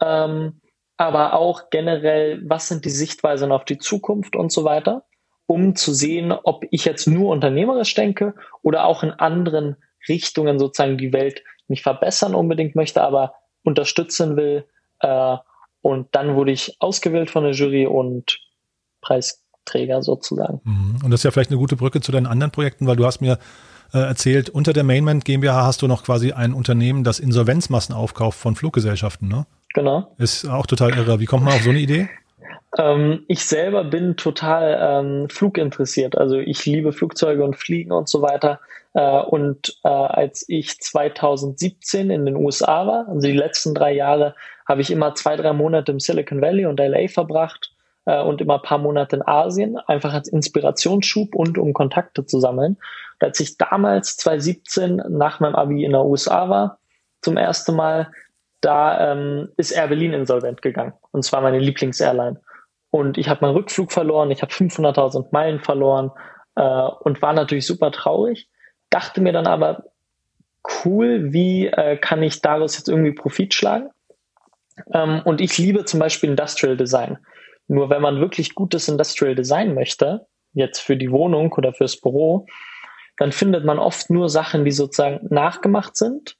Ähm, 0.00 0.60
aber 0.96 1.34
auch 1.34 1.70
generell, 1.70 2.40
was 2.44 2.68
sind 2.68 2.84
die 2.84 2.90
Sichtweisen 2.90 3.50
auf 3.50 3.64
die 3.64 3.78
Zukunft 3.78 4.36
und 4.36 4.52
so 4.52 4.64
weiter, 4.64 5.04
um 5.46 5.76
zu 5.76 5.92
sehen, 5.92 6.32
ob 6.32 6.64
ich 6.70 6.84
jetzt 6.84 7.06
nur 7.06 7.30
unternehmerisch 7.30 7.94
denke 7.94 8.34
oder 8.62 8.86
auch 8.86 9.02
in 9.02 9.10
anderen 9.10 9.76
Richtungen 10.08 10.58
sozusagen 10.58 10.98
die 10.98 11.12
Welt 11.12 11.42
nicht 11.68 11.82
verbessern 11.82 12.34
unbedingt 12.34 12.74
möchte, 12.76 13.02
aber 13.02 13.34
unterstützen 13.62 14.36
will. 14.36 14.66
Äh, 15.00 15.36
und 15.80 16.08
dann 16.12 16.34
wurde 16.34 16.52
ich 16.52 16.76
ausgewählt 16.80 17.30
von 17.30 17.44
der 17.44 17.52
Jury 17.52 17.86
und 17.86 18.38
Preisträger 19.00 20.02
sozusagen. 20.02 20.60
Mhm. 20.64 20.98
Und 21.04 21.10
das 21.10 21.20
ist 21.20 21.24
ja 21.24 21.30
vielleicht 21.30 21.50
eine 21.50 21.58
gute 21.58 21.76
Brücke 21.76 22.00
zu 22.00 22.12
deinen 22.12 22.26
anderen 22.26 22.50
Projekten, 22.50 22.86
weil 22.86 22.96
du 22.96 23.04
hast 23.04 23.20
mir 23.20 23.38
äh, 23.92 23.98
erzählt, 23.98 24.48
unter 24.50 24.72
der 24.72 24.84
Mainman 24.84 25.20
GmbH 25.20 25.64
hast 25.64 25.82
du 25.82 25.88
noch 25.88 26.04
quasi 26.04 26.32
ein 26.32 26.54
Unternehmen, 26.54 27.04
das 27.04 27.20
Insolvenzmassen 27.20 27.94
aufkauft 27.94 28.38
von 28.38 28.56
Fluggesellschaften, 28.56 29.28
ne? 29.28 29.46
Genau. 29.74 30.14
Ist 30.18 30.46
auch 30.46 30.66
total 30.66 30.96
irre. 30.96 31.18
Wie 31.18 31.26
kommt 31.26 31.44
man 31.44 31.54
auf 31.54 31.62
so 31.62 31.70
eine 31.70 31.80
Idee? 31.80 32.08
Ähm, 32.76 33.24
ich 33.28 33.44
selber 33.44 33.84
bin 33.84 34.16
total 34.16 34.78
ähm, 34.80 35.28
fluginteressiert. 35.28 36.18
Also 36.18 36.38
ich 36.38 36.66
liebe 36.66 36.92
Flugzeuge 36.92 37.44
und 37.44 37.56
Fliegen 37.56 37.92
und 37.92 38.08
so 38.08 38.22
weiter. 38.22 38.60
Äh, 38.94 39.20
und 39.22 39.78
äh, 39.84 39.88
als 39.88 40.44
ich 40.48 40.80
2017 40.80 42.10
in 42.10 42.26
den 42.26 42.36
USA 42.36 42.86
war, 42.86 43.08
also 43.08 43.26
die 43.26 43.36
letzten 43.36 43.74
drei 43.74 43.92
Jahre, 43.92 44.34
habe 44.66 44.80
ich 44.80 44.90
immer 44.90 45.14
zwei, 45.14 45.36
drei 45.36 45.52
Monate 45.52 45.92
im 45.92 46.00
Silicon 46.00 46.40
Valley 46.40 46.66
und 46.66 46.80
LA 46.80 47.08
verbracht 47.08 47.72
äh, 48.06 48.20
und 48.20 48.40
immer 48.40 48.56
ein 48.56 48.62
paar 48.62 48.78
Monate 48.78 49.16
in 49.16 49.26
Asien, 49.26 49.78
einfach 49.86 50.12
als 50.12 50.28
Inspirationsschub 50.28 51.34
und 51.34 51.58
um 51.58 51.72
Kontakte 51.74 52.26
zu 52.26 52.40
sammeln. 52.40 52.76
Und 53.20 53.26
als 53.26 53.40
ich 53.40 53.56
damals 53.56 54.16
2017 54.16 55.02
nach 55.10 55.40
meinem 55.40 55.54
Abi 55.54 55.84
in 55.84 55.92
der 55.92 56.04
USA 56.04 56.48
war, 56.48 56.78
zum 57.22 57.36
ersten 57.36 57.74
Mal, 57.76 58.10
da 58.60 59.12
ähm, 59.12 59.50
ist 59.56 59.72
Air 59.72 59.88
Berlin 59.88 60.12
insolvent 60.12 60.62
gegangen. 60.62 60.94
Und 61.10 61.24
zwar 61.24 61.40
meine 61.40 61.58
Lieblingsairline. 61.58 62.40
Und 62.94 63.18
ich 63.18 63.28
habe 63.28 63.44
meinen 63.44 63.56
Rückflug 63.56 63.90
verloren, 63.90 64.30
ich 64.30 64.40
habe 64.40 64.52
500.000 64.52 65.30
Meilen 65.32 65.58
verloren 65.58 66.12
äh, 66.54 66.62
und 67.00 67.20
war 67.22 67.32
natürlich 67.32 67.66
super 67.66 67.90
traurig. 67.90 68.48
Dachte 68.88 69.20
mir 69.20 69.32
dann 69.32 69.48
aber, 69.48 69.86
cool, 70.84 71.32
wie 71.32 71.66
äh, 71.66 71.96
kann 71.96 72.22
ich 72.22 72.40
daraus 72.40 72.78
jetzt 72.78 72.88
irgendwie 72.88 73.10
Profit 73.10 73.52
schlagen? 73.52 73.90
Ähm, 74.92 75.22
und 75.24 75.40
ich 75.40 75.58
liebe 75.58 75.84
zum 75.86 75.98
Beispiel 75.98 76.30
Industrial 76.30 76.76
Design. 76.76 77.18
Nur 77.66 77.90
wenn 77.90 78.00
man 78.00 78.20
wirklich 78.20 78.54
gutes 78.54 78.86
Industrial 78.86 79.34
Design 79.34 79.74
möchte, 79.74 80.28
jetzt 80.52 80.78
für 80.78 80.96
die 80.96 81.10
Wohnung 81.10 81.52
oder 81.54 81.72
fürs 81.72 82.00
Büro, 82.00 82.46
dann 83.16 83.32
findet 83.32 83.64
man 83.64 83.80
oft 83.80 84.08
nur 84.08 84.28
Sachen, 84.28 84.64
die 84.64 84.70
sozusagen 84.70 85.26
nachgemacht 85.34 85.96
sind 85.96 86.36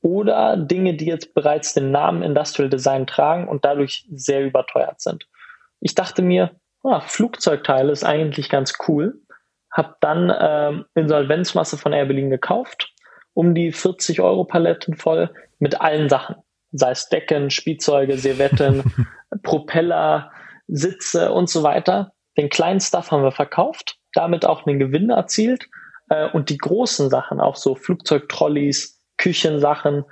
oder 0.00 0.56
Dinge, 0.56 0.94
die 0.94 1.06
jetzt 1.06 1.32
bereits 1.32 1.74
den 1.74 1.92
Namen 1.92 2.24
Industrial 2.24 2.68
Design 2.68 3.06
tragen 3.06 3.46
und 3.46 3.64
dadurch 3.64 4.08
sehr 4.10 4.44
überteuert 4.44 5.00
sind. 5.00 5.28
Ich 5.82 5.96
dachte 5.96 6.22
mir, 6.22 6.52
ah, 6.84 7.00
Flugzeugteile 7.00 7.90
ist 7.90 8.04
eigentlich 8.04 8.48
ganz 8.48 8.74
cool. 8.86 9.20
Hab 9.70 10.00
dann 10.00 10.32
ähm, 10.38 10.84
Insolvenzmasse 10.94 11.76
von 11.76 11.92
Air 11.92 12.06
Berlin 12.06 12.30
gekauft, 12.30 12.94
um 13.34 13.54
die 13.54 13.72
40 13.72 14.20
Euro 14.20 14.44
Paletten 14.44 14.96
voll 14.96 15.30
mit 15.58 15.80
allen 15.80 16.08
Sachen. 16.08 16.36
Sei 16.70 16.92
es 16.92 17.08
Decken, 17.08 17.50
Spielzeuge, 17.50 18.16
Servetten, 18.16 19.08
Propeller, 19.42 20.30
Sitze 20.68 21.32
und 21.32 21.50
so 21.50 21.64
weiter. 21.64 22.12
Den 22.36 22.48
kleinen 22.48 22.80
Stuff 22.80 23.10
haben 23.10 23.24
wir 23.24 23.32
verkauft, 23.32 23.98
damit 24.14 24.46
auch 24.46 24.64
einen 24.64 24.78
Gewinn 24.78 25.10
erzielt. 25.10 25.68
Äh, 26.10 26.30
und 26.30 26.48
die 26.48 26.58
großen 26.58 27.10
Sachen, 27.10 27.40
auch 27.40 27.56
so 27.56 27.74
Flugzeugtrolleys, 27.74 29.02
Küchensachen, 29.16 30.04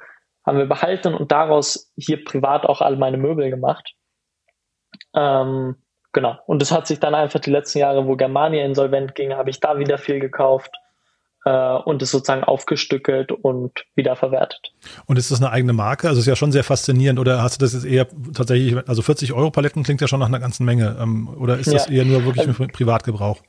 haben 0.45 0.59
wir 0.59 0.67
behalten 0.67 1.15
und 1.15 1.31
daraus 1.31 1.93
hier 1.97 2.25
privat 2.25 2.67
auch 2.67 2.81
all 2.81 2.97
meine 2.97 3.19
Möbel 3.19 3.51
gemacht. 3.51 3.95
Ähm, 5.15 5.77
genau. 6.13 6.39
Und 6.47 6.63
das 6.63 6.73
hat 6.73 6.87
sich 6.87 7.01
dann 7.01 7.15
einfach 7.15 7.41
die 7.41 7.51
letzten 7.51 7.79
Jahre, 7.79 8.07
wo 8.07 8.17
Germania 8.17 8.65
insolvent 8.65 9.15
ging, 9.15 9.35
habe 9.35 9.51
ich 9.51 9.61
da 9.61 9.79
wieder 9.79 9.99
viel 9.99 10.21
gekauft 10.21 10.75
äh, 11.45 11.77
und 11.85 12.03
es 12.03 12.11
sozusagen 12.11 12.45
aufgestückelt 12.45 13.33
und 13.33 13.85
wieder 13.95 14.17
verwertet. 14.17 14.73
Und 15.07 15.19
ist 15.19 15.31
das 15.31 15.41
eine 15.41 15.51
eigene 15.51 15.73
Marke? 15.73 16.09
Also 16.09 16.21
ist 16.21 16.27
ja 16.27 16.37
schon 16.37 16.53
sehr 16.53 16.65
faszinierend. 16.65 17.19
Oder 17.19 17.43
hast 17.43 17.61
du 17.61 17.65
das 17.65 17.73
jetzt 17.73 17.87
eher 17.87 18.07
tatsächlich, 18.35 18.77
also 18.89 19.03
40 19.03 19.33
Euro 19.33 19.51
Paletten 19.51 19.83
klingt 19.83 20.01
ja 20.01 20.09
schon 20.09 20.21
nach 20.21 20.29
einer 20.29 20.41
ganzen 20.41 20.65
Menge. 20.65 20.97
Ähm, 21.01 21.29
oder 21.39 21.59
ist 21.59 21.73
das 21.73 21.89
ja. 21.89 21.97
eher 21.97 22.05
nur 22.05 22.25
wirklich 22.25 22.55
für 22.55 22.67
Privatgebrauch? 22.69 23.41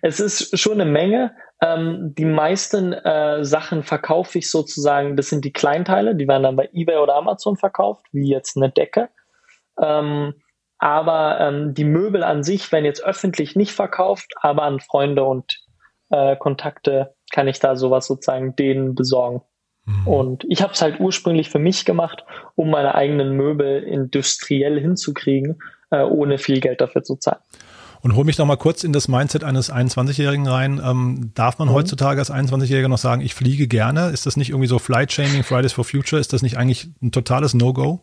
Es 0.00 0.20
ist 0.20 0.58
schon 0.58 0.80
eine 0.80 0.90
Menge. 0.90 1.34
Ähm, 1.60 2.14
die 2.16 2.24
meisten 2.24 2.92
äh, 2.92 3.44
Sachen 3.44 3.82
verkaufe 3.82 4.38
ich 4.38 4.50
sozusagen, 4.50 5.16
das 5.16 5.28
sind 5.28 5.44
die 5.44 5.52
Kleinteile, 5.52 6.14
die 6.14 6.26
werden 6.26 6.42
dann 6.42 6.56
bei 6.56 6.68
eBay 6.72 6.96
oder 6.96 7.14
Amazon 7.14 7.56
verkauft, 7.56 8.06
wie 8.12 8.28
jetzt 8.28 8.56
eine 8.56 8.70
Decke. 8.70 9.08
Ähm, 9.80 10.34
aber 10.82 11.38
ähm, 11.38 11.74
die 11.74 11.84
Möbel 11.84 12.24
an 12.24 12.42
sich 12.42 12.72
werden 12.72 12.84
jetzt 12.84 13.04
öffentlich 13.04 13.54
nicht 13.54 13.70
verkauft, 13.70 14.32
aber 14.40 14.64
an 14.64 14.80
Freunde 14.80 15.22
und 15.22 15.60
äh, 16.10 16.34
Kontakte 16.34 17.14
kann 17.30 17.46
ich 17.46 17.60
da 17.60 17.76
sowas 17.76 18.08
sozusagen 18.08 18.56
denen 18.56 18.96
besorgen. 18.96 19.42
Mhm. 19.84 20.06
Und 20.08 20.44
ich 20.48 20.60
habe 20.60 20.72
es 20.72 20.82
halt 20.82 20.98
ursprünglich 20.98 21.50
für 21.50 21.60
mich 21.60 21.84
gemacht, 21.84 22.24
um 22.56 22.70
meine 22.70 22.96
eigenen 22.96 23.36
Möbel 23.36 23.84
industriell 23.84 24.80
hinzukriegen, 24.80 25.60
äh, 25.92 26.02
ohne 26.02 26.38
viel 26.38 26.58
Geld 26.58 26.80
dafür 26.80 27.04
zu 27.04 27.14
zahlen. 27.14 27.38
Und 28.00 28.16
hol 28.16 28.24
mich 28.24 28.38
noch 28.38 28.46
mal 28.46 28.56
kurz 28.56 28.82
in 28.82 28.92
das 28.92 29.06
Mindset 29.06 29.44
eines 29.44 29.72
21-Jährigen 29.72 30.48
rein. 30.48 30.82
Ähm, 30.84 31.30
darf 31.34 31.60
man 31.60 31.68
mhm. 31.68 31.74
heutzutage 31.74 32.18
als 32.18 32.32
21-Jähriger 32.32 32.88
noch 32.88 32.98
sagen, 32.98 33.22
ich 33.22 33.36
fliege 33.36 33.68
gerne? 33.68 34.08
Ist 34.08 34.26
das 34.26 34.36
nicht 34.36 34.50
irgendwie 34.50 34.66
so 34.66 34.80
Flight 34.80 35.12
Shaming, 35.12 35.44
Fridays 35.44 35.74
for 35.74 35.84
Future? 35.84 36.18
Ist 36.18 36.32
das 36.32 36.42
nicht 36.42 36.58
eigentlich 36.58 36.90
ein 37.00 37.12
totales 37.12 37.54
No-Go? 37.54 38.02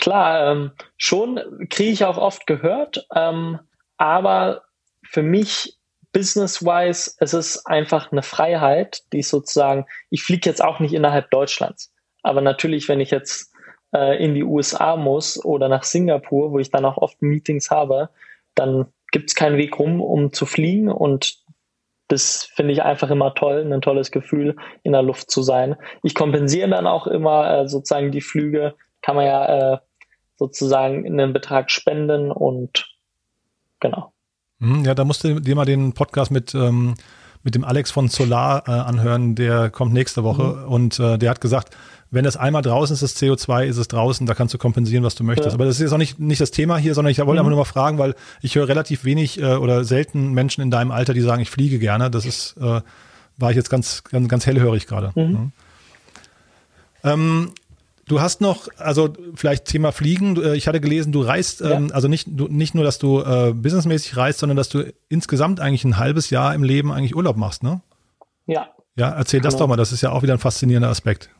Klar, 0.00 0.50
ähm, 0.50 0.70
schon 0.96 1.38
kriege 1.68 1.90
ich 1.90 2.04
auch 2.04 2.16
oft 2.16 2.46
gehört, 2.46 3.06
ähm, 3.14 3.60
aber 3.98 4.62
für 5.04 5.22
mich 5.22 5.76
business-wise, 6.12 7.16
es 7.18 7.34
ist 7.34 7.66
einfach 7.66 8.10
eine 8.10 8.22
Freiheit, 8.22 9.02
die 9.12 9.18
ich 9.18 9.28
sozusagen, 9.28 9.84
ich 10.08 10.22
fliege 10.22 10.48
jetzt 10.48 10.64
auch 10.64 10.80
nicht 10.80 10.94
innerhalb 10.94 11.30
Deutschlands, 11.30 11.92
aber 12.22 12.40
natürlich, 12.40 12.88
wenn 12.88 13.00
ich 13.00 13.10
jetzt 13.10 13.52
äh, 13.94 14.24
in 14.24 14.34
die 14.34 14.42
USA 14.42 14.96
muss 14.96 15.44
oder 15.44 15.68
nach 15.68 15.84
Singapur, 15.84 16.50
wo 16.50 16.58
ich 16.58 16.70
dann 16.70 16.86
auch 16.86 16.96
oft 16.96 17.20
Meetings 17.20 17.70
habe, 17.70 18.08
dann 18.54 18.86
gibt 19.12 19.28
es 19.28 19.34
keinen 19.34 19.58
Weg 19.58 19.78
rum, 19.78 20.00
um 20.00 20.32
zu 20.32 20.46
fliegen 20.46 20.90
und 20.90 21.36
das 22.08 22.44
finde 22.54 22.72
ich 22.72 22.82
einfach 22.82 23.10
immer 23.10 23.34
toll, 23.34 23.70
ein 23.70 23.82
tolles 23.82 24.10
Gefühl, 24.10 24.56
in 24.82 24.92
der 24.92 25.02
Luft 25.02 25.30
zu 25.30 25.42
sein. 25.42 25.76
Ich 26.02 26.14
kompensiere 26.14 26.70
dann 26.70 26.86
auch 26.86 27.06
immer 27.06 27.50
äh, 27.50 27.68
sozusagen 27.68 28.10
die 28.10 28.22
Flüge, 28.22 28.74
kann 29.02 29.16
man 29.16 29.26
ja 29.26 29.74
äh, 29.74 29.78
sozusagen 30.40 31.04
einen 31.04 31.34
Betrag 31.34 31.70
spenden 31.70 32.32
und 32.32 32.88
genau. 33.78 34.12
Hm, 34.58 34.84
ja, 34.86 34.94
da 34.94 35.04
musst 35.04 35.22
du 35.22 35.38
dir 35.38 35.54
mal 35.54 35.66
den 35.66 35.92
Podcast 35.92 36.30
mit, 36.30 36.54
ähm, 36.54 36.94
mit 37.42 37.54
dem 37.54 37.62
Alex 37.62 37.90
von 37.90 38.08
Solar 38.08 38.66
äh, 38.66 38.70
anhören, 38.70 39.34
der 39.34 39.68
kommt 39.68 39.92
nächste 39.92 40.24
Woche 40.24 40.64
mhm. 40.64 40.72
und 40.72 40.98
äh, 40.98 41.18
der 41.18 41.30
hat 41.30 41.42
gesagt, 41.42 41.76
wenn 42.10 42.24
es 42.24 42.38
einmal 42.38 42.62
draußen 42.62 42.94
ist, 42.94 43.02
das 43.02 43.16
CO2, 43.16 43.66
ist 43.66 43.76
es 43.76 43.86
draußen, 43.88 44.26
da 44.26 44.34
kannst 44.34 44.54
du 44.54 44.58
kompensieren, 44.58 45.04
was 45.04 45.14
du 45.14 45.24
möchtest. 45.24 45.50
Ja. 45.50 45.54
Aber 45.54 45.66
das 45.66 45.76
ist 45.76 45.82
jetzt 45.82 45.92
auch 45.92 45.98
nicht, 45.98 46.18
nicht 46.18 46.40
das 46.40 46.50
Thema 46.50 46.78
hier, 46.78 46.94
sondern 46.94 47.12
ich 47.12 47.18
wollte 47.18 47.32
mhm. 47.32 47.38
einfach 47.38 47.50
nur 47.50 47.58
mal 47.58 47.64
fragen, 47.64 47.98
weil 47.98 48.14
ich 48.40 48.54
höre 48.54 48.66
relativ 48.66 49.04
wenig 49.04 49.40
äh, 49.40 49.56
oder 49.56 49.84
selten 49.84 50.32
Menschen 50.32 50.62
in 50.62 50.70
deinem 50.70 50.90
Alter, 50.90 51.12
die 51.12 51.20
sagen, 51.20 51.42
ich 51.42 51.50
fliege 51.50 51.78
gerne. 51.78 52.10
Das 52.10 52.24
ist, 52.24 52.56
äh, 52.56 52.80
war 53.36 53.50
ich 53.50 53.56
jetzt 53.56 53.68
ganz, 53.68 54.04
ganz, 54.04 54.26
ganz 54.28 54.46
hellhörig 54.46 54.86
gerade. 54.86 55.12
Mhm. 55.14 55.52
Ja. 57.04 57.12
Ähm, 57.12 57.52
Du 58.10 58.20
hast 58.20 58.40
noch, 58.40 58.66
also 58.76 59.12
vielleicht 59.36 59.66
Thema 59.66 59.92
Fliegen. 59.92 60.36
Äh, 60.42 60.56
ich 60.56 60.66
hatte 60.66 60.80
gelesen, 60.80 61.12
du 61.12 61.22
reist, 61.22 61.60
ja. 61.60 61.70
ähm, 61.70 61.92
also 61.94 62.08
nicht, 62.08 62.26
du, 62.28 62.48
nicht 62.48 62.74
nur, 62.74 62.82
dass 62.82 62.98
du 62.98 63.20
äh, 63.20 63.52
businessmäßig 63.54 64.16
reist, 64.16 64.40
sondern 64.40 64.56
dass 64.56 64.68
du 64.68 64.92
insgesamt 65.08 65.60
eigentlich 65.60 65.84
ein 65.84 65.96
halbes 65.96 66.28
Jahr 66.28 66.52
im 66.52 66.64
Leben 66.64 66.90
eigentlich 66.90 67.14
Urlaub 67.14 67.36
machst, 67.36 67.62
ne? 67.62 67.82
Ja. 68.46 68.70
Ja, 68.96 69.10
erzähl 69.10 69.38
genau. 69.38 69.46
das 69.52 69.58
doch 69.58 69.68
mal. 69.68 69.76
Das 69.76 69.92
ist 69.92 70.00
ja 70.00 70.10
auch 70.10 70.24
wieder 70.24 70.32
ein 70.32 70.40
faszinierender 70.40 70.88
Aspekt. 70.88 71.30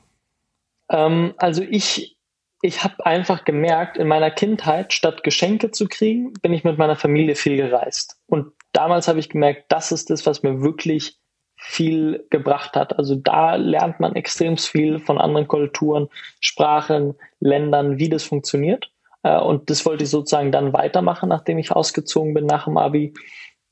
Ähm, 0.90 1.34
also 1.38 1.62
ich, 1.62 2.16
ich 2.62 2.84
habe 2.84 3.04
einfach 3.04 3.44
gemerkt, 3.44 3.96
in 3.96 4.06
meiner 4.06 4.30
Kindheit, 4.30 4.92
statt 4.92 5.24
Geschenke 5.24 5.72
zu 5.72 5.88
kriegen, 5.88 6.34
bin 6.34 6.52
ich 6.52 6.62
mit 6.62 6.78
meiner 6.78 6.94
Familie 6.94 7.34
viel 7.34 7.56
gereist. 7.56 8.16
Und 8.26 8.52
damals 8.70 9.08
habe 9.08 9.18
ich 9.18 9.28
gemerkt, 9.28 9.64
das 9.70 9.90
ist 9.90 10.08
das, 10.08 10.24
was 10.24 10.44
mir 10.44 10.62
wirklich 10.62 11.18
viel 11.62 12.26
gebracht 12.30 12.74
hat. 12.74 12.98
Also 12.98 13.14
da 13.14 13.54
lernt 13.54 14.00
man 14.00 14.16
extrem 14.16 14.56
viel 14.56 14.98
von 14.98 15.18
anderen 15.18 15.46
Kulturen, 15.46 16.08
Sprachen, 16.40 17.14
Ländern, 17.38 17.98
wie 17.98 18.08
das 18.08 18.24
funktioniert. 18.24 18.90
Äh, 19.22 19.38
und 19.38 19.68
das 19.68 19.84
wollte 19.84 20.04
ich 20.04 20.10
sozusagen 20.10 20.52
dann 20.52 20.72
weitermachen, 20.72 21.28
nachdem 21.28 21.58
ich 21.58 21.70
ausgezogen 21.70 22.32
bin 22.34 22.46
nach 22.46 22.64
dem 22.64 22.78
Abi. 22.78 23.12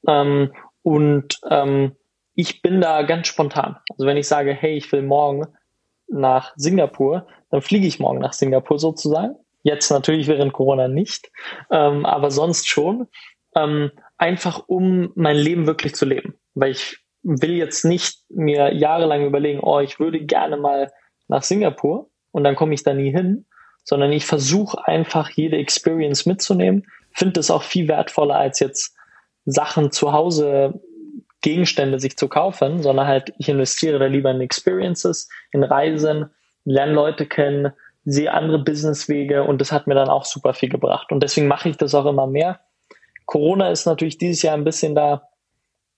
Ähm, 0.06 0.52
und 0.82 1.40
ähm, 1.50 1.96
ich 2.34 2.60
bin 2.62 2.80
da 2.80 3.02
ganz 3.02 3.26
spontan. 3.26 3.78
Also 3.90 4.06
wenn 4.06 4.18
ich 4.18 4.28
sage, 4.28 4.52
hey, 4.52 4.76
ich 4.76 4.92
will 4.92 5.02
morgen 5.02 5.46
nach 6.08 6.52
Singapur, 6.56 7.26
dann 7.50 7.62
fliege 7.62 7.86
ich 7.86 7.98
morgen 7.98 8.20
nach 8.20 8.34
Singapur 8.34 8.78
sozusagen. 8.78 9.34
Jetzt 9.62 9.90
natürlich 9.90 10.28
während 10.28 10.52
Corona 10.52 10.88
nicht, 10.88 11.30
ähm, 11.70 12.06
aber 12.06 12.30
sonst 12.30 12.68
schon. 12.68 13.08
Einfach 14.18 14.62
um 14.68 15.10
mein 15.16 15.36
Leben 15.36 15.66
wirklich 15.66 15.96
zu 15.96 16.04
leben. 16.04 16.34
Weil 16.54 16.70
ich 16.70 16.98
will 17.22 17.52
jetzt 17.52 17.84
nicht 17.84 18.18
mir 18.28 18.74
jahrelang 18.74 19.26
überlegen, 19.26 19.60
oh, 19.60 19.80
ich 19.80 19.98
würde 19.98 20.24
gerne 20.24 20.56
mal 20.56 20.90
nach 21.28 21.42
Singapur 21.42 22.10
und 22.32 22.44
dann 22.44 22.56
komme 22.56 22.74
ich 22.74 22.82
da 22.82 22.94
nie 22.94 23.10
hin, 23.10 23.46
sondern 23.84 24.12
ich 24.12 24.26
versuche 24.26 24.86
einfach 24.86 25.30
jede 25.30 25.56
Experience 25.56 26.26
mitzunehmen. 26.26 26.86
Finde 27.12 27.40
es 27.40 27.50
auch 27.50 27.62
viel 27.62 27.88
wertvoller 27.88 28.36
als 28.36 28.60
jetzt 28.60 28.94
Sachen 29.44 29.90
zu 29.90 30.12
Hause, 30.12 30.80
Gegenstände 31.40 32.00
sich 32.00 32.16
zu 32.16 32.28
kaufen, 32.28 32.82
sondern 32.82 33.06
halt 33.06 33.32
ich 33.38 33.48
investiere 33.48 33.98
da 33.98 34.06
lieber 34.06 34.30
in 34.30 34.40
Experiences, 34.40 35.28
in 35.52 35.62
Reisen, 35.62 36.30
lerne 36.64 36.92
Leute 36.92 37.26
kennen, 37.26 37.72
sehe 38.04 38.32
andere 38.32 38.58
Businesswege 38.58 39.44
und 39.44 39.60
das 39.60 39.72
hat 39.72 39.86
mir 39.86 39.94
dann 39.94 40.08
auch 40.08 40.24
super 40.24 40.54
viel 40.54 40.68
gebracht. 40.68 41.12
Und 41.12 41.22
deswegen 41.22 41.46
mache 41.46 41.68
ich 41.68 41.76
das 41.76 41.94
auch 41.94 42.06
immer 42.06 42.26
mehr. 42.26 42.60
Corona 43.26 43.70
ist 43.70 43.86
natürlich 43.86 44.18
dieses 44.18 44.42
Jahr 44.42 44.54
ein 44.54 44.64
bisschen 44.64 44.94
da 44.94 45.28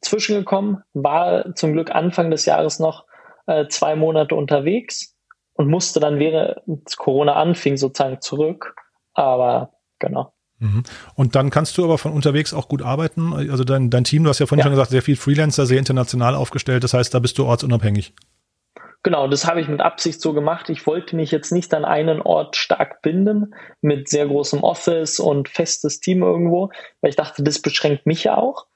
zwischengekommen, 0.01 0.83
war 0.95 1.55
zum 1.55 1.73
Glück 1.73 1.91
Anfang 1.91 2.31
des 2.31 2.47
Jahres 2.47 2.79
noch 2.79 3.07
äh, 3.47 3.67
zwei 3.69 3.97
Monate 3.97 4.35
unterwegs 4.35 5.17
und 5.55 5.69
musste 5.69 6.01
dann 6.01 6.19
während 6.19 6.97
Corona 6.97 7.35
anfing 7.35 7.77
sozusagen 7.77 8.21
zurück. 8.21 8.75
Aber 9.13 9.73
genau. 9.99 10.33
Mhm. 10.59 10.85
Und 11.15 11.35
dann 11.35 11.51
kannst 11.51 11.77
du 11.79 11.85
aber 11.85 11.99
von 11.99 12.13
unterwegs 12.13 12.55
auch 12.55 12.69
gut 12.69 12.83
arbeiten. 12.83 13.33
Also 13.33 13.65
dein, 13.65 13.91
dein 13.91 14.05
Team, 14.05 14.25
du 14.25 14.31
hast 14.31 14.39
ja 14.39 14.47
vorhin 14.47 14.61
ja. 14.61 14.65
schon 14.65 14.73
gesagt, 14.73 14.91
sehr 14.91 15.03
viel 15.03 15.17
Freelancer, 15.17 15.67
sehr 15.67 15.79
international 15.79 16.35
aufgestellt. 16.35 16.85
Das 16.85 16.95
heißt, 16.95 17.13
da 17.13 17.19
bist 17.19 17.39
du 17.39 17.47
ortsunabhängig. 17.47 18.15
Genau, 19.03 19.29
das 19.29 19.47
habe 19.47 19.63
ich 19.63 19.69
mit 19.69 19.81
Absicht 19.81 20.21
so 20.21 20.35
gemacht. 20.35 20.69
Ich 20.69 20.87
wollte 20.87 21.17
mich 21.17 21.31
jetzt 21.31 21.53
nicht 21.53 21.73
an 21.73 21.87
einen 21.87 22.21
Ort 22.21 22.57
stark 22.57 23.01
binden 23.01 23.55
mit 23.81 24.11
sehr 24.11 24.27
großem 24.27 24.63
Office 24.63 25.19
und 25.19 25.49
festes 25.49 26.01
Team 26.01 26.23
irgendwo, 26.23 26.71
weil 27.01 27.09
ich 27.09 27.17
dachte, 27.17 27.43
das 27.43 27.61
beschränkt 27.61 28.05
mich 28.05 28.25
ja 28.25 28.37
auch. 28.37 28.67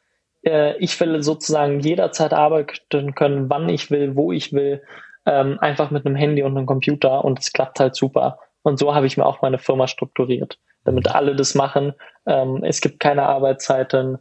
Äh, 0.44 0.76
ich 0.78 0.98
will 1.00 1.22
sozusagen 1.22 1.80
jederzeit 1.80 2.32
arbeiten 2.32 3.14
können, 3.14 3.50
wann 3.50 3.68
ich 3.68 3.90
will, 3.90 4.16
wo 4.16 4.32
ich 4.32 4.52
will, 4.52 4.82
ähm, 5.26 5.58
einfach 5.60 5.90
mit 5.90 6.06
einem 6.06 6.16
Handy 6.16 6.42
und 6.42 6.56
einem 6.56 6.66
Computer 6.66 7.24
und 7.24 7.38
es 7.38 7.52
klappt 7.52 7.80
halt 7.80 7.96
super. 7.96 8.38
Und 8.62 8.78
so 8.78 8.94
habe 8.94 9.06
ich 9.06 9.16
mir 9.16 9.26
auch 9.26 9.42
meine 9.42 9.58
Firma 9.58 9.86
strukturiert, 9.86 10.58
damit 10.84 11.08
alle 11.08 11.36
das 11.36 11.54
machen. 11.54 11.94
Ähm, 12.26 12.62
es 12.64 12.80
gibt 12.80 13.00
keine 13.00 13.24
Arbeitszeiten, 13.24 14.18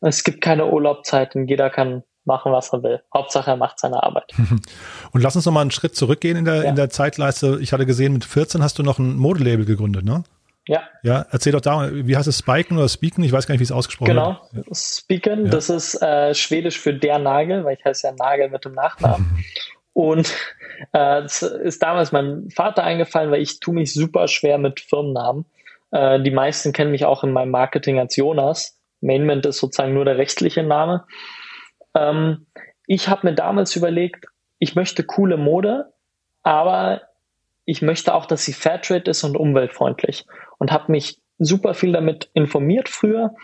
es 0.00 0.24
gibt 0.24 0.40
keine 0.40 0.66
Urlaubzeiten, 0.66 1.46
jeder 1.46 1.70
kann 1.70 2.02
machen, 2.24 2.52
was 2.52 2.72
er 2.72 2.82
will. 2.82 3.02
Hauptsache, 3.14 3.50
er 3.50 3.56
macht 3.56 3.78
seine 3.78 4.02
Arbeit. 4.02 4.32
Und 5.12 5.22
lass 5.22 5.36
uns 5.36 5.46
noch 5.46 5.52
mal 5.52 5.62
einen 5.62 5.70
Schritt 5.70 5.96
zurückgehen 5.96 6.36
in 6.36 6.44
der, 6.44 6.56
ja. 6.56 6.70
in 6.70 6.76
der 6.76 6.90
Zeitleiste. 6.90 7.58
Ich 7.60 7.72
hatte 7.72 7.86
gesehen, 7.86 8.12
mit 8.12 8.24
14 8.24 8.62
hast 8.62 8.78
du 8.78 8.82
noch 8.82 8.98
ein 8.98 9.16
Modelabel 9.16 9.64
gegründet, 9.64 10.04
ne? 10.04 10.24
Ja. 10.68 10.82
Ja, 11.02 11.26
erzähl 11.30 11.52
doch 11.52 11.60
da, 11.60 11.90
wie 11.92 12.16
heißt 12.16 12.28
es, 12.28 12.38
Spiken 12.38 12.76
oder 12.76 12.88
Speaken? 12.88 13.24
Ich 13.24 13.32
weiß 13.32 13.46
gar 13.46 13.54
nicht, 13.54 13.60
wie 13.60 13.64
es 13.64 13.72
ausgesprochen 13.72 14.10
genau. 14.10 14.40
wird. 14.52 14.66
Genau, 14.66 14.76
Spiken, 14.76 15.44
ja. 15.46 15.50
das 15.50 15.70
ist 15.70 16.00
äh, 16.02 16.34
schwedisch 16.34 16.78
für 16.78 16.94
der 16.94 17.18
Nagel, 17.18 17.64
weil 17.64 17.76
ich 17.76 17.84
heiße 17.84 18.06
ja 18.06 18.12
Nagel 18.12 18.50
mit 18.50 18.64
dem 18.64 18.74
Nachnamen. 18.74 19.44
Und 19.92 20.28
äh, 20.92 21.22
das 21.22 21.42
ist 21.42 21.82
damals 21.82 22.12
mein 22.12 22.48
Vater 22.50 22.84
eingefallen, 22.84 23.30
weil 23.30 23.42
ich 23.42 23.60
tue 23.60 23.74
mich 23.74 23.92
super 23.92 24.28
schwer 24.28 24.58
mit 24.58 24.80
Firmennamen. 24.80 25.44
Äh, 25.90 26.22
die 26.22 26.30
meisten 26.30 26.72
kennen 26.72 26.92
mich 26.92 27.04
auch 27.04 27.24
in 27.24 27.32
meinem 27.32 27.50
Marketing 27.50 27.98
als 27.98 28.16
Jonas. 28.16 28.78
Mainment 29.00 29.46
ist 29.46 29.58
sozusagen 29.58 29.94
nur 29.94 30.04
der 30.04 30.18
rechtliche 30.18 30.62
Name. 30.62 31.04
Ähm, 31.94 32.46
ich 32.86 33.08
habe 33.08 33.28
mir 33.28 33.34
damals 33.34 33.74
überlegt, 33.76 34.26
ich 34.58 34.74
möchte 34.74 35.04
coole 35.04 35.36
Mode, 35.36 35.92
aber 36.42 37.02
ich 37.64 37.82
möchte 37.82 38.14
auch, 38.14 38.26
dass 38.26 38.44
sie 38.44 38.52
Fairtrade 38.52 39.10
ist 39.10 39.24
und 39.24 39.36
umweltfreundlich. 39.36 40.26
Und 40.60 40.70
habe 40.70 40.92
mich 40.92 41.18
super 41.38 41.74
viel 41.74 41.90
damit 41.90 42.30
informiert 42.32 42.88
früher, 42.88 43.34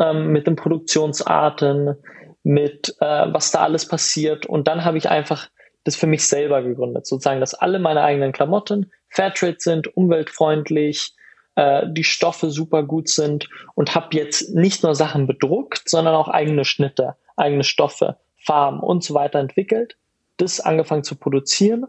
ähm, 0.00 0.32
mit 0.32 0.48
den 0.48 0.56
Produktionsarten, 0.56 1.94
mit 2.42 2.96
äh, 3.00 3.32
was 3.32 3.52
da 3.52 3.60
alles 3.60 3.86
passiert. 3.86 4.46
Und 4.46 4.66
dann 4.66 4.84
habe 4.84 4.98
ich 4.98 5.08
einfach 5.08 5.48
das 5.84 5.94
für 5.94 6.08
mich 6.08 6.26
selber 6.26 6.62
gegründet, 6.62 7.06
sozusagen, 7.06 7.40
dass 7.40 7.54
alle 7.54 7.78
meine 7.78 8.02
eigenen 8.02 8.32
Klamotten 8.32 8.90
Fairtrade 9.08 9.56
sind, 9.58 9.96
umweltfreundlich, 9.96 11.14
äh, 11.54 11.86
die 11.88 12.04
Stoffe 12.04 12.50
super 12.50 12.82
gut 12.82 13.08
sind 13.08 13.48
und 13.76 13.94
habe 13.94 14.16
jetzt 14.16 14.54
nicht 14.54 14.82
nur 14.82 14.96
Sachen 14.96 15.28
bedruckt, 15.28 15.88
sondern 15.88 16.16
auch 16.16 16.28
eigene 16.28 16.64
Schnitte 16.64 17.16
eigene 17.36 17.64
Stoffe, 17.64 18.16
Farben 18.36 18.80
und 18.80 19.04
so 19.04 19.14
weiter 19.14 19.38
entwickelt, 19.38 19.96
das 20.36 20.60
angefangen 20.60 21.04
zu 21.04 21.16
produzieren. 21.16 21.86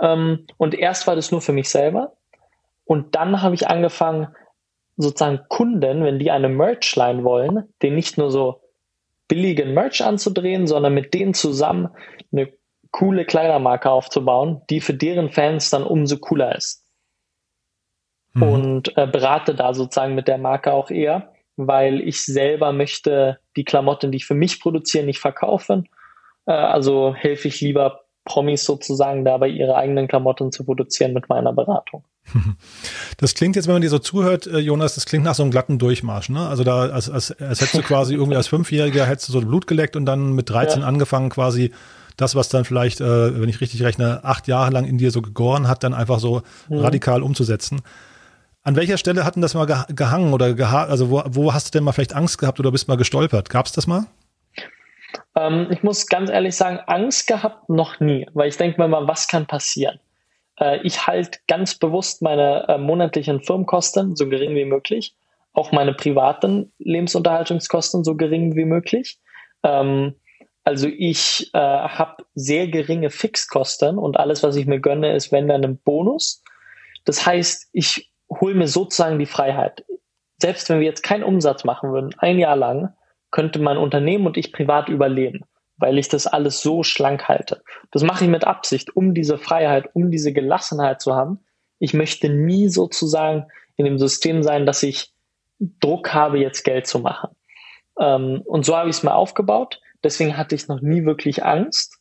Ähm, 0.00 0.46
und 0.56 0.74
erst 0.74 1.06
war 1.06 1.16
das 1.16 1.30
nur 1.30 1.40
für 1.40 1.52
mich 1.52 1.68
selber. 1.68 2.12
Und 2.86 3.14
dann 3.14 3.42
habe 3.42 3.54
ich 3.54 3.68
angefangen, 3.68 4.28
sozusagen 4.96 5.40
Kunden, 5.48 6.04
wenn 6.04 6.18
die 6.18 6.30
eine 6.30 6.48
Merchline 6.48 7.22
wollen, 7.22 7.68
den 7.82 7.94
nicht 7.94 8.16
nur 8.16 8.30
so 8.30 8.62
billigen 9.28 9.74
Merch 9.74 10.02
anzudrehen, 10.02 10.66
sondern 10.66 10.94
mit 10.94 11.12
denen 11.12 11.34
zusammen 11.34 11.90
eine 12.32 12.50
coole 12.92 13.26
Kleidermarke 13.26 13.90
aufzubauen, 13.90 14.62
die 14.70 14.80
für 14.80 14.94
deren 14.94 15.30
Fans 15.30 15.68
dann 15.68 15.82
umso 15.82 16.16
cooler 16.16 16.56
ist. 16.56 16.86
Mhm. 18.32 18.42
Und 18.42 18.96
äh, 18.96 19.06
berate 19.06 19.54
da 19.54 19.74
sozusagen 19.74 20.14
mit 20.14 20.28
der 20.28 20.38
Marke 20.38 20.72
auch 20.72 20.90
eher 20.90 21.30
weil 21.56 22.06
ich 22.06 22.24
selber 22.24 22.72
möchte 22.72 23.38
die 23.56 23.64
Klamotten, 23.64 24.12
die 24.12 24.18
ich 24.18 24.26
für 24.26 24.34
mich 24.34 24.60
produziere, 24.60 25.04
nicht 25.04 25.18
verkaufen. 25.18 25.88
Äh, 26.46 26.52
also 26.52 27.14
helfe 27.14 27.48
ich 27.48 27.60
lieber 27.60 28.02
Promis 28.26 28.64
sozusagen 28.64 29.24
dabei, 29.24 29.48
ihre 29.48 29.76
eigenen 29.76 30.08
Klamotten 30.08 30.52
zu 30.52 30.64
produzieren 30.64 31.14
mit 31.14 31.30
meiner 31.30 31.54
Beratung. 31.54 32.04
Das 33.18 33.32
klingt 33.32 33.56
jetzt, 33.56 33.66
wenn 33.66 33.76
man 33.76 33.80
dir 33.80 33.88
so 33.88 33.98
zuhört, 33.98 34.46
äh, 34.46 34.58
Jonas, 34.58 34.94
das 34.94 35.06
klingt 35.06 35.24
nach 35.24 35.34
so 35.34 35.42
einem 35.42 35.50
glatten 35.50 35.78
Durchmarsch. 35.78 36.28
Ne? 36.28 36.46
Also 36.46 36.64
da, 36.64 36.80
als, 36.80 37.08
als, 37.08 37.32
als 37.40 37.62
hättest 37.62 37.74
du 37.76 37.82
quasi 37.82 38.12
irgendwie 38.12 38.36
als 38.36 38.48
Fünfjähriger 38.48 39.06
hättest 39.06 39.28
du 39.28 39.32
so 39.32 39.40
Blut 39.40 39.66
geleckt 39.66 39.96
und 39.96 40.04
dann 40.04 40.32
mit 40.32 40.50
13 40.50 40.82
ja. 40.82 40.86
angefangen 40.86 41.30
quasi 41.30 41.72
das, 42.18 42.34
was 42.34 42.50
dann 42.50 42.66
vielleicht, 42.66 43.00
äh, 43.00 43.40
wenn 43.40 43.48
ich 43.48 43.62
richtig 43.62 43.82
rechne, 43.82 44.22
acht 44.22 44.48
Jahre 44.48 44.70
lang 44.70 44.84
in 44.84 44.98
dir 44.98 45.10
so 45.10 45.22
gegoren 45.22 45.66
hat, 45.66 45.82
dann 45.82 45.94
einfach 45.94 46.18
so 46.18 46.42
mhm. 46.68 46.80
radikal 46.80 47.22
umzusetzen. 47.22 47.80
An 48.62 48.76
welcher 48.76 48.98
Stelle 48.98 49.24
hatten 49.24 49.40
das 49.40 49.54
mal 49.54 49.64
gehangen 49.88 50.34
oder 50.34 50.52
geha 50.52 50.84
also 50.84 51.08
wo, 51.08 51.22
wo 51.24 51.54
hast 51.54 51.68
du 51.68 51.78
denn 51.78 51.84
mal 51.84 51.92
vielleicht 51.92 52.14
Angst 52.14 52.36
gehabt 52.36 52.60
oder 52.60 52.72
bist 52.72 52.88
mal 52.88 52.96
gestolpert? 52.96 53.48
Gab 53.48 53.64
es 53.64 53.72
das 53.72 53.86
mal? 53.86 54.06
Ähm, 55.34 55.68
ich 55.70 55.82
muss 55.82 56.06
ganz 56.06 56.30
ehrlich 56.30 56.56
sagen, 56.56 56.80
Angst 56.86 57.26
gehabt 57.26 57.68
noch 57.68 58.00
nie, 58.00 58.26
weil 58.34 58.48
ich 58.48 58.56
denke 58.56 58.80
mir 58.80 58.88
mal, 58.88 59.06
was 59.08 59.28
kann 59.28 59.46
passieren? 59.46 60.00
Äh, 60.58 60.80
ich 60.82 61.06
halte 61.06 61.38
ganz 61.48 61.74
bewusst 61.74 62.22
meine 62.22 62.66
äh, 62.68 62.78
monatlichen 62.78 63.40
Firmenkosten 63.42 64.16
so 64.16 64.28
gering 64.28 64.54
wie 64.54 64.64
möglich, 64.64 65.14
auch 65.52 65.72
meine 65.72 65.94
privaten 65.94 66.72
Lebensunterhaltungskosten 66.78 68.04
so 68.04 68.16
gering 68.16 68.56
wie 68.56 68.64
möglich. 68.64 69.18
Ähm, 69.62 70.14
also 70.64 70.88
ich 70.88 71.50
äh, 71.54 71.58
habe 71.58 72.24
sehr 72.34 72.66
geringe 72.66 73.10
Fixkosten 73.10 73.98
und 73.98 74.18
alles, 74.18 74.42
was 74.42 74.56
ich 74.56 74.66
mir 74.66 74.80
gönne, 74.80 75.14
ist 75.14 75.30
wenn 75.30 75.48
dann 75.48 75.64
ein 75.64 75.78
Bonus. 75.78 76.42
Das 77.04 77.24
heißt, 77.24 77.68
ich 77.72 78.10
hole 78.40 78.54
mir 78.54 78.66
sozusagen 78.66 79.18
die 79.18 79.26
Freiheit. 79.26 79.84
Selbst 80.42 80.68
wenn 80.68 80.80
wir 80.80 80.86
jetzt 80.86 81.02
keinen 81.02 81.22
Umsatz 81.22 81.64
machen 81.64 81.92
würden, 81.92 82.14
ein 82.18 82.38
Jahr 82.38 82.56
lang, 82.56 82.92
könnte 83.30 83.58
mein 83.58 83.76
Unternehmen 83.76 84.26
und 84.26 84.36
ich 84.36 84.52
privat 84.52 84.88
überleben, 84.88 85.44
weil 85.76 85.98
ich 85.98 86.08
das 86.08 86.26
alles 86.26 86.60
so 86.60 86.82
schlank 86.82 87.28
halte. 87.28 87.62
Das 87.90 88.02
mache 88.02 88.24
ich 88.24 88.30
mit 88.30 88.44
Absicht, 88.44 88.94
um 88.96 89.14
diese 89.14 89.38
Freiheit, 89.38 89.90
um 89.94 90.10
diese 90.10 90.32
Gelassenheit 90.32 91.00
zu 91.00 91.14
haben. 91.14 91.40
Ich 91.78 91.94
möchte 91.94 92.28
nie 92.28 92.68
sozusagen 92.68 93.46
in 93.76 93.84
dem 93.84 93.98
System 93.98 94.42
sein, 94.42 94.66
dass 94.66 94.82
ich 94.82 95.12
Druck 95.58 96.14
habe, 96.14 96.38
jetzt 96.38 96.64
Geld 96.64 96.86
zu 96.86 96.98
machen. 96.98 97.30
Ähm, 97.98 98.42
und 98.44 98.64
so 98.64 98.76
habe 98.76 98.88
ich 98.88 98.96
es 98.96 99.02
mir 99.02 99.14
aufgebaut. 99.14 99.80
Deswegen 100.02 100.36
hatte 100.36 100.54
ich 100.54 100.68
noch 100.68 100.80
nie 100.80 101.04
wirklich 101.04 101.44
Angst, 101.44 101.98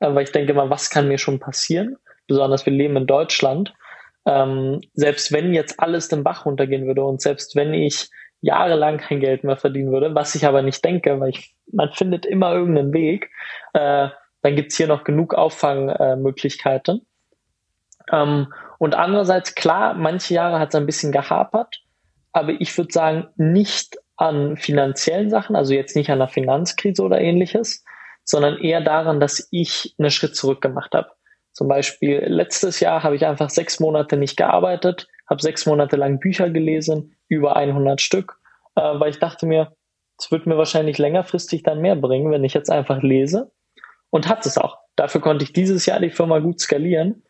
äh, 0.00 0.12
weil 0.14 0.24
ich 0.24 0.32
denke 0.32 0.54
mal, 0.54 0.70
was 0.70 0.90
kann 0.90 1.08
mir 1.08 1.18
schon 1.18 1.40
passieren? 1.40 1.96
Besonders 2.26 2.66
wir 2.66 2.72
leben 2.72 2.96
in 2.96 3.06
Deutschland 3.06 3.72
ähm, 4.26 4.80
selbst 4.94 5.32
wenn 5.32 5.54
jetzt 5.54 5.80
alles 5.80 6.08
den 6.08 6.22
Bach 6.22 6.46
runtergehen 6.46 6.86
würde 6.86 7.04
und 7.04 7.20
selbst 7.20 7.56
wenn 7.56 7.72
ich 7.72 8.10
jahrelang 8.40 8.98
kein 8.98 9.20
Geld 9.20 9.44
mehr 9.44 9.56
verdienen 9.56 9.92
würde, 9.92 10.14
was 10.14 10.34
ich 10.34 10.46
aber 10.46 10.62
nicht 10.62 10.84
denke, 10.84 11.20
weil 11.20 11.30
ich, 11.30 11.54
man 11.72 11.92
findet 11.92 12.26
immer 12.26 12.52
irgendeinen 12.52 12.92
Weg, 12.92 13.30
äh, 13.74 14.08
dann 14.42 14.56
gibt's 14.56 14.76
hier 14.76 14.86
noch 14.86 15.04
genug 15.04 15.34
Auffangmöglichkeiten. 15.34 17.06
Äh, 18.10 18.16
ähm, 18.16 18.52
und 18.78 18.94
andererseits, 18.94 19.54
klar, 19.54 19.94
manche 19.94 20.34
Jahre 20.34 20.58
hat 20.58 20.70
es 20.70 20.74
ein 20.74 20.86
bisschen 20.86 21.12
gehapert, 21.12 21.82
aber 22.32 22.52
ich 22.52 22.76
würde 22.76 22.92
sagen, 22.92 23.28
nicht 23.36 23.98
an 24.16 24.56
finanziellen 24.56 25.30
Sachen, 25.30 25.56
also 25.56 25.74
jetzt 25.74 25.96
nicht 25.96 26.10
an 26.10 26.18
der 26.18 26.28
Finanzkrise 26.28 27.02
oder 27.02 27.20
ähnliches, 27.20 27.84
sondern 28.24 28.58
eher 28.58 28.80
daran, 28.80 29.20
dass 29.20 29.48
ich 29.50 29.94
einen 29.98 30.10
Schritt 30.10 30.36
zurück 30.36 30.60
gemacht 30.60 30.94
habe. 30.94 31.10
Zum 31.52 31.68
Beispiel 31.68 32.22
letztes 32.26 32.80
Jahr 32.80 33.02
habe 33.02 33.16
ich 33.16 33.26
einfach 33.26 33.50
sechs 33.50 33.80
Monate 33.80 34.16
nicht 34.16 34.36
gearbeitet, 34.36 35.08
habe 35.28 35.42
sechs 35.42 35.66
Monate 35.66 35.96
lang 35.96 36.20
Bücher 36.20 36.48
gelesen, 36.50 37.16
über 37.30 37.56
100 37.56 38.00
Stück, 38.02 38.38
äh, 38.74 38.82
weil 38.82 39.10
ich 39.10 39.18
dachte 39.18 39.46
mir, 39.46 39.74
es 40.18 40.30
wird 40.30 40.46
mir 40.46 40.58
wahrscheinlich 40.58 40.98
längerfristig 40.98 41.62
dann 41.62 41.80
mehr 41.80 41.96
bringen, 41.96 42.30
wenn 42.30 42.44
ich 42.44 42.52
jetzt 42.52 42.70
einfach 42.70 43.00
lese. 43.02 43.50
Und 44.10 44.28
hat 44.28 44.44
es 44.44 44.58
auch. 44.58 44.78
Dafür 44.96 45.20
konnte 45.20 45.44
ich 45.44 45.52
dieses 45.52 45.86
Jahr 45.86 46.00
die 46.00 46.10
Firma 46.10 46.40
gut 46.40 46.60
skalieren. 46.60 47.22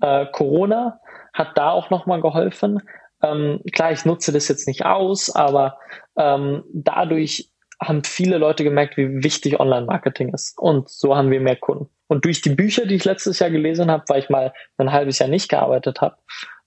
Äh, 0.00 0.26
Corona 0.26 1.00
hat 1.32 1.56
da 1.56 1.70
auch 1.70 1.90
nochmal 1.90 2.20
geholfen. 2.20 2.82
Ähm, 3.22 3.60
klar, 3.72 3.90
ich 3.90 4.04
nutze 4.04 4.30
das 4.32 4.48
jetzt 4.48 4.68
nicht 4.68 4.84
aus, 4.84 5.34
aber 5.34 5.78
ähm, 6.16 6.62
dadurch 6.72 7.50
haben 7.82 8.04
viele 8.04 8.36
Leute 8.38 8.62
gemerkt, 8.62 8.96
wie 8.96 9.24
wichtig 9.24 9.58
Online-Marketing 9.58 10.34
ist. 10.34 10.58
Und 10.58 10.90
so 10.90 11.16
haben 11.16 11.30
wir 11.30 11.40
mehr 11.40 11.56
Kunden. 11.56 11.88
Und 12.08 12.24
durch 12.26 12.42
die 12.42 12.50
Bücher, 12.50 12.86
die 12.86 12.96
ich 12.96 13.04
letztes 13.04 13.38
Jahr 13.38 13.50
gelesen 13.50 13.90
habe, 13.90 14.04
weil 14.08 14.20
ich 14.20 14.28
mal 14.28 14.52
ein 14.76 14.92
halbes 14.92 15.18
Jahr 15.18 15.28
nicht 15.28 15.48
gearbeitet 15.48 16.00
habe, 16.00 16.16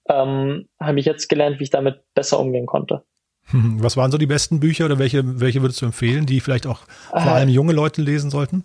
ähm, 0.10 0.68
habe 0.80 1.00
ich 1.00 1.06
jetzt 1.06 1.30
gelernt, 1.30 1.60
wie 1.60 1.64
ich 1.64 1.70
damit 1.70 2.02
besser 2.14 2.40
umgehen 2.40 2.66
konnte. 2.66 3.04
Was 3.52 3.98
waren 3.98 4.12
so 4.12 4.18
die 4.18 4.26
besten 4.26 4.60
Bücher 4.60 4.86
oder 4.86 5.00
welche, 5.00 5.40
welche 5.40 5.62
würdest 5.62 5.82
du 5.82 5.86
empfehlen, 5.86 6.26
die 6.26 6.40
vielleicht 6.40 6.66
auch 6.66 6.80
vor 7.10 7.20
äh, 7.20 7.30
allem 7.30 7.50
junge 7.50 7.74
Leute 7.74 8.02
lesen 8.02 8.30
sollten? 8.30 8.64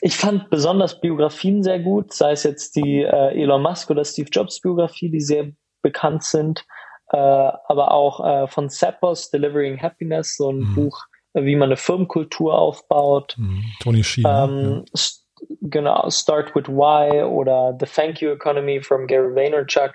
Ich 0.00 0.16
fand 0.16 0.50
besonders 0.50 1.00
Biografien 1.00 1.62
sehr 1.62 1.80
gut, 1.80 2.12
sei 2.12 2.32
es 2.32 2.42
jetzt 2.42 2.76
die 2.76 3.02
äh, 3.02 3.40
Elon 3.40 3.62
Musk 3.62 3.90
oder 3.90 4.04
Steve 4.04 4.28
Jobs 4.30 4.60
Biografie, 4.60 5.10
die 5.10 5.20
sehr 5.20 5.52
bekannt 5.82 6.22
sind, 6.22 6.64
äh, 7.12 7.16
aber 7.16 7.92
auch 7.92 8.24
äh, 8.24 8.46
von 8.46 8.68
Zappos, 8.68 9.30
Delivering 9.30 9.80
Happiness, 9.80 10.36
so 10.36 10.50
ein 10.50 10.58
mhm. 10.58 10.74
Buch, 10.74 11.04
wie 11.34 11.56
man 11.56 11.68
eine 11.68 11.76
Firmenkultur 11.76 12.58
aufbaut. 12.58 13.36
Mhm. 13.38 13.64
Tony 13.80 14.04
Sheen. 14.04 14.24
Ähm, 14.26 14.84
ja. 14.94 15.02
Genau, 15.60 16.08
Start 16.10 16.54
with 16.54 16.66
Why 16.66 17.22
oder 17.22 17.76
The 17.78 17.86
Thank 17.86 18.20
You 18.20 18.30
Economy 18.30 18.80
from 18.80 19.06
Gary 19.06 19.34
Vaynerchuk, 19.34 19.92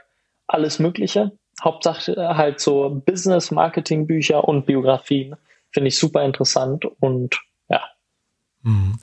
alles 0.54 0.80
Mögliche. 0.80 1.32
Hauptsache 1.64 2.16
halt 2.18 2.60
so 2.60 3.02
Business, 3.06 3.52
Marketing 3.52 4.08
Bücher 4.08 4.48
und 4.48 4.66
Biografien 4.66 5.36
finde 5.72 5.90
ich 5.90 5.98
super 5.98 6.24
interessant 6.24 6.86
und 7.00 7.40
ja. 7.70 7.82
Mhm. 8.64 8.98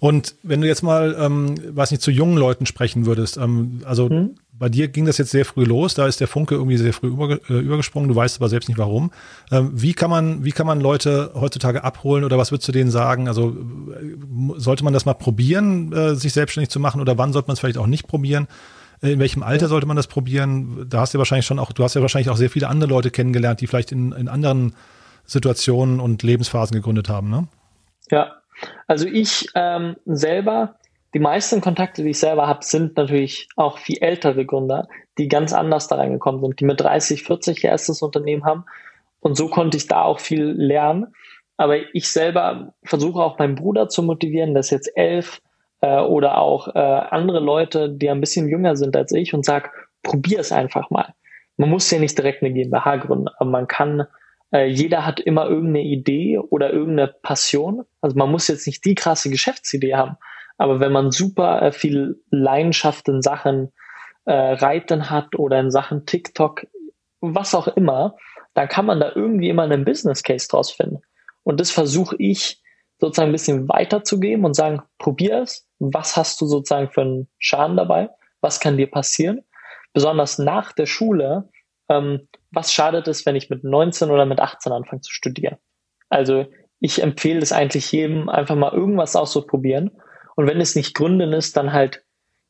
Und 0.00 0.34
wenn 0.42 0.60
du 0.60 0.66
jetzt 0.66 0.82
mal, 0.82 1.16
ähm, 1.18 1.54
weiß 1.74 1.90
nicht, 1.90 2.02
zu 2.02 2.10
jungen 2.10 2.36
Leuten 2.36 2.66
sprechen 2.66 3.06
würdest, 3.06 3.38
ähm, 3.38 3.80
also 3.86 4.10
mhm. 4.10 4.34
bei 4.52 4.68
dir 4.68 4.88
ging 4.88 5.06
das 5.06 5.16
jetzt 5.16 5.30
sehr 5.30 5.46
früh 5.46 5.64
los, 5.64 5.94
da 5.94 6.06
ist 6.06 6.20
der 6.20 6.28
Funke 6.28 6.56
irgendwie 6.56 6.76
sehr 6.76 6.92
früh 6.92 7.06
über, 7.06 7.38
äh, 7.48 7.58
übergesprungen, 7.58 8.08
du 8.08 8.14
weißt 8.14 8.36
aber 8.36 8.50
selbst 8.50 8.68
nicht 8.68 8.76
warum. 8.76 9.12
Ähm, 9.50 9.70
wie 9.72 9.94
kann 9.94 10.10
man, 10.10 10.44
wie 10.44 10.52
kann 10.52 10.66
man 10.66 10.80
Leute 10.80 11.30
heutzutage 11.34 11.84
abholen 11.84 12.24
oder 12.24 12.36
was 12.36 12.52
würdest 12.52 12.68
du 12.68 12.72
denen 12.72 12.90
sagen? 12.90 13.28
Also 13.28 13.50
äh, 13.50 14.16
sollte 14.56 14.84
man 14.84 14.92
das 14.92 15.06
mal 15.06 15.14
probieren, 15.14 15.92
äh, 15.92 16.14
sich 16.16 16.34
selbstständig 16.34 16.68
zu 16.68 16.80
machen 16.80 17.00
oder 17.00 17.16
wann 17.16 17.32
sollte 17.32 17.48
man 17.48 17.54
es 17.54 17.60
vielleicht 17.60 17.78
auch 17.78 17.86
nicht 17.86 18.06
probieren? 18.06 18.46
In 19.04 19.20
welchem 19.20 19.42
Alter 19.42 19.68
sollte 19.68 19.86
man 19.86 19.96
das 19.96 20.06
probieren? 20.06 20.86
Da 20.88 21.00
hast 21.00 21.12
du 21.12 21.18
ja 21.18 21.20
wahrscheinlich 21.20 21.44
schon 21.44 21.58
auch, 21.58 21.72
du 21.72 21.84
hast 21.84 21.94
ja 21.94 22.00
wahrscheinlich 22.00 22.30
auch 22.30 22.36
sehr 22.36 22.48
viele 22.48 22.68
andere 22.68 22.88
Leute 22.88 23.10
kennengelernt, 23.10 23.60
die 23.60 23.66
vielleicht 23.66 23.92
in, 23.92 24.12
in 24.12 24.28
anderen 24.28 24.74
Situationen 25.26 26.00
und 26.00 26.22
Lebensphasen 26.22 26.74
gegründet 26.74 27.10
haben, 27.10 27.28
ne? 27.28 27.46
Ja, 28.10 28.36
also 28.86 29.06
ich 29.06 29.48
ähm, 29.54 29.96
selber, 30.06 30.76
die 31.12 31.18
meisten 31.18 31.60
Kontakte, 31.60 32.02
die 32.02 32.10
ich 32.10 32.18
selber 32.18 32.46
habe, 32.46 32.64
sind 32.64 32.96
natürlich 32.96 33.48
auch 33.56 33.78
viel 33.78 33.98
ältere 34.00 34.46
Gründer, 34.46 34.88
die 35.18 35.28
ganz 35.28 35.52
anders 35.52 35.88
da 35.88 35.96
reingekommen 35.96 36.40
sind, 36.40 36.60
die 36.60 36.64
mit 36.64 36.80
30, 36.80 37.24
40 37.24 37.64
ihr 37.64 37.70
erstes 37.70 38.00
Unternehmen 38.00 38.44
haben. 38.44 38.64
Und 39.20 39.36
so 39.36 39.48
konnte 39.48 39.76
ich 39.76 39.86
da 39.86 40.02
auch 40.02 40.20
viel 40.20 40.44
lernen. 40.44 41.14
Aber 41.56 41.94
ich 41.94 42.08
selber 42.08 42.74
versuche 42.84 43.22
auch 43.22 43.38
meinen 43.38 43.54
Bruder 43.54 43.88
zu 43.88 44.02
motivieren, 44.02 44.54
der 44.54 44.60
ist 44.60 44.70
jetzt 44.70 44.90
elf, 44.96 45.40
äh, 45.84 46.00
oder 46.00 46.38
auch 46.38 46.68
äh, 46.74 46.78
andere 46.78 47.40
Leute, 47.40 47.90
die 47.90 48.08
ein 48.08 48.20
bisschen 48.20 48.48
jünger 48.48 48.74
sind 48.74 48.96
als 48.96 49.12
ich 49.12 49.34
und 49.34 49.44
sag, 49.44 49.70
probier 50.02 50.40
es 50.40 50.50
einfach 50.50 50.88
mal. 50.88 51.12
Man 51.58 51.68
muss 51.68 51.90
ja 51.90 51.98
nicht 51.98 52.16
direkt 52.16 52.42
eine 52.42 52.54
GmbH 52.54 52.96
gründen, 52.96 53.28
aber 53.38 53.50
man 53.50 53.66
kann 53.68 54.06
äh, 54.50 54.66
jeder 54.66 55.04
hat 55.04 55.20
immer 55.20 55.46
irgendeine 55.46 55.82
Idee 55.82 56.38
oder 56.38 56.72
irgendeine 56.72 57.08
Passion. 57.22 57.84
Also 58.00 58.16
man 58.16 58.30
muss 58.30 58.48
jetzt 58.48 58.66
nicht 58.66 58.84
die 58.84 58.94
krasse 58.94 59.28
Geschäftsidee 59.28 59.94
haben, 59.94 60.16
aber 60.56 60.80
wenn 60.80 60.92
man 60.92 61.10
super 61.10 61.60
äh, 61.60 61.72
viel 61.72 62.22
Leidenschaft 62.30 63.06
in 63.08 63.20
Sachen 63.20 63.72
äh, 64.24 64.32
Reiten 64.32 65.10
hat 65.10 65.38
oder 65.38 65.60
in 65.60 65.70
Sachen 65.70 66.06
TikTok, 66.06 66.66
was 67.20 67.54
auch 67.54 67.68
immer, 67.68 68.16
dann 68.54 68.68
kann 68.68 68.86
man 68.86 69.00
da 69.00 69.12
irgendwie 69.14 69.50
immer 69.50 69.64
einen 69.64 69.84
Business 69.84 70.22
Case 70.22 70.48
draus 70.48 70.70
finden. 70.70 71.02
Und 71.42 71.60
das 71.60 71.70
versuche 71.70 72.16
ich 72.18 72.62
sozusagen 73.00 73.30
ein 73.30 73.32
bisschen 73.32 73.68
weiterzugeben 73.68 74.44
und 74.44 74.54
sagen, 74.54 74.82
probier 74.98 75.42
es. 75.42 75.66
Was 75.78 76.16
hast 76.16 76.40
du 76.40 76.46
sozusagen 76.46 76.90
für 76.90 77.02
einen 77.02 77.28
Schaden 77.38 77.76
dabei? 77.76 78.10
Was 78.40 78.60
kann 78.60 78.76
dir 78.76 78.90
passieren? 78.90 79.42
Besonders 79.92 80.38
nach 80.38 80.72
der 80.72 80.86
Schule 80.86 81.48
ähm, 81.88 82.28
was 82.50 82.72
schadet 82.72 83.08
es, 83.08 83.26
wenn 83.26 83.36
ich 83.36 83.50
mit 83.50 83.64
19 83.64 84.10
oder 84.10 84.26
mit 84.26 84.40
18 84.40 84.72
anfange 84.72 85.02
zu 85.02 85.12
studieren? 85.12 85.56
Also 86.08 86.46
ich 86.80 87.02
empfehle 87.02 87.40
es 87.40 87.52
eigentlich 87.52 87.90
jedem, 87.92 88.28
einfach 88.28 88.56
mal 88.56 88.72
irgendwas 88.72 89.16
auszuprobieren. 89.16 89.90
Und 90.36 90.46
wenn 90.46 90.60
es 90.60 90.76
nicht 90.76 90.94
Gründen 90.94 91.32
ist, 91.32 91.56
dann 91.56 91.72
halt, 91.72 92.03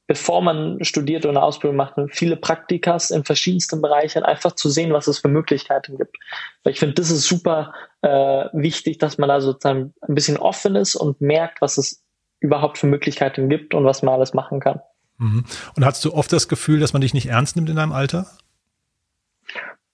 bevor 0.07 0.43
man 0.43 0.83
studiert 0.85 1.25
oder 1.25 1.31
eine 1.31 1.43
Ausbildung 1.43 1.77
macht, 1.77 1.95
viele 2.11 2.37
Praktikas 2.37 3.11
in 3.11 3.25
verschiedensten 3.25 3.81
Bereichen, 3.81 4.23
einfach 4.23 4.53
zu 4.53 4.69
sehen, 4.69 4.93
was 4.93 5.07
es 5.07 5.19
für 5.19 5.29
Möglichkeiten 5.29 5.97
gibt. 5.97 6.17
Weil 6.63 6.73
ich 6.75 6.79
finde, 6.79 6.95
das 6.95 7.11
ist 7.11 7.27
super 7.27 7.73
äh, 8.03 8.09
wichtig, 8.53 8.99
dass 8.99 9.19
man 9.19 9.29
da 9.29 9.41
sozusagen 9.41 9.95
ein 10.03 10.15
bisschen 10.15 10.37
offen 10.37 10.77
ist 10.77 10.95
und 10.95 11.21
merkt, 11.21 11.63
was 11.63 11.79
es 11.79 12.03
überhaupt 12.41 12.77
für 12.77 12.87
Möglichkeiten 12.87 13.49
gibt 13.49 13.73
und 13.73 13.85
was 13.87 14.03
man 14.03 14.15
alles 14.15 14.35
machen 14.35 14.61
kann. 14.61 14.81
Mhm. 15.17 15.45
Und 15.77 15.85
hast 15.85 16.05
du 16.05 16.13
oft 16.13 16.33
das 16.33 16.49
Gefühl, 16.49 16.81
dass 16.81 16.93
man 16.93 17.01
dich 17.01 17.15
nicht 17.15 17.27
ernst 17.27 17.57
nimmt 17.57 17.71
in 17.71 17.77
deinem 17.77 17.93
Alter? 17.93 18.27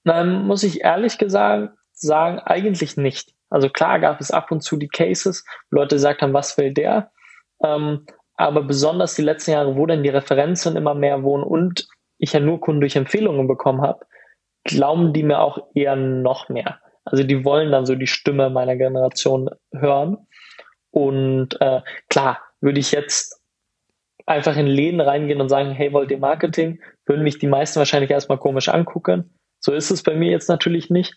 Dann 0.05 0.47
muss 0.47 0.65
ich 0.65 0.81
ehrlich 0.81 1.19
gesagt 1.19 1.77
sagen, 1.93 2.39
eigentlich 2.41 2.97
nicht. 2.97 3.35
Also 3.51 3.69
klar 3.69 4.01
gab 4.01 4.21
es 4.21 4.31
ab 4.31 4.51
und 4.51 4.63
zu 4.63 4.77
die 4.77 4.89
Cases, 4.89 5.45
wo 5.71 5.77
Leute 5.77 5.97
gesagt 5.97 6.23
haben, 6.23 6.33
was 6.33 6.57
will 6.57 6.73
der? 6.73 7.13
Ähm, 7.63 8.07
aber 8.41 8.63
besonders 8.63 9.15
die 9.15 9.23
letzten 9.23 9.53
Jahre, 9.53 9.77
wo 9.77 9.85
dann 9.85 10.03
die 10.03 10.09
Referenzen 10.09 10.75
immer 10.77 10.95
mehr 10.95 11.23
wohnen 11.23 11.45
und 11.45 11.87
ich 12.19 12.33
ja 12.33 12.41
nur 12.41 12.61
Kunden 12.61 12.81
durch 12.81 12.97
Empfehlungen 12.97 13.47
bekommen 13.47 13.83
habe, 13.83 14.07
glauben 14.65 15.13
die 15.13 15.23
mir 15.23 15.41
auch 15.41 15.59
eher 15.75 15.95
noch 15.97 16.49
mehr. 16.49 16.81
Also 17.05 17.23
die 17.23 17.45
wollen 17.45 17.71
dann 17.71 17.85
so 17.85 17.95
die 17.95 18.07
Stimme 18.07 18.49
meiner 18.49 18.77
Generation 18.77 19.51
hören. 19.75 20.27
Und 20.91 21.61
äh, 21.61 21.83
klar, 22.09 22.41
würde 22.61 22.81
ich 22.81 22.93
jetzt 22.93 23.41
einfach 24.25 24.57
in 24.57 24.67
Läden 24.67 25.03
reingehen 25.03 25.41
und 25.41 25.51
sagen, 25.51 25.73
hey, 25.73 25.93
wollt 25.93 26.11
ihr 26.11 26.19
Marketing? 26.19 26.81
Würden 27.05 27.25
mich 27.25 27.39
die 27.39 27.47
meisten 27.47 27.79
wahrscheinlich 27.79 28.11
erstmal 28.11 28.39
komisch 28.39 28.71
angucken. 28.71 29.35
So 29.59 29.73
ist 29.73 29.91
es 29.91 30.03
bei 30.03 30.15
mir 30.15 30.31
jetzt 30.31 30.49
natürlich 30.49 30.89
nicht. 30.89 31.15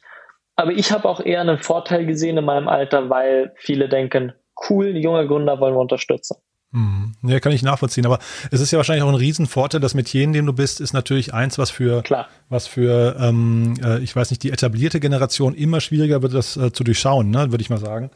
Aber 0.58 0.72
ich 0.72 0.92
habe 0.92 1.08
auch 1.08 1.22
eher 1.22 1.42
einen 1.42 1.60
Vorteil 1.60 2.06
gesehen 2.06 2.38
in 2.38 2.46
meinem 2.46 2.68
Alter, 2.68 3.10
weil 3.10 3.54
viele 3.56 3.88
denken, 3.88 4.34
cool, 4.70 4.98
junge 4.98 5.26
Gründer 5.26 5.60
wollen 5.62 5.76
wir 5.76 5.80
unterstützen. 5.80 6.38
Hm. 6.74 7.14
Ja, 7.22 7.40
kann 7.40 7.52
ich 7.52 7.62
nachvollziehen. 7.62 8.06
Aber 8.06 8.20
es 8.50 8.60
ist 8.60 8.72
ja 8.72 8.78
wahrscheinlich 8.78 9.04
auch 9.04 9.10
ein 9.10 9.16
Riesenvorteil. 9.16 9.80
Das 9.80 9.94
Metier, 9.94 10.24
in 10.24 10.34
dem 10.34 10.46
du 10.48 10.54
bist, 10.54 10.82
ist 10.82 10.94
natürlich 10.94 11.34
eins, 11.34 11.58
was 11.58 11.70
für, 11.70 12.02
Klar. 12.02 12.28
was 12.50 12.68
für, 12.68 13.16
ähm, 13.20 13.76
äh, 13.84 14.00
ich 14.00 14.16
weiß 14.16 14.32
nicht, 14.32 14.42
die 14.42 14.52
etablierte 14.52 15.00
Generation 15.00 15.54
immer 15.54 15.82
schwieriger 15.82 16.22
wird, 16.24 16.34
das 16.34 16.58
äh, 16.58 16.74
zu 16.74 16.84
durchschauen, 16.84 17.30
ne, 17.30 17.52
würde 17.52 17.62
ich 17.62 17.70
mal 17.70 17.80
sagen. 17.80 18.10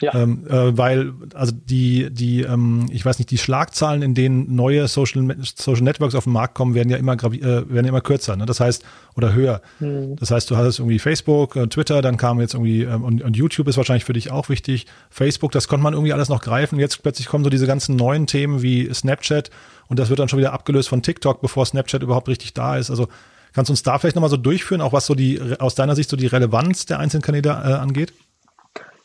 Ja. 0.00 0.14
Ähm, 0.14 0.46
äh, 0.48 0.76
weil, 0.76 1.12
also 1.34 1.52
die, 1.54 2.10
die, 2.10 2.42
ähm, 2.42 2.86
ich 2.90 3.04
weiß 3.04 3.18
nicht, 3.18 3.30
die 3.30 3.38
Schlagzahlen, 3.38 4.02
in 4.02 4.14
denen 4.14 4.52
neue 4.54 4.88
Social, 4.88 5.36
Social 5.42 5.84
Networks 5.84 6.16
auf 6.16 6.24
den 6.24 6.32
Markt 6.32 6.54
kommen, 6.54 6.74
werden 6.74 6.88
ja 6.88 6.96
immer, 6.96 7.12
äh, 7.12 7.70
werden 7.70 7.86
immer 7.86 8.00
kürzer, 8.00 8.34
ne? 8.34 8.44
Das 8.44 8.58
heißt, 8.58 8.84
oder 9.16 9.32
höher. 9.32 9.62
Mhm. 9.78 10.16
Das 10.16 10.32
heißt, 10.32 10.50
du 10.50 10.56
hattest 10.56 10.80
irgendwie 10.80 10.98
Facebook, 10.98 11.54
äh, 11.54 11.68
Twitter, 11.68 12.02
dann 12.02 12.16
kam 12.16 12.40
jetzt 12.40 12.54
irgendwie, 12.54 12.82
ähm, 12.82 13.04
und, 13.04 13.22
und 13.22 13.36
YouTube 13.36 13.68
ist 13.68 13.76
wahrscheinlich 13.76 14.04
für 14.04 14.12
dich 14.12 14.32
auch 14.32 14.48
wichtig. 14.48 14.86
Facebook, 15.08 15.52
das 15.52 15.68
konnte 15.68 15.84
man 15.84 15.92
irgendwie 15.92 16.12
alles 16.12 16.28
noch 16.28 16.40
greifen. 16.40 16.80
Jetzt 16.80 17.02
plötzlich 17.02 17.28
kommen 17.28 17.44
so 17.44 17.50
diese 17.50 17.68
ganzen 17.68 17.94
neuen 17.94 18.26
Themen 18.26 18.62
wie 18.62 18.92
Snapchat 18.92 19.50
und 19.86 19.98
das 19.98 20.08
wird 20.08 20.18
dann 20.18 20.28
schon 20.28 20.38
wieder 20.38 20.52
abgelöst 20.52 20.88
von 20.88 21.02
TikTok, 21.02 21.40
bevor 21.40 21.64
Snapchat 21.64 22.02
überhaupt 22.02 22.28
richtig 22.28 22.54
da 22.54 22.76
ist. 22.76 22.90
Also 22.90 23.06
kannst 23.52 23.68
du 23.68 23.72
uns 23.72 23.84
da 23.84 23.98
vielleicht 23.98 24.16
nochmal 24.16 24.30
so 24.30 24.36
durchführen, 24.36 24.80
auch 24.80 24.92
was 24.92 25.06
so 25.06 25.14
die, 25.14 25.40
aus 25.60 25.76
deiner 25.76 25.94
Sicht 25.94 26.10
so 26.10 26.16
die 26.16 26.26
Relevanz 26.26 26.86
der 26.86 26.98
einzelnen 26.98 27.22
Kanäle 27.22 27.50
äh, 27.50 27.74
angeht? 27.74 28.12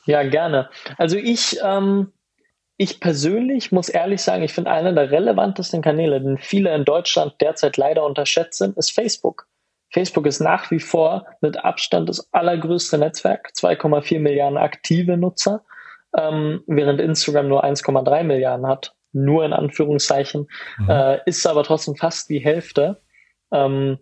Ja, 0.07 0.23
gerne. 0.23 0.69
Also 0.97 1.17
ich, 1.17 1.59
ähm, 1.63 2.13
ich 2.77 2.99
persönlich 2.99 3.71
muss 3.71 3.89
ehrlich 3.89 4.21
sagen, 4.21 4.43
ich 4.43 4.53
finde 4.53 4.71
einer 4.71 4.93
der 4.93 5.11
relevantesten 5.11 5.81
Kanäle, 5.81 6.21
den 6.21 6.37
viele 6.37 6.73
in 6.73 6.85
Deutschland 6.85 7.35
derzeit 7.41 7.77
leider 7.77 8.05
unterschätzt 8.05 8.57
sind, 8.57 8.77
ist 8.77 8.91
Facebook. 8.91 9.47
Facebook 9.91 10.25
ist 10.25 10.39
nach 10.39 10.71
wie 10.71 10.79
vor 10.79 11.25
mit 11.41 11.63
Abstand 11.63 12.09
das 12.09 12.31
allergrößte 12.33 12.97
Netzwerk, 12.97 13.51
2,4 13.55 14.19
Milliarden 14.19 14.57
aktive 14.57 15.17
Nutzer, 15.17 15.63
ähm, 16.17 16.63
während 16.67 17.01
Instagram 17.01 17.49
nur 17.49 17.63
1,3 17.63 18.23
Milliarden 18.23 18.65
hat, 18.65 18.95
nur 19.11 19.45
in 19.45 19.53
Anführungszeichen, 19.53 20.47
mhm. 20.77 20.89
äh, 20.89 21.19
ist 21.25 21.45
aber 21.45 21.63
trotzdem 21.63 21.95
fast 21.95 22.29
die 22.29 22.39
Hälfte. 22.39 23.01
Ähm, 23.51 23.99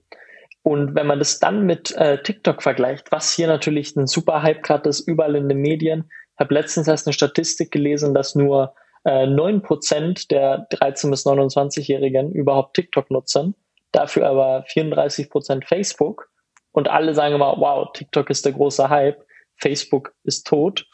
und 0.66 0.96
wenn 0.96 1.06
man 1.06 1.20
das 1.20 1.38
dann 1.38 1.68
mit 1.68 1.92
äh, 1.92 2.24
TikTok 2.24 2.64
vergleicht, 2.64 3.12
was 3.12 3.32
hier 3.32 3.46
natürlich 3.46 3.96
ein 3.96 4.08
super 4.08 4.42
Hype 4.42 4.64
gerade 4.64 4.90
ist, 4.90 5.02
überall 5.02 5.36
in 5.36 5.48
den 5.48 5.60
Medien, 5.60 6.10
ich 6.34 6.40
habe 6.40 6.56
letztens 6.56 6.88
erst 6.88 7.06
eine 7.06 7.14
Statistik 7.14 7.70
gelesen, 7.70 8.16
dass 8.16 8.34
nur 8.34 8.74
äh, 9.04 9.28
9% 9.28 10.28
der 10.28 10.68
13- 10.70 11.12
bis 11.12 11.24
29-Jährigen 11.24 12.32
überhaupt 12.32 12.74
TikTok 12.74 13.12
nutzen, 13.12 13.54
dafür 13.92 14.28
aber 14.28 14.66
34% 14.66 15.68
Facebook. 15.68 16.32
Und 16.72 16.90
alle 16.90 17.14
sagen 17.14 17.36
immer, 17.36 17.54
wow, 17.60 17.88
TikTok 17.94 18.32
ist 18.32 18.44
der 18.44 18.54
große 18.54 18.90
Hype, 18.90 19.24
Facebook 19.58 20.16
ist 20.24 20.48
tot. 20.48 20.88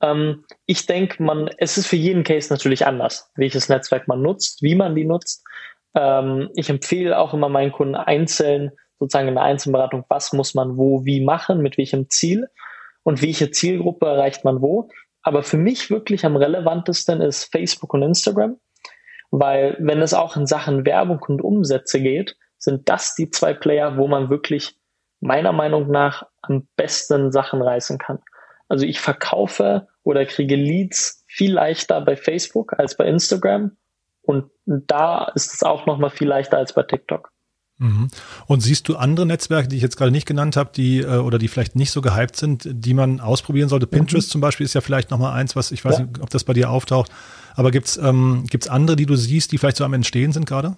Ähm, 0.00 0.44
ich 0.66 0.86
denke, 0.86 1.22
man, 1.22 1.48
es 1.58 1.78
ist 1.78 1.86
für 1.86 1.94
jeden 1.94 2.24
Case 2.24 2.52
natürlich 2.52 2.86
anders, 2.86 3.30
welches 3.36 3.68
Netzwerk 3.68 4.08
man 4.08 4.20
nutzt, 4.20 4.62
wie 4.62 4.74
man 4.74 4.96
die 4.96 5.04
nutzt. 5.04 5.44
Ähm, 5.94 6.50
ich 6.56 6.68
empfehle 6.68 7.16
auch 7.16 7.32
immer 7.32 7.48
meinen 7.48 7.70
Kunden 7.70 7.94
einzeln, 7.94 8.72
sozusagen 9.02 9.26
in 9.26 9.34
der 9.34 9.42
Einzelberatung, 9.42 10.04
was 10.08 10.32
muss 10.32 10.54
man 10.54 10.76
wo, 10.76 11.04
wie 11.04 11.20
machen, 11.20 11.60
mit 11.60 11.76
welchem 11.76 12.08
Ziel 12.08 12.48
und 13.02 13.20
welche 13.20 13.50
Zielgruppe 13.50 14.06
erreicht 14.06 14.44
man 14.44 14.62
wo. 14.62 14.88
Aber 15.22 15.42
für 15.42 15.56
mich 15.56 15.90
wirklich 15.90 16.24
am 16.24 16.36
relevantesten 16.36 17.20
ist 17.20 17.50
Facebook 17.50 17.94
und 17.94 18.02
Instagram, 18.02 18.60
weil 19.32 19.76
wenn 19.80 20.00
es 20.02 20.14
auch 20.14 20.36
in 20.36 20.46
Sachen 20.46 20.86
Werbung 20.86 21.18
und 21.26 21.42
Umsätze 21.42 22.00
geht, 22.00 22.36
sind 22.58 22.88
das 22.88 23.16
die 23.16 23.28
zwei 23.28 23.54
Player, 23.54 23.96
wo 23.96 24.06
man 24.06 24.30
wirklich 24.30 24.76
meiner 25.18 25.52
Meinung 25.52 25.90
nach 25.90 26.24
am 26.40 26.68
besten 26.76 27.32
Sachen 27.32 27.60
reißen 27.60 27.98
kann. 27.98 28.20
Also 28.68 28.86
ich 28.86 29.00
verkaufe 29.00 29.88
oder 30.04 30.24
kriege 30.26 30.54
Leads 30.54 31.24
viel 31.26 31.54
leichter 31.54 32.00
bei 32.02 32.14
Facebook 32.14 32.78
als 32.78 32.96
bei 32.96 33.06
Instagram 33.06 33.76
und 34.20 34.48
da 34.64 35.24
ist 35.34 35.52
es 35.54 35.64
auch 35.64 35.86
noch 35.86 35.98
mal 35.98 36.10
viel 36.10 36.28
leichter 36.28 36.58
als 36.58 36.72
bei 36.72 36.84
TikTok. 36.84 37.31
Mhm. 37.82 38.08
Und 38.46 38.60
siehst 38.60 38.88
du 38.88 38.96
andere 38.96 39.26
Netzwerke, 39.26 39.66
die 39.66 39.76
ich 39.76 39.82
jetzt 39.82 39.96
gerade 39.96 40.12
nicht 40.12 40.26
genannt 40.26 40.56
habe, 40.56 40.70
die 40.74 41.00
äh, 41.00 41.18
oder 41.18 41.38
die 41.38 41.48
vielleicht 41.48 41.74
nicht 41.74 41.90
so 41.90 42.00
gehypt 42.00 42.36
sind, 42.36 42.68
die 42.70 42.94
man 42.94 43.20
ausprobieren 43.20 43.68
sollte? 43.68 43.88
Pinterest 43.88 44.28
mhm. 44.28 44.32
zum 44.32 44.40
Beispiel 44.40 44.64
ist 44.64 44.74
ja 44.74 44.80
vielleicht 44.80 45.10
noch 45.10 45.18
mal 45.18 45.32
eins, 45.32 45.56
was 45.56 45.72
ich 45.72 45.84
weiß 45.84 45.98
ja. 45.98 46.04
nicht, 46.04 46.20
ob 46.20 46.30
das 46.30 46.44
bei 46.44 46.52
dir 46.52 46.70
auftaucht. 46.70 47.10
Aber 47.54 47.70
gibt's 47.72 47.96
ähm, 47.96 48.44
gibt's 48.48 48.68
andere, 48.68 48.96
die 48.96 49.06
du 49.06 49.16
siehst, 49.16 49.50
die 49.50 49.58
vielleicht 49.58 49.76
so 49.76 49.84
am 49.84 49.94
Entstehen 49.94 50.32
sind 50.32 50.46
gerade? 50.46 50.76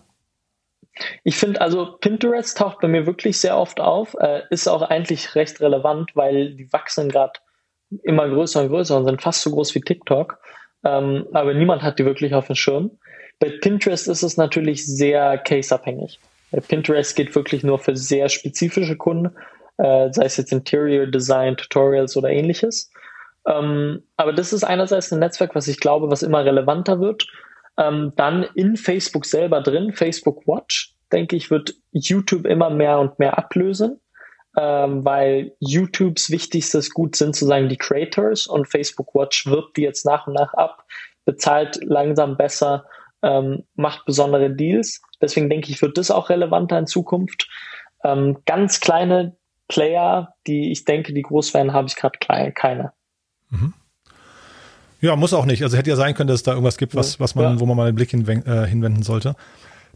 Ich 1.25 1.37
finde, 1.37 1.61
also 1.61 1.97
Pinterest 2.01 2.57
taucht 2.57 2.81
bei 2.81 2.89
mir 2.89 3.07
wirklich 3.07 3.39
sehr 3.39 3.59
oft 3.59 3.81
auf, 3.81 4.17
äh, 4.19 4.43
ist 4.51 4.69
auch 4.69 4.83
eigentlich 4.83 5.35
recht 5.35 5.61
relevant, 5.61 6.13
weil 6.15 6.55
die 6.55 6.73
wachsen 6.73 7.09
gerade 7.09 7.33
immer 8.03 8.29
größer 8.29 8.63
und 8.63 8.69
größer 8.69 8.97
und 8.97 9.05
sind 9.05 9.21
fast 9.21 9.43
so 9.43 9.51
groß 9.51 9.75
wie 9.75 9.81
TikTok. 9.81 10.39
Ähm, 10.85 11.27
aber 11.33 11.53
niemand 11.53 11.83
hat 11.83 11.99
die 11.99 12.05
wirklich 12.05 12.35
auf 12.35 12.47
dem 12.47 12.57
Schirm. 12.57 12.93
Bei 13.41 13.51
Pinterest 13.61 14.09
ist 14.09 14.23
es 14.23 14.37
natürlich 14.37 14.87
sehr 14.87 15.39
caseabhängig. 15.39 16.21
Pinterest 16.61 17.17
geht 17.17 17.35
wirklich 17.35 17.63
nur 17.63 17.79
für 17.79 17.97
sehr 17.97 18.29
spezifische 18.29 18.97
Kunden, 18.97 19.35
äh, 19.79 20.13
sei 20.13 20.25
es 20.25 20.37
jetzt 20.37 20.53
Interior 20.53 21.07
Design, 21.07 21.57
Tutorials 21.57 22.17
oder 22.17 22.31
ähnliches. 22.31 22.91
Ähm, 23.47 24.03
aber 24.17 24.33
das 24.33 24.53
ist 24.53 24.65
einerseits 24.65 25.13
ein 25.13 25.19
Netzwerk, 25.19 25.55
was 25.55 25.69
ich 25.69 25.81
glaube, 25.81 26.11
was 26.11 26.23
immer 26.23 26.45
relevanter 26.45 27.01
wird. 27.01 27.27
Ähm, 27.79 28.13
dann 28.17 28.47
in 28.55 28.77
Facebook 28.77 29.27
selber 29.27 29.61
drin, 29.61 29.93
Facebook 29.93 30.47
Watch, 30.47 30.95
denke 31.13 31.37
ich, 31.37 31.51
wird 31.51 31.75
YouTube 31.93 32.47
immer 32.47 32.71
mehr 32.71 33.01
und 33.01 33.19
mehr 33.19 33.37
ablösen, 33.37 34.01
ähm, 34.57 35.05
weil 35.05 35.53
YouTubes 35.59 36.31
wichtigstes 36.31 36.91
Gut 36.91 37.17
sind 37.17 37.35
sozusagen 37.35 37.69
die 37.69 37.77
Creators 37.77 38.47
und 38.47 38.69
Facebook 38.69 39.15
Watch 39.15 39.47
wirbt 39.47 39.77
die 39.77 39.83
jetzt 39.83 40.07
nach 40.07 40.27
und 40.27 40.35
nach 40.35 40.55
ab, 40.55 40.85
bezahlt 41.25 41.81
langsam 41.83 42.37
besser 42.37 42.87
ähm, 43.23 43.65
macht 43.75 44.05
besondere 44.05 44.51
Deals. 44.51 45.03
Deswegen 45.25 45.49
denke 45.49 45.71
ich, 45.71 45.81
wird 45.83 45.99
das 45.99 46.11
auch 46.11 46.31
relevanter 46.31 46.79
in 46.79 46.87
Zukunft. 46.87 47.49
Ähm, 48.05 48.39
ganz 48.45 48.81
kleine 48.81 49.37
Player, 49.69 50.35
die 50.47 50.71
ich 50.71 50.85
denke, 50.85 51.15
die 51.15 51.23
groß 51.23 51.55
werden, 51.55 51.73
habe 51.73 51.89
ich 51.89 51.97
gerade 51.97 52.19
keine. 52.53 52.93
Mhm. 53.51 53.73
Ja, 55.01 55.17
muss 55.17 55.35
auch 55.35 55.45
nicht. 55.45 55.63
Also 55.63 55.77
hätte 55.77 55.91
ja 55.91 55.97
sein 55.97 56.15
können, 56.15 56.29
dass 56.29 56.37
es 56.37 56.43
da 56.43 56.53
irgendwas 56.53 56.79
gibt, 56.79 56.95
was, 56.95 57.21
was 57.21 57.35
man, 57.35 57.55
ja. 57.55 57.61
wo 57.61 57.67
man 57.67 57.77
mal 57.77 57.87
den 57.87 57.95
Blick 57.95 58.11
hinwen 58.11 58.45
äh, 58.47 58.67
hinwenden 58.67 59.03
sollte. 59.03 59.37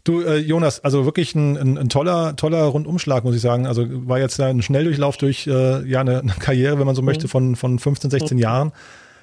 Du, 0.03 0.21
äh, 0.21 0.37
Jonas, 0.37 0.83
also 0.83 1.05
wirklich 1.05 1.35
ein, 1.35 1.57
ein, 1.57 1.77
ein, 1.77 1.89
toller, 1.89 2.35
toller 2.35 2.63
Rundumschlag, 2.63 3.23
muss 3.23 3.35
ich 3.35 3.41
sagen. 3.41 3.67
Also 3.67 3.85
war 4.07 4.19
jetzt 4.19 4.39
ein 4.39 4.61
Schnelldurchlauf 4.61 5.17
durch 5.17 5.47
äh, 5.47 5.83
ja 5.87 6.01
eine, 6.01 6.19
eine 6.19 6.33
Karriere, 6.33 6.79
wenn 6.79 6.85
man 6.85 6.95
so 6.95 7.01
mhm. 7.01 7.07
möchte, 7.07 7.27
von, 7.27 7.55
von 7.55 7.79
15, 7.79 8.09
16 8.09 8.37
mhm. 8.37 8.41
Jahren. 8.41 8.71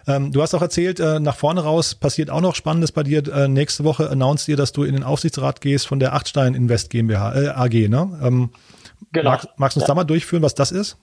Ähm, 0.06 0.32
du 0.32 0.42
hast 0.42 0.54
auch 0.54 0.62
erzählt, 0.62 1.00
äh, 1.00 1.18
nach 1.20 1.36
vorne 1.36 1.62
raus 1.62 1.94
passiert 1.94 2.30
auch 2.30 2.40
noch 2.40 2.54
Spannendes 2.54 2.92
bei 2.92 3.02
dir. 3.02 3.26
Äh, 3.26 3.48
nächste 3.48 3.84
Woche 3.84 4.08
announced 4.08 4.48
ihr, 4.48 4.56
dass 4.56 4.72
du 4.72 4.84
in 4.84 4.94
den 4.94 5.02
Aufsichtsrat 5.02 5.60
gehst 5.60 5.86
von 5.86 5.98
der 5.98 6.14
Achtstein 6.14 6.54
Invest 6.54 6.90
GmbH, 6.90 7.34
äh, 7.34 7.48
AG, 7.48 7.88
ne? 7.88 8.18
Ähm, 8.22 8.50
genau. 9.12 9.30
Magst, 9.30 9.48
magst 9.56 9.76
du 9.76 9.80
uns 9.80 9.88
ja. 9.88 9.94
da 9.94 9.94
mal 9.94 10.04
durchführen, 10.04 10.42
was 10.42 10.54
das 10.54 10.70
ist? 10.70 10.96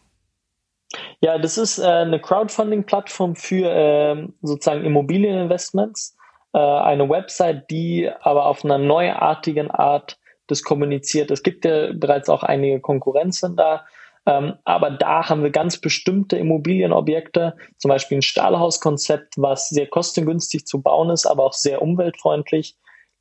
Ja, 1.21 1.37
das 1.37 1.57
ist 1.57 1.79
äh, 1.79 1.85
eine 1.85 2.19
Crowdfunding-Plattform 2.19 3.35
für 3.35 3.69
äh, 3.69 4.27
sozusagen 4.41 4.85
Immobilieninvestments. 4.85 6.15
Äh, 6.53 6.59
eine 6.59 7.09
Website, 7.09 7.69
die 7.69 8.09
aber 8.21 8.45
auf 8.45 8.63
einer 8.63 8.77
neuartigen 8.77 9.71
Art 9.71 10.17
das 10.47 10.63
kommuniziert. 10.63 11.31
Es 11.31 11.43
gibt 11.43 11.65
ja 11.65 11.93
bereits 11.93 12.29
auch 12.29 12.43
einige 12.43 12.79
Konkurrenzen 12.79 13.55
da. 13.55 13.85
Ähm, 14.25 14.53
aber 14.63 14.91
da 14.91 15.29
haben 15.29 15.43
wir 15.43 15.49
ganz 15.49 15.79
bestimmte 15.79 16.37
Immobilienobjekte, 16.37 17.55
zum 17.77 17.89
Beispiel 17.89 18.19
ein 18.19 18.21
Stahlhauskonzept, 18.21 19.33
was 19.37 19.69
sehr 19.69 19.87
kostengünstig 19.87 20.65
zu 20.65 20.81
bauen 20.81 21.09
ist, 21.09 21.25
aber 21.25 21.43
auch 21.43 21.53
sehr 21.53 21.81
umweltfreundlich. 21.81 22.77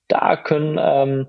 Da 0.09 0.37
können 0.37 0.79
ähm, 0.81 1.29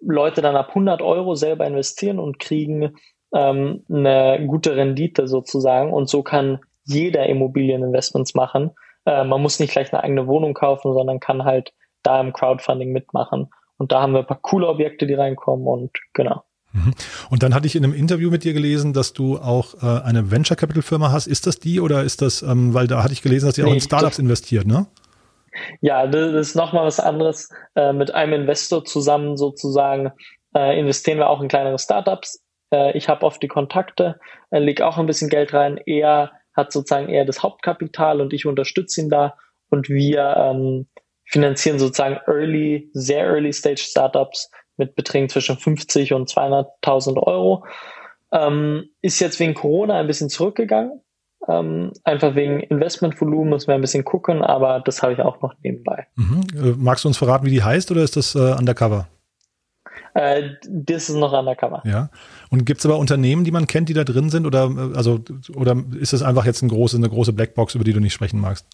Leute 0.00 0.42
dann 0.42 0.56
ab 0.56 0.68
100 0.70 1.00
Euro 1.00 1.34
selber 1.34 1.66
investieren 1.66 2.18
und 2.18 2.38
kriegen 2.38 2.96
ähm, 3.34 3.84
eine 3.88 4.44
gute 4.46 4.76
Rendite 4.76 5.28
sozusagen. 5.28 5.92
Und 5.92 6.08
so 6.08 6.22
kann 6.22 6.60
jeder 6.84 7.26
Immobilieninvestments 7.26 8.34
machen. 8.34 8.72
Äh, 9.06 9.24
man 9.24 9.40
muss 9.40 9.58
nicht 9.58 9.72
gleich 9.72 9.92
eine 9.92 10.02
eigene 10.02 10.26
Wohnung 10.26 10.54
kaufen, 10.54 10.92
sondern 10.92 11.20
kann 11.20 11.44
halt 11.44 11.72
da 12.02 12.20
im 12.20 12.32
Crowdfunding 12.32 12.92
mitmachen. 12.92 13.48
Und 13.78 13.92
da 13.92 14.00
haben 14.00 14.12
wir 14.12 14.20
ein 14.20 14.26
paar 14.26 14.40
coole 14.40 14.68
Objekte, 14.68 15.06
die 15.06 15.14
reinkommen 15.14 15.66
und 15.66 15.90
genau. 16.12 16.42
Mhm. 16.76 16.94
Und 17.30 17.42
dann 17.42 17.54
hatte 17.54 17.66
ich 17.66 17.74
in 17.74 17.84
einem 17.84 17.94
Interview 17.94 18.30
mit 18.30 18.44
dir 18.44 18.52
gelesen, 18.52 18.92
dass 18.92 19.12
du 19.12 19.38
auch 19.38 19.74
äh, 19.82 20.02
eine 20.02 20.30
Venture 20.30 20.56
Capital 20.56 20.82
Firma 20.82 21.10
hast. 21.10 21.26
Ist 21.26 21.46
das 21.46 21.58
die 21.58 21.80
oder 21.80 22.02
ist 22.02 22.22
das, 22.22 22.42
ähm, 22.42 22.74
weil 22.74 22.86
da 22.86 23.02
hatte 23.02 23.12
ich 23.12 23.22
gelesen, 23.22 23.46
dass 23.46 23.58
ihr 23.58 23.64
nee, 23.64 23.70
auch 23.70 23.74
in 23.74 23.80
Startups 23.80 24.18
investiert, 24.18 24.66
ne? 24.66 24.86
Ja, 25.80 26.06
das 26.06 26.34
ist 26.34 26.54
nochmal 26.54 26.84
was 26.84 27.00
anderes. 27.00 27.48
Äh, 27.74 27.92
mit 27.92 28.14
einem 28.14 28.42
Investor 28.42 28.84
zusammen 28.84 29.36
sozusagen 29.36 30.12
äh, 30.54 30.78
investieren 30.78 31.18
wir 31.18 31.30
auch 31.30 31.40
in 31.40 31.48
kleinere 31.48 31.78
Startups. 31.78 32.42
Äh, 32.72 32.96
ich 32.96 33.08
habe 33.08 33.24
oft 33.24 33.42
die 33.42 33.48
Kontakte, 33.48 34.20
äh, 34.50 34.58
lege 34.58 34.86
auch 34.86 34.98
ein 34.98 35.06
bisschen 35.06 35.30
Geld 35.30 35.54
rein. 35.54 35.80
Er 35.86 36.32
hat 36.54 36.72
sozusagen 36.72 37.08
eher 37.08 37.24
das 37.24 37.42
Hauptkapital 37.42 38.20
und 38.20 38.32
ich 38.32 38.46
unterstütze 38.46 39.00
ihn 39.00 39.08
da. 39.08 39.36
Und 39.70 39.88
wir 39.88 40.36
ähm, 40.36 40.86
finanzieren 41.24 41.78
sozusagen 41.78 42.18
Early, 42.26 42.90
sehr 42.92 43.26
Early 43.26 43.52
Stage 43.52 43.82
Startups 43.82 44.50
mit 44.76 44.94
Beträgen 44.94 45.28
zwischen 45.28 45.56
50 45.56 46.12
und 46.12 46.28
200.000 46.28 47.18
Euro. 47.22 47.64
Ähm, 48.32 48.90
ist 49.02 49.20
jetzt 49.20 49.38
wegen 49.40 49.54
Corona 49.54 49.98
ein 49.98 50.06
bisschen 50.06 50.28
zurückgegangen. 50.28 51.00
Ähm, 51.48 51.92
einfach 52.02 52.34
wegen 52.34 52.60
Investmentvolumen 52.60 53.50
müssen 53.50 53.68
wir 53.68 53.74
ein 53.74 53.80
bisschen 53.80 54.04
gucken, 54.04 54.42
aber 54.42 54.80
das 54.80 55.02
habe 55.02 55.12
ich 55.12 55.20
auch 55.20 55.40
noch 55.42 55.54
nebenbei. 55.62 56.06
Mhm. 56.16 56.44
Äh, 56.54 56.74
magst 56.76 57.04
du 57.04 57.08
uns 57.08 57.18
verraten, 57.18 57.46
wie 57.46 57.50
die 57.50 57.62
heißt 57.62 57.90
oder 57.90 58.02
ist 58.02 58.16
das 58.16 58.34
äh, 58.34 58.54
undercover? 58.58 59.06
Äh, 60.14 60.54
das 60.68 61.08
ist 61.08 61.16
noch 61.16 61.32
undercover. 61.32 61.82
Ja. 61.84 62.08
Und 62.50 62.64
gibt 62.64 62.80
es 62.80 62.86
aber 62.86 62.98
Unternehmen, 62.98 63.44
die 63.44 63.50
man 63.52 63.66
kennt, 63.66 63.88
die 63.88 63.94
da 63.94 64.02
drin 64.02 64.30
sind 64.30 64.46
oder 64.46 64.70
äh, 64.70 64.96
also 64.96 65.20
oder 65.54 65.76
ist 66.00 66.14
es 66.14 66.22
einfach 66.22 66.46
jetzt 66.46 66.62
ein 66.62 66.68
große, 66.68 66.96
eine 66.96 67.08
große 67.08 67.32
Blackbox, 67.32 67.74
über 67.74 67.84
die 67.84 67.92
du 67.92 68.00
nicht 68.00 68.14
sprechen 68.14 68.40
magst? 68.40 68.66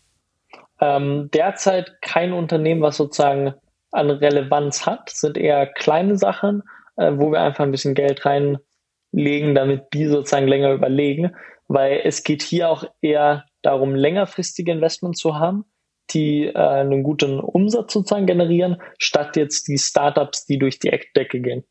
Ähm, 0.80 1.30
derzeit 1.32 2.00
kein 2.00 2.32
Unternehmen, 2.32 2.80
was 2.80 2.96
sozusagen 2.96 3.54
an 3.92 4.10
Relevanz 4.10 4.86
hat, 4.86 5.10
sind 5.10 5.36
eher 5.36 5.66
kleine 5.66 6.16
Sachen, 6.16 6.62
äh, 6.96 7.12
wo 7.14 7.30
wir 7.30 7.40
einfach 7.40 7.64
ein 7.64 7.70
bisschen 7.70 7.94
Geld 7.94 8.26
reinlegen, 8.26 9.54
damit 9.54 9.84
die 9.92 10.06
sozusagen 10.06 10.48
länger 10.48 10.72
überlegen, 10.72 11.34
weil 11.68 12.00
es 12.04 12.24
geht 12.24 12.42
hier 12.42 12.68
auch 12.68 12.84
eher 13.00 13.44
darum, 13.62 13.94
längerfristige 13.94 14.72
Investments 14.72 15.20
zu 15.20 15.38
haben, 15.38 15.64
die 16.10 16.46
äh, 16.46 16.56
einen 16.56 17.02
guten 17.02 17.38
Umsatz 17.38 17.92
sozusagen 17.92 18.26
generieren, 18.26 18.78
statt 18.98 19.36
jetzt 19.36 19.68
die 19.68 19.78
Startups, 19.78 20.46
die 20.46 20.58
durch 20.58 20.78
die 20.78 20.88
Eckdecke 20.88 21.40
gehen. 21.40 21.64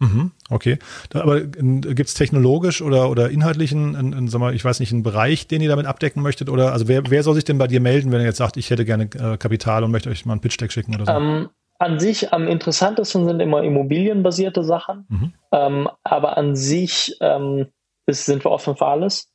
Mhm, 0.00 0.30
okay. 0.48 0.78
Aber 1.12 1.40
gibt 1.40 2.08
es 2.08 2.14
technologisch 2.14 2.82
oder, 2.82 3.10
oder 3.10 3.30
inhaltlichen, 3.30 3.96
in, 3.96 4.12
in, 4.12 4.28
sag 4.28 4.38
mal, 4.38 4.54
ich 4.54 4.64
weiß 4.64 4.78
nicht, 4.78 4.92
einen 4.92 5.02
Bereich, 5.02 5.48
den 5.48 5.60
ihr 5.60 5.68
damit 5.68 5.86
abdecken 5.86 6.22
möchtet? 6.22 6.48
Oder 6.50 6.72
also 6.72 6.86
wer, 6.86 7.10
wer 7.10 7.24
soll 7.24 7.34
sich 7.34 7.44
denn 7.44 7.58
bei 7.58 7.66
dir 7.66 7.80
melden, 7.80 8.12
wenn 8.12 8.20
er 8.20 8.26
jetzt 8.26 8.36
sagt, 8.36 8.56
ich 8.56 8.70
hätte 8.70 8.84
gerne 8.84 9.04
äh, 9.04 9.36
Kapital 9.36 9.82
und 9.82 9.90
möchte 9.90 10.08
euch 10.08 10.24
mal 10.24 10.34
einen 10.34 10.40
Pitch-Deck 10.40 10.70
schicken 10.70 10.94
oder 10.94 11.06
so? 11.06 11.12
Ähm, 11.12 11.48
an 11.78 12.00
sich 12.00 12.32
am 12.32 12.48
interessantesten 12.48 13.26
sind 13.26 13.40
immer 13.40 13.62
immobilienbasierte 13.62 14.64
Sachen, 14.64 15.06
mhm. 15.08 15.32
ähm, 15.52 15.88
aber 16.02 16.36
an 16.36 16.56
sich 16.56 17.16
ähm, 17.20 17.68
ist, 18.06 18.26
sind 18.26 18.44
wir 18.44 18.50
offen 18.50 18.76
für 18.76 18.86
alles. 18.86 19.32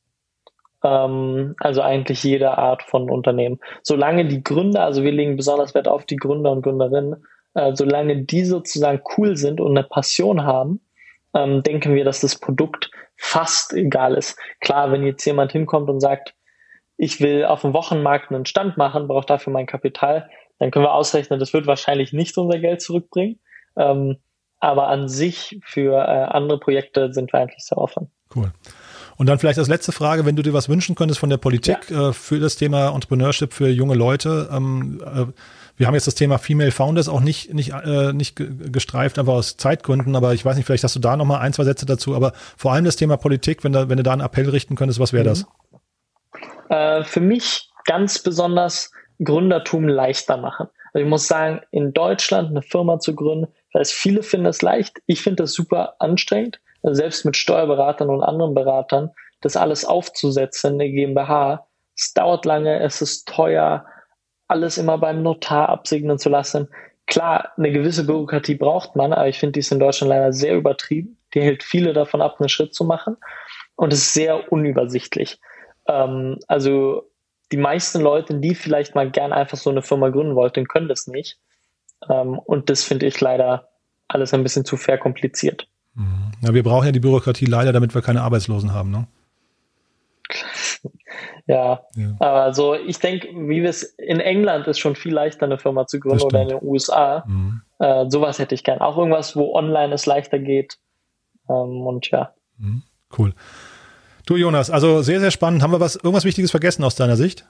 Ähm, 0.82 1.54
also 1.58 1.80
eigentlich 1.80 2.22
jede 2.22 2.58
Art 2.58 2.82
von 2.82 3.10
Unternehmen. 3.10 3.60
Solange 3.82 4.26
die 4.26 4.44
Gründer, 4.44 4.84
also 4.84 5.02
wir 5.02 5.12
legen 5.12 5.36
besonders 5.36 5.74
Wert 5.74 5.88
auf 5.88 6.04
die 6.04 6.16
Gründer 6.16 6.52
und 6.52 6.62
Gründerinnen, 6.62 7.24
äh, 7.54 7.74
solange 7.74 8.22
die 8.24 8.44
sozusagen 8.44 9.00
cool 9.16 9.36
sind 9.36 9.60
und 9.60 9.76
eine 9.76 9.86
Passion 9.86 10.44
haben, 10.44 10.80
ähm, 11.34 11.62
denken 11.62 11.94
wir, 11.94 12.04
dass 12.04 12.20
das 12.20 12.38
Produkt 12.38 12.90
fast 13.16 13.72
egal 13.72 14.14
ist. 14.14 14.38
Klar, 14.60 14.92
wenn 14.92 15.04
jetzt 15.04 15.24
jemand 15.24 15.52
hinkommt 15.52 15.88
und 15.88 16.00
sagt, 16.00 16.34
ich 16.96 17.20
will 17.20 17.44
auf 17.44 17.62
dem 17.62 17.72
Wochenmarkt 17.72 18.30
einen 18.30 18.46
Stand 18.46 18.76
machen, 18.76 19.08
brauche 19.08 19.26
dafür 19.26 19.52
mein 19.52 19.66
Kapital, 19.66 20.28
dann 20.64 20.70
können 20.70 20.86
wir 20.86 20.94
ausrechnen, 20.94 21.38
das 21.38 21.52
wird 21.52 21.66
wahrscheinlich 21.66 22.14
nicht 22.14 22.38
unser 22.38 22.58
Geld 22.58 22.80
zurückbringen. 22.80 23.38
Ähm, 23.76 24.16
aber 24.60 24.88
an 24.88 25.08
sich 25.08 25.60
für 25.62 25.92
äh, 25.92 26.32
andere 26.32 26.58
Projekte 26.58 27.12
sind 27.12 27.30
wir 27.34 27.40
eigentlich 27.40 27.62
sehr 27.62 27.76
offen. 27.76 28.10
Cool. 28.34 28.50
Und 29.18 29.26
dann 29.26 29.38
vielleicht 29.38 29.58
als 29.58 29.68
letzte 29.68 29.92
Frage, 29.92 30.24
wenn 30.24 30.36
du 30.36 30.42
dir 30.42 30.54
was 30.54 30.70
wünschen 30.70 30.94
könntest 30.94 31.20
von 31.20 31.28
der 31.28 31.36
Politik 31.36 31.90
ja. 31.90 32.08
äh, 32.08 32.12
für 32.14 32.40
das 32.40 32.56
Thema 32.56 32.94
Entrepreneurship 32.94 33.52
für 33.52 33.68
junge 33.68 33.94
Leute, 33.94 34.48
ähm, 34.50 35.02
äh, 35.04 35.26
Wir 35.76 35.86
haben 35.86 35.94
jetzt 35.94 36.06
das 36.06 36.14
Thema 36.14 36.38
Female 36.38 36.70
Founders 36.70 37.10
auch 37.10 37.20
nicht, 37.20 37.52
nicht, 37.52 37.72
äh, 37.72 38.14
nicht 38.14 38.36
gestreift, 38.72 39.18
aber 39.18 39.34
aus 39.34 39.58
Zeitgründen. 39.58 40.16
Aber 40.16 40.32
ich 40.32 40.46
weiß 40.46 40.56
nicht, 40.56 40.64
vielleicht 40.64 40.84
hast 40.84 40.96
du 40.96 41.00
da 41.00 41.14
nochmal 41.14 41.40
ein, 41.40 41.52
zwei 41.52 41.64
Sätze 41.64 41.84
dazu. 41.84 42.14
Aber 42.14 42.32
vor 42.56 42.72
allem 42.72 42.86
das 42.86 42.96
Thema 42.96 43.18
Politik, 43.18 43.64
wenn, 43.64 43.72
da, 43.72 43.90
wenn 43.90 43.98
du 43.98 44.02
da 44.02 44.12
einen 44.12 44.22
Appell 44.22 44.48
richten 44.48 44.76
könntest, 44.76 44.98
was 44.98 45.12
wäre 45.12 45.24
das? 45.24 45.44
Äh, 46.70 47.04
für 47.04 47.20
mich 47.20 47.68
ganz 47.84 48.22
besonders 48.22 48.90
Gründertum 49.22 49.88
leichter 49.88 50.36
machen. 50.36 50.68
Also 50.92 51.04
ich 51.04 51.10
muss 51.10 51.26
sagen, 51.26 51.60
in 51.70 51.92
Deutschland 51.92 52.50
eine 52.50 52.62
Firma 52.62 52.98
zu 52.98 53.14
gründen, 53.14 53.52
weil 53.72 53.84
viele 53.84 54.22
finden 54.22 54.46
es 54.46 54.62
leicht. 54.62 54.98
Ich 55.06 55.22
finde 55.22 55.42
das 55.42 55.52
super 55.52 55.96
anstrengend, 55.98 56.60
also 56.82 56.94
selbst 56.94 57.24
mit 57.24 57.36
Steuerberatern 57.36 58.10
und 58.10 58.22
anderen 58.22 58.54
Beratern, 58.54 59.10
das 59.40 59.56
alles 59.56 59.84
aufzusetzen, 59.84 60.74
eine 60.74 60.90
GmbH. 60.90 61.66
Es 61.96 62.14
dauert 62.14 62.44
lange, 62.44 62.80
es 62.80 63.02
ist 63.02 63.28
teuer, 63.28 63.86
alles 64.48 64.78
immer 64.78 64.98
beim 64.98 65.22
Notar 65.22 65.68
absegnen 65.68 66.18
zu 66.18 66.28
lassen. 66.28 66.68
Klar, 67.06 67.52
eine 67.56 67.70
gewisse 67.70 68.06
Bürokratie 68.06 68.54
braucht 68.54 68.96
man, 68.96 69.12
aber 69.12 69.28
ich 69.28 69.38
finde, 69.38 69.52
die 69.52 69.60
ist 69.60 69.72
in 69.72 69.80
Deutschland 69.80 70.08
leider 70.08 70.32
sehr 70.32 70.56
übertrieben. 70.56 71.18
Die 71.34 71.42
hält 71.42 71.62
viele 71.62 71.92
davon 71.92 72.22
ab, 72.22 72.36
einen 72.38 72.48
Schritt 72.48 72.74
zu 72.74 72.84
machen. 72.84 73.16
Und 73.76 73.92
es 73.92 74.00
ist 74.00 74.14
sehr 74.14 74.52
unübersichtlich. 74.52 75.40
Ähm, 75.88 76.38
also 76.46 77.10
die 77.52 77.56
meisten 77.56 78.00
Leute, 78.00 78.34
die 78.40 78.54
vielleicht 78.54 78.94
mal 78.94 79.10
gern 79.10 79.32
einfach 79.32 79.56
so 79.56 79.70
eine 79.70 79.82
Firma 79.82 80.08
gründen 80.08 80.34
wollten, 80.34 80.66
können 80.66 80.88
das 80.88 81.06
nicht. 81.06 81.38
Ähm, 82.08 82.38
und 82.38 82.70
das 82.70 82.84
finde 82.84 83.06
ich 83.06 83.20
leider 83.20 83.68
alles 84.08 84.34
ein 84.34 84.42
bisschen 84.42 84.64
zu 84.64 84.76
verkompliziert. 84.76 85.68
Mhm. 85.94 86.32
Ja, 86.42 86.54
wir 86.54 86.62
brauchen 86.62 86.86
ja 86.86 86.92
die 86.92 87.00
Bürokratie 87.00 87.46
leider, 87.46 87.72
damit 87.72 87.94
wir 87.94 88.02
keine 88.02 88.22
Arbeitslosen 88.22 88.72
haben, 88.72 88.90
ne? 88.90 89.06
Ja, 91.46 91.82
ja. 91.94 92.16
also 92.18 92.74
ich 92.74 92.98
denke, 93.00 93.28
wie 93.28 93.62
wir 93.62 93.68
es 93.68 93.82
in 93.82 94.18
England 94.18 94.66
ist 94.66 94.78
schon 94.78 94.96
viel 94.96 95.12
leichter, 95.12 95.44
eine 95.44 95.58
Firma 95.58 95.86
zu 95.86 96.00
gründen 96.00 96.22
oder 96.22 96.40
in 96.40 96.48
den 96.48 96.58
USA. 96.62 97.22
Mhm. 97.26 97.60
Äh, 97.78 98.06
sowas 98.08 98.38
hätte 98.38 98.54
ich 98.54 98.64
gern. 98.64 98.78
Auch 98.78 98.96
irgendwas, 98.96 99.36
wo 99.36 99.54
online 99.54 99.92
es 99.92 100.06
leichter 100.06 100.38
geht. 100.38 100.78
Ähm, 101.50 101.82
und 101.82 102.10
ja. 102.10 102.32
Mhm. 102.56 102.82
Cool. 103.16 103.34
Du 104.26 104.36
Jonas, 104.36 104.70
also 104.70 105.02
sehr, 105.02 105.20
sehr 105.20 105.30
spannend. 105.30 105.62
Haben 105.62 105.72
wir 105.72 105.80
was, 105.80 105.96
irgendwas 105.96 106.24
Wichtiges 106.24 106.50
vergessen 106.50 106.82
aus 106.84 106.94
deiner 106.94 107.16
Sicht? 107.16 107.44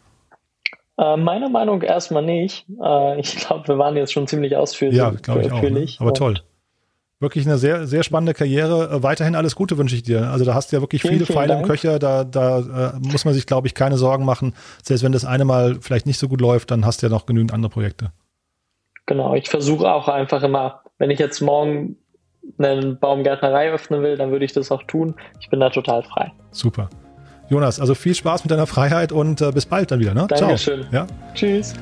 Äh, 0.98 1.16
meiner 1.16 1.48
Meinung 1.48 1.82
erstmal 1.82 2.24
nicht. 2.24 2.66
Äh, 2.82 3.20
ich 3.20 3.36
glaube, 3.46 3.68
wir 3.68 3.78
waren 3.78 3.96
jetzt 3.96 4.12
schon 4.12 4.26
ziemlich 4.26 4.56
ausführlich. 4.56 4.98
Ja, 4.98 5.10
glaube 5.10 5.42
ich 5.42 5.52
auch. 5.52 5.62
Ne? 5.62 5.86
Aber 5.98 6.14
toll. 6.14 6.40
Wirklich 7.20 7.46
eine 7.46 7.58
sehr, 7.58 7.86
sehr 7.86 8.02
spannende 8.02 8.34
Karriere. 8.34 8.90
Äh, 8.90 9.02
weiterhin 9.02 9.36
alles 9.36 9.54
Gute 9.54 9.78
wünsche 9.78 9.94
ich 9.94 10.02
dir. 10.02 10.30
Also 10.30 10.44
da 10.44 10.54
hast 10.54 10.72
du 10.72 10.76
ja 10.76 10.82
wirklich 10.82 11.02
vielen, 11.02 11.14
viele 11.14 11.26
vielen 11.26 11.36
Pfeile 11.36 11.54
Dank. 11.54 11.62
im 11.62 11.68
Köcher. 11.68 11.98
Da, 11.98 12.24
da 12.24 12.58
äh, 12.58 12.98
muss 12.98 13.24
man 13.24 13.34
sich, 13.34 13.46
glaube 13.46 13.66
ich, 13.66 13.74
keine 13.74 13.96
Sorgen 13.96 14.24
machen. 14.24 14.54
Selbst 14.82 15.04
wenn 15.04 15.12
das 15.12 15.24
eine 15.24 15.44
Mal 15.44 15.78
vielleicht 15.80 16.06
nicht 16.06 16.18
so 16.18 16.28
gut 16.28 16.40
läuft, 16.40 16.70
dann 16.70 16.84
hast 16.84 17.02
du 17.02 17.06
ja 17.06 17.10
noch 17.10 17.26
genügend 17.26 17.52
andere 17.52 17.70
Projekte. 17.70 18.12
Genau, 19.06 19.34
ich 19.34 19.48
versuche 19.48 19.92
auch 19.92 20.08
einfach 20.08 20.42
immer, 20.42 20.82
wenn 20.98 21.10
ich 21.10 21.18
jetzt 21.18 21.40
morgen 21.40 21.96
eine 22.59 22.95
Baumgärtnerei 22.95 23.70
öffnen 23.70 24.03
will, 24.03 24.16
dann 24.16 24.30
würde 24.30 24.45
ich 24.45 24.53
das 24.53 24.70
auch 24.70 24.82
tun. 24.84 25.14
Ich 25.40 25.51
bin 25.51 25.61
da 25.61 25.70
total 25.70 26.03
frei. 26.03 26.32
Super. 26.51 26.88
Jonas, 27.49 27.80
also 27.80 27.95
viel 27.95 28.14
Spaß 28.14 28.45
mit 28.45 28.51
deiner 28.51 28.66
Freiheit 28.66 29.12
und 29.12 29.40
äh, 29.40 29.51
bis 29.53 29.66
bald 29.66 29.90
dann 29.90 30.01
wieder. 30.01 30.14
Ne? 30.14 30.26
Dankeschön. 30.28 30.82
Ciao. 30.82 30.92
Ja? 30.92 31.07
Tschüss. 31.34 31.74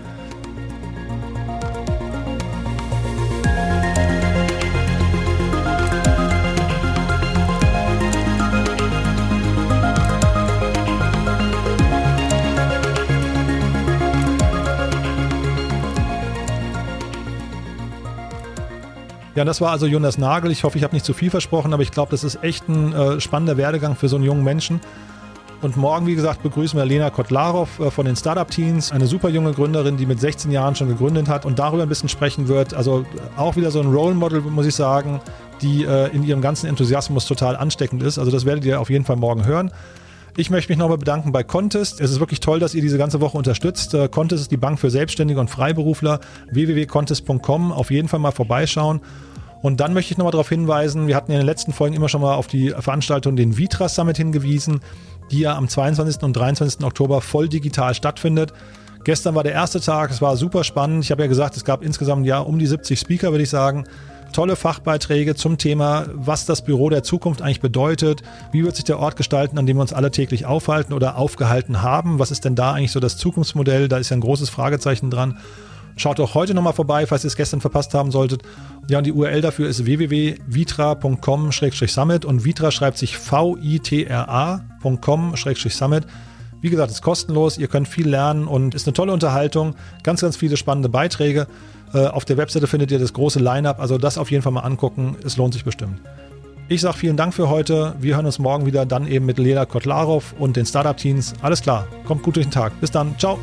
Ja, 19.35 19.45
das 19.45 19.61
war 19.63 19.71
also 19.71 19.87
Jonas 19.87 20.19
Nagel. 20.19 20.51
Ich 20.51 20.63
hoffe, 20.63 20.77
ich 20.77 20.85
habe 20.85 20.95
nicht 20.95 21.07
zu 21.07 21.15
viel 21.15 21.31
versprochen, 21.31 21.73
aber 21.73 21.83
ich 21.83 21.91
glaube, 21.91 22.11
das 22.11 22.23
ist 22.23 22.43
echt 22.43 22.69
ein 22.69 22.93
äh, 22.93 23.21
spannender 23.21 23.57
Werdegang 23.57 23.97
für 23.97 24.09
so 24.09 24.17
einen 24.17 24.25
jungen 24.25 24.45
Menschen. 24.45 24.81
Und 25.63 25.77
morgen, 25.77 26.07
wie 26.09 26.17
gesagt, 26.17 26.43
begrüßen 26.43 26.77
wir 26.79 26.85
Lena 26.85 27.09
Kotlarov 27.09 27.79
äh, 27.79 27.91
von 27.91 28.05
den 28.05 28.17
Startup 28.17 28.51
Teens, 28.51 28.93
eine 28.93 29.07
super 29.07 29.31
junge 29.31 29.53
Gründerin, 29.53 29.97
die 29.97 30.07
mit 30.07 30.21
16 30.21 30.51
Jahren 30.51 30.75
schon 30.75 30.89
gegründet 30.89 31.29
hat 31.29 31.47
und 31.47 31.59
darüber 31.59 31.85
ein 31.85 31.89
bisschen 31.89 32.09
sprechen 32.09 32.49
wird. 32.49 32.75
Also 32.75 33.07
auch 33.37 33.57
wieder 33.57 33.71
so 33.71 33.81
ein 33.81 33.87
Role 33.87 34.15
Model, 34.15 34.43
muss 34.43 34.67
ich 34.67 34.75
sagen, 34.75 35.21
die 35.63 35.85
äh, 35.85 36.09
in 36.15 36.25
ihrem 36.25 36.43
ganzen 36.43 36.67
Enthusiasmus 36.67 37.25
total 37.27 37.57
ansteckend 37.57 38.03
ist. 38.03 38.19
Also 38.19 38.31
das 38.31 38.45
werdet 38.45 38.65
ihr 38.65 38.81
auf 38.81 38.91
jeden 38.91 39.05
Fall 39.05 39.17
morgen 39.17 39.47
hören. 39.47 39.71
Ich 40.35 40.49
möchte 40.49 40.73
mich 40.73 40.79
nochmal 40.79 40.97
bedanken 40.97 41.31
bei 41.31 41.43
Contest. 41.43 42.01
Es 42.01 42.11
ist 42.11 42.19
wirklich 42.19 42.41
toll, 42.41 42.59
dass 42.59 42.75
ihr 42.75 42.81
diese 42.81 42.97
ganze 42.97 43.21
Woche 43.21 43.37
unterstützt. 43.37 43.93
Äh, 43.93 44.09
Contest 44.09 44.43
ist 44.43 44.51
die 44.51 44.57
Bank 44.57 44.81
für 44.81 44.91
Selbstständige 44.91 45.39
und 45.39 45.49
Freiberufler. 45.49 46.21
www.contest.com. 46.51 47.71
Auf 47.71 47.91
jeden 47.91 48.09
Fall 48.09 48.19
mal 48.19 48.31
vorbeischauen. 48.31 49.03
Und 49.61 49.81
dann 49.81 49.93
möchte 49.93 50.13
ich 50.13 50.19
nochmal 50.19 50.33
darauf 50.33 50.49
hinweisen, 50.49 51.07
wir 51.07 51.15
hatten 51.17 51.33
in 51.33 51.39
den 51.39 51.47
letzten 51.47 51.73
Folgen 51.73 51.95
immer 51.95 52.09
schon 52.09 52.23
mal 52.23 52.35
auf 52.35 52.47
die 52.47 52.71
Veranstaltung 52.71 53.37
den 53.37 53.59
Vitra 53.59 53.89
Summit 53.89 54.17
hingewiesen, 54.17 54.81
die 55.31 55.41
ja 55.41 55.55
am 55.55 55.69
22. 55.69 56.23
und 56.23 56.33
23. 56.33 56.83
Oktober 56.83 57.21
voll 57.21 57.49
digital 57.49 57.95
stattfindet. 57.95 58.55
Gestern 59.05 59.35
war 59.35 59.45
der 59.45 59.53
erste 59.53 59.81
Tag, 59.81 60.11
es 60.11 60.23
war 60.23 60.37
super 60.37 60.65
spannend. 60.65 61.05
Ich 61.05 61.11
habe 61.11 61.23
ja 61.23 61.29
gesagt, 61.29 61.57
es 61.57 61.65
gab 61.65 61.85
insgesamt 61.85 62.27
ja 62.27 62.41
um 62.41 62.59
die 62.59 62.67
70 62.67 62.99
Speaker, 62.99 63.31
würde 63.33 63.45
ich 63.45 63.51
sagen 63.51 63.85
tolle 64.33 64.57
Fachbeiträge 64.57 65.35
zum 65.35 65.59
Thema, 65.59 66.07
was 66.13 66.47
das 66.47 66.65
Büro 66.65 66.91
der 66.91 67.03
Zukunft 67.03 67.43
eigentlich 67.43 67.61
bedeutet, 67.61 68.23
wie 68.51 68.65
wird 68.65 68.77
sich 68.77 68.85
der 68.85 68.99
Ort 68.99 69.17
gestalten, 69.17 69.59
an 69.59 69.67
dem 69.67 69.77
wir 69.77 69.83
uns 69.83 69.93
alle 69.93 70.11
täglich 70.11 70.47
aufhalten 70.47 70.93
oder 70.93 71.17
aufgehalten 71.17 71.83
haben, 71.83 72.19
was 72.19 72.31
ist 72.31 72.45
denn 72.45 72.55
da 72.55 72.73
eigentlich 72.73 72.93
so 72.93 73.01
das 73.01 73.17
Zukunftsmodell, 73.17 73.89
da 73.89 73.99
ist 73.99 74.11
ja 74.11 74.17
ein 74.17 74.21
großes 74.21 74.51
Fragezeichen 74.51 75.11
dran. 75.11 75.39
Schaut 75.97 76.21
auch 76.21 76.35
heute 76.35 76.55
nochmal 76.55 76.73
vorbei, 76.73 77.07
falls 77.07 77.25
ihr 77.25 77.29
es 77.29 77.37
gestern 77.37 77.61
verpasst 77.61 77.93
haben 77.95 78.11
solltet. 78.11 78.43
Ja, 78.89 78.99
und 78.99 79.05
die 79.05 79.13
URL 79.13 79.43
dafür 79.43 79.69
ist 79.69 79.85
www.vitra.com-summit 79.85 82.25
und 82.25 82.45
Vitra 82.45 82.71
schreibt 82.71 82.99
sich 82.99 83.19
V-I-T-R-A.com-summit. 83.19 86.07
Wie 86.63 86.71
gesagt, 86.71 86.91
ist 86.91 87.03
kostenlos, 87.03 87.59
ihr 87.59 87.67
könnt 87.67 87.89
viel 87.89 88.09
lernen 88.09 88.47
und 88.47 88.75
ist 88.75 88.87
eine 88.87 88.95
tolle 88.95 89.13
Unterhaltung, 89.13 89.75
ganz, 90.03 90.23
ganz 90.23 90.37
viele 90.37 90.57
spannende 90.57 90.89
Beiträge. 90.89 91.49
Äh, 91.93 92.07
auf 92.07 92.25
der 92.25 92.37
Webseite 92.37 92.67
findet 92.67 92.91
ihr 92.93 92.99
das 92.99 93.13
große 93.13 93.41
Line-up, 93.41 93.81
also 93.81 93.99
das 93.99 94.17
auf 94.17 94.31
jeden 94.31 94.43
Fall 94.43 94.53
mal 94.53 94.61
angucken, 94.61 95.17
es 95.25 95.37
lohnt 95.37 95.53
sich 95.53 95.65
bestimmt. 95.65 96.01
Ich 96.69 96.81
sage 96.81 96.97
vielen 96.97 97.17
Dank 97.17 97.35
für 97.35 97.51
heute. 97.51 97.95
Wir 98.01 98.15
hören 98.17 98.25
uns 98.25 98.39
morgen 98.39 98.65
wieder, 98.65 98.87
dann 98.87 99.07
eben 99.07 99.27
mit 99.27 99.39
Lena 99.39 99.67
Kotlarov 99.67 100.35
und 100.39 100.57
den 100.57 100.65
Startup-Teams. 100.65 101.35
Alles 101.43 101.61
klar, 101.61 101.87
kommt 102.07 102.23
gut 102.23 102.37
durch 102.37 102.47
den 102.47 102.53
Tag. 102.53 102.81
Bis 102.81 102.91
dann, 102.91 103.19
ciao. 103.19 103.39